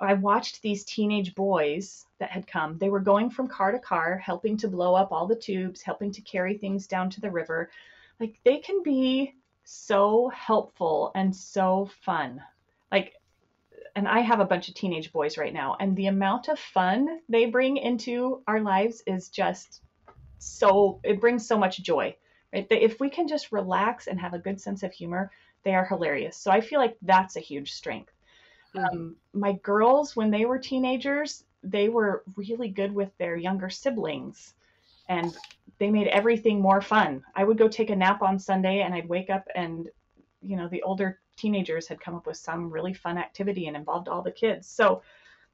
i 0.00 0.14
watched 0.14 0.62
these 0.62 0.84
teenage 0.84 1.34
boys 1.34 2.06
that 2.18 2.30
had 2.30 2.46
come 2.46 2.78
they 2.78 2.90
were 2.90 3.00
going 3.00 3.30
from 3.30 3.48
car 3.48 3.72
to 3.72 3.78
car 3.78 4.16
helping 4.18 4.56
to 4.56 4.68
blow 4.68 4.94
up 4.94 5.12
all 5.12 5.26
the 5.26 5.36
tubes 5.36 5.82
helping 5.82 6.10
to 6.10 6.20
carry 6.22 6.56
things 6.56 6.86
down 6.86 7.10
to 7.10 7.20
the 7.20 7.30
river 7.30 7.70
like 8.20 8.38
they 8.44 8.58
can 8.58 8.82
be 8.82 9.34
so 9.64 10.30
helpful 10.34 11.10
and 11.14 11.34
so 11.34 11.90
fun 12.02 12.40
like 12.92 13.14
and 13.96 14.06
I 14.06 14.20
have 14.20 14.40
a 14.40 14.44
bunch 14.44 14.68
of 14.68 14.74
teenage 14.74 15.10
boys 15.10 15.38
right 15.38 15.54
now, 15.54 15.74
and 15.80 15.96
the 15.96 16.08
amount 16.08 16.48
of 16.48 16.58
fun 16.58 17.20
they 17.30 17.46
bring 17.46 17.78
into 17.78 18.42
our 18.46 18.60
lives 18.60 19.02
is 19.06 19.30
just 19.30 19.80
so, 20.38 21.00
it 21.02 21.18
brings 21.18 21.48
so 21.48 21.58
much 21.58 21.82
joy. 21.82 22.14
Right? 22.52 22.66
If 22.70 23.00
we 23.00 23.08
can 23.08 23.26
just 23.26 23.52
relax 23.52 24.06
and 24.06 24.20
have 24.20 24.34
a 24.34 24.38
good 24.38 24.60
sense 24.60 24.82
of 24.82 24.92
humor, 24.92 25.32
they 25.64 25.74
are 25.74 25.86
hilarious. 25.86 26.36
So 26.36 26.50
I 26.50 26.60
feel 26.60 26.78
like 26.78 26.98
that's 27.00 27.36
a 27.36 27.40
huge 27.40 27.72
strength. 27.72 28.12
Um, 28.76 29.16
my 29.32 29.52
girls, 29.62 30.16
when 30.16 30.30
they 30.30 30.44
were 30.44 30.58
teenagers, 30.58 31.44
they 31.62 31.88
were 31.88 32.22
really 32.36 32.68
good 32.68 32.92
with 32.92 33.16
their 33.18 33.36
younger 33.36 33.70
siblings 33.70 34.54
and 35.08 35.36
they 35.78 35.90
made 35.90 36.08
everything 36.08 36.60
more 36.60 36.80
fun. 36.80 37.22
I 37.34 37.44
would 37.44 37.58
go 37.58 37.68
take 37.68 37.90
a 37.90 37.96
nap 37.96 38.22
on 38.22 38.38
Sunday 38.38 38.80
and 38.80 38.94
I'd 38.94 39.08
wake 39.08 39.30
up 39.30 39.46
and, 39.54 39.88
you 40.42 40.56
know, 40.56 40.68
the 40.68 40.82
older 40.82 41.20
teenagers 41.36 41.86
had 41.86 42.00
come 42.00 42.14
up 42.14 42.26
with 42.26 42.36
some 42.36 42.70
really 42.70 42.94
fun 42.94 43.18
activity 43.18 43.66
and 43.66 43.76
involved 43.76 44.08
all 44.08 44.22
the 44.22 44.30
kids. 44.30 44.68
So 44.68 45.02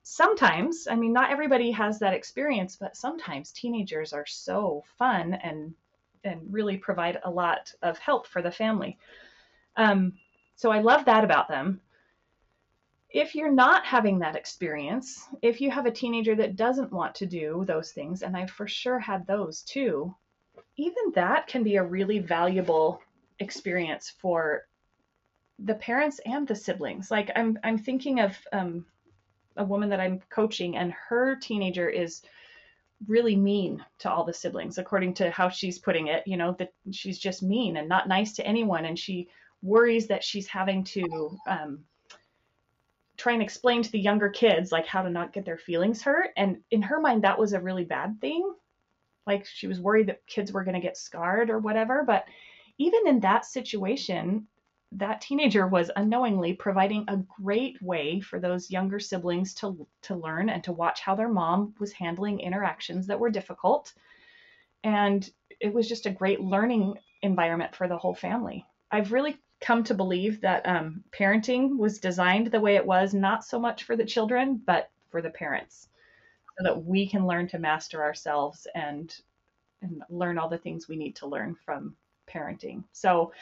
sometimes, 0.02 0.86
I 0.88 0.94
mean, 0.94 1.12
not 1.12 1.30
everybody 1.30 1.70
has 1.72 1.98
that 1.98 2.14
experience, 2.14 2.76
but 2.76 2.96
sometimes 2.96 3.52
teenagers 3.52 4.12
are 4.12 4.26
so 4.26 4.84
fun 4.98 5.34
and 5.34 5.74
and 6.24 6.40
really 6.52 6.76
provide 6.76 7.18
a 7.24 7.30
lot 7.30 7.72
of 7.82 7.98
help 7.98 8.28
for 8.28 8.42
the 8.42 8.50
family. 8.50 8.96
Um, 9.76 10.12
so 10.54 10.70
I 10.70 10.80
love 10.80 11.04
that 11.06 11.24
about 11.24 11.48
them. 11.48 11.80
If 13.12 13.34
you're 13.34 13.52
not 13.52 13.84
having 13.84 14.18
that 14.20 14.36
experience, 14.36 15.28
if 15.42 15.60
you 15.60 15.70
have 15.70 15.84
a 15.84 15.90
teenager 15.90 16.34
that 16.36 16.56
doesn't 16.56 16.92
want 16.92 17.14
to 17.16 17.26
do 17.26 17.64
those 17.66 17.92
things, 17.92 18.22
and 18.22 18.36
I've 18.36 18.50
for 18.50 18.66
sure 18.66 18.98
had 18.98 19.26
those 19.26 19.62
too, 19.62 20.14
even 20.76 21.12
that 21.14 21.46
can 21.46 21.62
be 21.62 21.76
a 21.76 21.84
really 21.84 22.18
valuable 22.18 23.02
experience 23.38 24.10
for 24.18 24.66
the 25.58 25.74
parents 25.74 26.20
and 26.24 26.48
the 26.48 26.54
siblings. 26.54 27.10
Like 27.10 27.30
I'm 27.36 27.58
I'm 27.62 27.78
thinking 27.78 28.20
of 28.20 28.36
um, 28.52 28.86
a 29.56 29.64
woman 29.64 29.90
that 29.90 30.00
I'm 30.00 30.20
coaching, 30.30 30.76
and 30.76 30.92
her 30.92 31.36
teenager 31.36 31.88
is 31.88 32.22
really 33.08 33.36
mean 33.36 33.84
to 33.98 34.10
all 34.10 34.24
the 34.24 34.32
siblings, 34.32 34.78
according 34.78 35.14
to 35.14 35.30
how 35.30 35.48
she's 35.48 35.78
putting 35.78 36.06
it. 36.06 36.26
You 36.26 36.38
know 36.38 36.56
that 36.58 36.72
she's 36.90 37.18
just 37.18 37.42
mean 37.42 37.76
and 37.76 37.88
not 37.88 38.08
nice 38.08 38.32
to 38.34 38.46
anyone, 38.46 38.86
and 38.86 38.98
she 38.98 39.28
worries 39.60 40.08
that 40.08 40.24
she's 40.24 40.46
having 40.48 40.82
to 40.82 41.38
um, 41.46 41.84
try 43.22 43.34
and 43.34 43.42
explain 43.42 43.82
to 43.82 43.92
the 43.92 44.00
younger 44.00 44.28
kids 44.28 44.72
like 44.72 44.84
how 44.84 45.00
to 45.00 45.08
not 45.08 45.32
get 45.32 45.44
their 45.44 45.56
feelings 45.56 46.02
hurt. 46.02 46.30
And 46.36 46.58
in 46.72 46.82
her 46.82 47.00
mind, 47.00 47.22
that 47.22 47.38
was 47.38 47.52
a 47.52 47.60
really 47.60 47.84
bad 47.84 48.20
thing. 48.20 48.52
Like 49.28 49.46
she 49.46 49.68
was 49.68 49.80
worried 49.80 50.08
that 50.08 50.26
kids 50.26 50.50
were 50.50 50.64
going 50.64 50.74
to 50.74 50.80
get 50.80 50.96
scarred 50.96 51.48
or 51.48 51.60
whatever. 51.60 52.02
But 52.04 52.24
even 52.78 53.06
in 53.06 53.20
that 53.20 53.44
situation, 53.44 54.48
that 54.90 55.20
teenager 55.20 55.68
was 55.68 55.92
unknowingly 55.94 56.54
providing 56.54 57.04
a 57.06 57.22
great 57.40 57.80
way 57.80 58.20
for 58.20 58.40
those 58.40 58.72
younger 58.72 58.98
siblings 58.98 59.54
to 59.54 59.86
to 60.02 60.16
learn 60.16 60.50
and 60.50 60.64
to 60.64 60.72
watch 60.72 61.00
how 61.00 61.14
their 61.14 61.28
mom 61.28 61.74
was 61.78 61.92
handling 61.92 62.40
interactions 62.40 63.06
that 63.06 63.18
were 63.18 63.30
difficult 63.30 63.94
and 64.84 65.30
it 65.60 65.72
was 65.72 65.88
just 65.88 66.04
a 66.04 66.10
great 66.10 66.40
learning 66.40 66.94
environment 67.22 67.74
for 67.74 67.88
the 67.88 67.96
whole 67.96 68.14
family 68.14 68.66
i've 68.90 69.12
really 69.12 69.38
come 69.62 69.84
to 69.84 69.94
believe 69.94 70.40
that 70.40 70.66
um, 70.66 71.02
parenting 71.12 71.78
was 71.78 71.98
designed 71.98 72.48
the 72.48 72.60
way 72.60 72.76
it 72.76 72.84
was 72.84 73.14
not 73.14 73.44
so 73.44 73.58
much 73.58 73.84
for 73.84 73.96
the 73.96 74.04
children 74.04 74.60
but 74.66 74.90
for 75.10 75.22
the 75.22 75.30
parents. 75.30 75.88
So 76.58 76.64
that 76.64 76.84
we 76.84 77.08
can 77.08 77.26
learn 77.26 77.48
to 77.48 77.58
master 77.58 78.02
ourselves 78.02 78.66
and 78.74 79.14
and 79.80 80.02
learn 80.10 80.38
all 80.38 80.48
the 80.48 80.58
things 80.58 80.86
we 80.86 80.96
need 80.96 81.16
to 81.16 81.26
learn 81.26 81.56
from 81.64 81.96
parenting. 82.28 82.84
So 82.92 83.32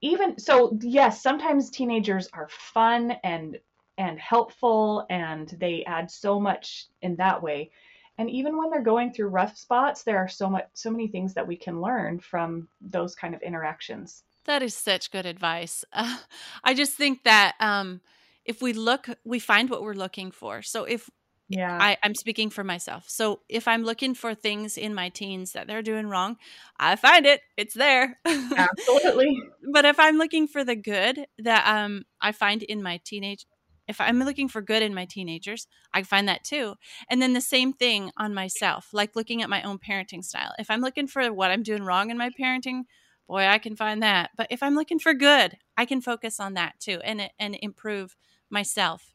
even 0.00 0.38
so 0.38 0.78
yes 0.80 1.22
sometimes 1.22 1.70
teenagers 1.70 2.28
are 2.32 2.48
fun 2.48 3.12
and 3.24 3.58
and 3.98 4.18
helpful 4.18 5.06
and 5.10 5.48
they 5.58 5.84
add 5.84 6.10
so 6.10 6.38
much 6.38 6.86
in 7.02 7.16
that 7.16 7.42
way. 7.42 7.70
And 8.18 8.30
even 8.30 8.56
when 8.56 8.70
they're 8.70 8.82
going 8.82 9.12
through 9.12 9.28
rough 9.28 9.56
spots 9.56 10.04
there 10.04 10.18
are 10.18 10.28
so 10.28 10.48
much 10.48 10.66
so 10.74 10.90
many 10.90 11.08
things 11.08 11.34
that 11.34 11.46
we 11.46 11.56
can 11.56 11.80
learn 11.80 12.20
from 12.20 12.68
those 12.80 13.14
kind 13.14 13.34
of 13.34 13.42
interactions 13.42 14.22
That 14.44 14.62
is 14.62 14.74
such 14.74 15.10
good 15.10 15.26
advice. 15.26 15.84
Uh, 15.92 16.18
I 16.64 16.74
just 16.74 16.94
think 16.94 17.24
that 17.24 17.54
um, 17.60 18.00
if 18.44 18.60
we 18.60 18.72
look, 18.72 19.08
we 19.24 19.38
find 19.38 19.70
what 19.70 19.82
we're 19.82 19.94
looking 19.94 20.30
for. 20.30 20.62
So 20.62 20.84
if 20.84 21.08
yeah 21.48 21.80
I, 21.80 21.96
I'm 22.02 22.14
speaking 22.14 22.50
for 22.50 22.64
myself, 22.64 23.08
so 23.08 23.40
if 23.48 23.66
I'm 23.66 23.84
looking 23.84 24.14
for 24.14 24.34
things 24.34 24.76
in 24.76 24.94
my 24.94 25.08
teens 25.08 25.52
that 25.52 25.66
they're 25.66 25.82
doing 25.82 26.06
wrong, 26.08 26.36
I 26.78 26.96
find 26.96 27.26
it. 27.26 27.40
It's 27.56 27.74
there. 27.74 28.18
absolutely 28.56 29.42
but 29.72 29.84
if 29.84 29.98
I'm 29.98 30.16
looking 30.16 30.46
for 30.48 30.64
the 30.64 30.76
good 30.76 31.26
that 31.38 31.66
um 31.66 32.04
I 32.20 32.32
find 32.32 32.62
in 32.62 32.82
my 32.82 33.00
teenage 33.04 33.46
if 33.88 34.00
I'm 34.00 34.20
looking 34.20 34.48
for 34.48 34.62
good 34.62 34.82
in 34.82 34.94
my 34.94 35.04
teenagers, 35.04 35.66
I 35.92 36.04
find 36.04 36.28
that 36.28 36.44
too. 36.44 36.74
And 37.10 37.20
then 37.20 37.32
the 37.32 37.40
same 37.40 37.72
thing 37.72 38.10
on 38.16 38.32
myself, 38.32 38.88
like 38.92 39.16
looking 39.16 39.42
at 39.42 39.50
my 39.50 39.60
own 39.62 39.78
parenting 39.78 40.24
style. 40.24 40.52
If 40.58 40.70
I'm 40.70 40.80
looking 40.80 41.08
for 41.08 41.32
what 41.32 41.50
I'm 41.50 41.64
doing 41.64 41.82
wrong 41.82 42.10
in 42.10 42.16
my 42.16 42.30
parenting, 42.30 42.82
boy, 43.32 43.46
I 43.46 43.58
can 43.58 43.76
find 43.76 44.02
that. 44.02 44.30
But 44.36 44.48
if 44.50 44.62
I'm 44.62 44.74
looking 44.74 44.98
for 44.98 45.14
good, 45.14 45.56
I 45.76 45.86
can 45.86 46.02
focus 46.02 46.38
on 46.38 46.54
that 46.54 46.74
too 46.78 47.00
and 47.02 47.30
and 47.38 47.56
improve 47.62 48.16
myself 48.50 49.14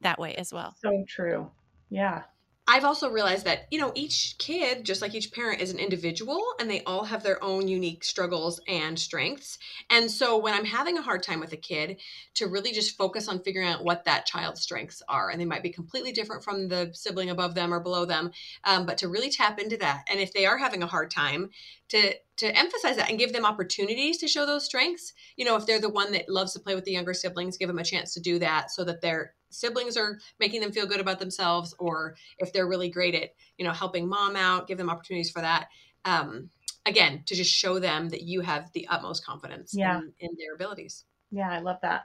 that 0.00 0.18
way 0.18 0.34
as 0.34 0.52
well. 0.52 0.74
so 0.82 1.04
true 1.08 1.50
yeah 1.88 2.22
I've 2.68 2.84
also 2.84 3.08
realized 3.08 3.44
that, 3.44 3.68
you 3.70 3.78
know, 3.78 3.92
each 3.94 4.36
kid, 4.38 4.84
just 4.84 5.00
like 5.00 5.14
each 5.14 5.32
parent, 5.32 5.60
is 5.60 5.70
an 5.70 5.78
individual 5.78 6.42
and 6.58 6.68
they 6.68 6.82
all 6.82 7.04
have 7.04 7.22
their 7.22 7.42
own 7.42 7.68
unique 7.68 8.02
struggles 8.02 8.60
and 8.66 8.98
strengths. 8.98 9.58
And 9.88 10.10
so 10.10 10.36
when 10.36 10.52
I'm 10.52 10.64
having 10.64 10.98
a 10.98 11.02
hard 11.02 11.22
time 11.22 11.38
with 11.38 11.52
a 11.52 11.56
kid, 11.56 12.00
to 12.34 12.48
really 12.48 12.72
just 12.72 12.96
focus 12.96 13.28
on 13.28 13.38
figuring 13.38 13.68
out 13.68 13.84
what 13.84 14.04
that 14.04 14.26
child's 14.26 14.62
strengths 14.62 15.00
are. 15.08 15.30
And 15.30 15.40
they 15.40 15.44
might 15.44 15.62
be 15.62 15.70
completely 15.70 16.10
different 16.10 16.42
from 16.42 16.66
the 16.66 16.90
sibling 16.92 17.30
above 17.30 17.54
them 17.54 17.72
or 17.72 17.78
below 17.78 18.04
them, 18.04 18.32
um, 18.64 18.84
but 18.84 18.98
to 18.98 19.08
really 19.08 19.30
tap 19.30 19.60
into 19.60 19.76
that. 19.76 20.04
And 20.10 20.18
if 20.18 20.32
they 20.32 20.44
are 20.44 20.58
having 20.58 20.82
a 20.82 20.88
hard 20.88 21.10
time, 21.10 21.50
to 21.88 22.14
to 22.36 22.58
emphasize 22.58 22.96
that 22.96 23.08
and 23.08 23.18
give 23.18 23.32
them 23.32 23.46
opportunities 23.46 24.18
to 24.18 24.28
show 24.28 24.44
those 24.44 24.64
strengths. 24.64 25.12
You 25.36 25.44
know, 25.44 25.56
if 25.56 25.66
they're 25.66 25.80
the 25.80 25.88
one 25.88 26.12
that 26.12 26.28
loves 26.28 26.52
to 26.52 26.60
play 26.60 26.74
with 26.74 26.84
the 26.84 26.92
younger 26.92 27.14
siblings, 27.14 27.56
give 27.56 27.68
them 27.68 27.78
a 27.78 27.84
chance 27.84 28.12
to 28.14 28.20
do 28.20 28.38
that 28.40 28.70
so 28.70 28.84
that 28.84 29.00
their 29.00 29.34
siblings 29.50 29.96
are 29.96 30.18
making 30.38 30.60
them 30.60 30.72
feel 30.72 30.86
good 30.86 31.00
about 31.00 31.18
themselves 31.18 31.74
or 31.78 32.16
if 32.38 32.52
they're 32.52 32.66
really 32.66 32.88
great 32.88 33.14
at, 33.14 33.30
you 33.58 33.64
know, 33.64 33.72
helping 33.72 34.08
mom 34.08 34.36
out, 34.36 34.66
give 34.66 34.78
them 34.78 34.90
opportunities 34.90 35.30
for 35.30 35.40
that. 35.40 35.68
Um, 36.04 36.50
again, 36.84 37.22
to 37.26 37.34
just 37.34 37.52
show 37.52 37.78
them 37.78 38.08
that 38.10 38.22
you 38.22 38.40
have 38.40 38.70
the 38.72 38.86
utmost 38.88 39.24
confidence 39.24 39.74
yeah. 39.74 39.98
in, 39.98 40.12
in 40.20 40.30
their 40.38 40.54
abilities. 40.54 41.04
Yeah, 41.30 41.50
I 41.50 41.58
love 41.58 41.78
that. 41.82 42.02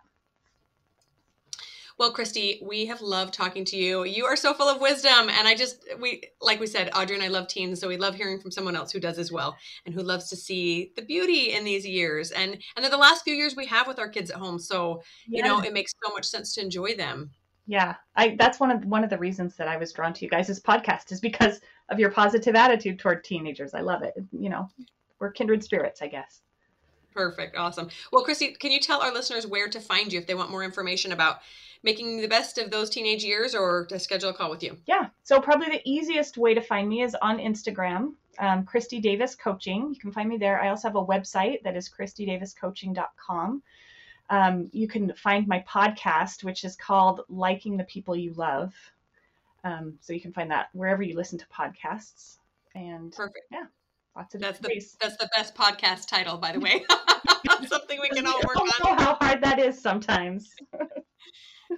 Well, 1.97 2.11
Christy, 2.11 2.61
we 2.63 2.85
have 2.87 3.01
loved 3.01 3.33
talking 3.33 3.65
to 3.65 3.77
you. 3.77 4.05
You 4.05 4.25
are 4.25 4.35
so 4.35 4.53
full 4.53 4.67
of 4.67 4.81
wisdom. 4.81 5.29
And 5.29 5.47
I 5.47 5.55
just, 5.55 5.83
we, 5.99 6.23
like 6.41 6.59
we 6.59 6.67
said, 6.67 6.89
Audrey 6.95 7.15
and 7.15 7.23
I 7.23 7.27
love 7.27 7.47
teens. 7.47 7.79
So 7.79 7.87
we 7.87 7.97
love 7.97 8.15
hearing 8.15 8.39
from 8.39 8.51
someone 8.51 8.75
else 8.75 8.91
who 8.91 8.99
does 8.99 9.19
as 9.19 9.31
well 9.31 9.55
and 9.85 9.93
who 9.93 10.01
loves 10.01 10.29
to 10.29 10.35
see 10.35 10.91
the 10.95 11.01
beauty 11.01 11.53
in 11.53 11.63
these 11.63 11.85
years. 11.85 12.31
And, 12.31 12.57
and 12.75 12.83
they're 12.83 12.89
the 12.89 12.97
last 12.97 13.23
few 13.23 13.35
years 13.35 13.55
we 13.55 13.67
have 13.67 13.87
with 13.87 13.99
our 13.99 14.09
kids 14.09 14.31
at 14.31 14.37
home. 14.37 14.57
So, 14.57 15.03
yeah. 15.27 15.37
you 15.37 15.43
know, 15.43 15.59
it 15.61 15.73
makes 15.73 15.93
so 16.03 16.13
much 16.13 16.25
sense 16.25 16.55
to 16.55 16.61
enjoy 16.61 16.95
them. 16.95 17.29
Yeah. 17.67 17.95
I, 18.15 18.35
that's 18.39 18.59
one 18.59 18.71
of, 18.71 18.85
one 18.85 19.03
of 19.03 19.09
the 19.09 19.17
reasons 19.17 19.55
that 19.57 19.67
I 19.67 19.77
was 19.77 19.93
drawn 19.93 20.13
to 20.13 20.25
you 20.25 20.31
guys' 20.31 20.59
podcast 20.59 21.11
is 21.11 21.19
because 21.19 21.61
of 21.89 21.99
your 21.99 22.09
positive 22.09 22.55
attitude 22.55 22.99
toward 22.99 23.23
teenagers. 23.23 23.73
I 23.73 23.81
love 23.81 24.01
it. 24.01 24.13
You 24.31 24.49
know, 24.49 24.69
we're 25.19 25.31
kindred 25.31 25.63
spirits, 25.63 26.01
I 26.01 26.07
guess. 26.07 26.41
Perfect. 27.13 27.57
Awesome. 27.57 27.89
Well, 28.13 28.23
Christy, 28.23 28.53
can 28.53 28.71
you 28.71 28.79
tell 28.79 29.01
our 29.01 29.13
listeners 29.13 29.45
where 29.45 29.67
to 29.67 29.81
find 29.81 30.13
you 30.13 30.19
if 30.19 30.27
they 30.27 30.33
want 30.33 30.49
more 30.49 30.63
information 30.63 31.11
about 31.11 31.39
making 31.83 32.21
the 32.21 32.27
best 32.27 32.57
of 32.57 32.71
those 32.71 32.89
teenage 32.89 33.23
years 33.23 33.55
or 33.55 33.85
to 33.87 33.99
schedule 33.99 34.29
a 34.29 34.33
call 34.33 34.49
with 34.49 34.63
you? 34.63 34.77
Yeah. 34.85 35.07
So, 35.23 35.39
probably 35.39 35.67
the 35.67 35.81
easiest 35.85 36.37
way 36.37 36.53
to 36.53 36.61
find 36.61 36.87
me 36.87 37.01
is 37.01 37.15
on 37.21 37.39
Instagram, 37.39 38.13
um, 38.39 38.65
Christy 38.65 38.99
Davis 38.99 39.35
Coaching. 39.35 39.93
You 39.93 39.99
can 39.99 40.11
find 40.11 40.29
me 40.29 40.37
there. 40.37 40.61
I 40.61 40.69
also 40.69 40.87
have 40.87 40.95
a 40.95 41.05
website 41.05 41.63
that 41.63 41.75
is 41.75 41.89
christydaviscoaching.com. 41.89 43.63
Um, 44.29 44.69
you 44.71 44.87
can 44.87 45.13
find 45.15 45.47
my 45.47 45.63
podcast, 45.67 46.43
which 46.43 46.63
is 46.63 46.75
called 46.75 47.21
Liking 47.27 47.77
the 47.77 47.83
People 47.83 48.15
You 48.15 48.33
Love. 48.33 48.73
Um, 49.63 49.95
so, 50.01 50.13
you 50.13 50.21
can 50.21 50.33
find 50.33 50.51
that 50.51 50.69
wherever 50.73 51.03
you 51.03 51.15
listen 51.15 51.39
to 51.39 51.45
podcasts. 51.47 52.37
And 52.75 53.11
perfect. 53.11 53.45
Yeah. 53.51 53.65
Lots 54.15 54.35
of 54.35 54.41
that's 54.41 54.59
the 54.59 54.83
that's 54.99 55.15
the 55.15 55.29
best 55.35 55.55
podcast 55.55 56.07
title, 56.07 56.37
by 56.37 56.51
the 56.51 56.59
way. 56.59 56.85
Something 57.67 57.99
we 58.01 58.09
can 58.09 58.27
all 58.27 58.41
work 58.45 58.59
on. 58.59 58.67
I 58.67 58.89
know 58.89 59.03
how 59.03 59.17
hard 59.21 59.41
that 59.43 59.59
is 59.59 59.79
sometimes. 59.79 60.53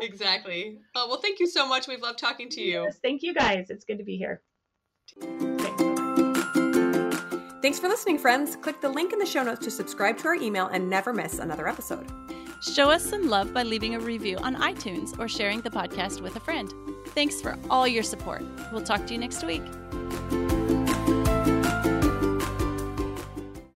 exactly. 0.01 0.79
Oh, 0.95 1.07
well, 1.07 1.19
thank 1.19 1.39
you 1.39 1.47
so 1.47 1.67
much. 1.67 1.87
We've 1.87 2.01
loved 2.01 2.19
talking 2.19 2.49
to 2.49 2.61
you. 2.61 2.83
Yes, 2.83 2.99
thank 3.01 3.23
you 3.23 3.33
guys. 3.33 3.69
It's 3.69 3.85
good 3.85 3.97
to 3.97 4.03
be 4.03 4.17
here. 4.17 4.41
Thanks 7.61 7.79
for 7.79 7.87
listening, 7.87 8.17
friends. 8.17 8.57
Click 8.57 8.81
the 8.81 8.89
link 8.89 9.13
in 9.13 9.19
the 9.19 9.25
show 9.25 9.41
notes 9.41 9.63
to 9.63 9.71
subscribe 9.71 10.17
to 10.19 10.27
our 10.27 10.35
email 10.35 10.67
and 10.67 10.89
never 10.89 11.13
miss 11.13 11.39
another 11.39 11.67
episode. 11.67 12.05
Show 12.61 12.89
us 12.89 13.03
some 13.03 13.29
love 13.29 13.53
by 13.53 13.63
leaving 13.63 13.95
a 13.95 13.99
review 13.99 14.37
on 14.37 14.55
iTunes 14.55 15.17
or 15.19 15.27
sharing 15.27 15.61
the 15.61 15.69
podcast 15.69 16.21
with 16.21 16.35
a 16.35 16.39
friend. 16.39 16.73
Thanks 17.07 17.41
for 17.41 17.57
all 17.69 17.87
your 17.87 18.03
support. 18.03 18.43
We'll 18.71 18.83
talk 18.83 19.05
to 19.07 19.13
you 19.13 19.19
next 19.19 19.43
week. 19.43 19.63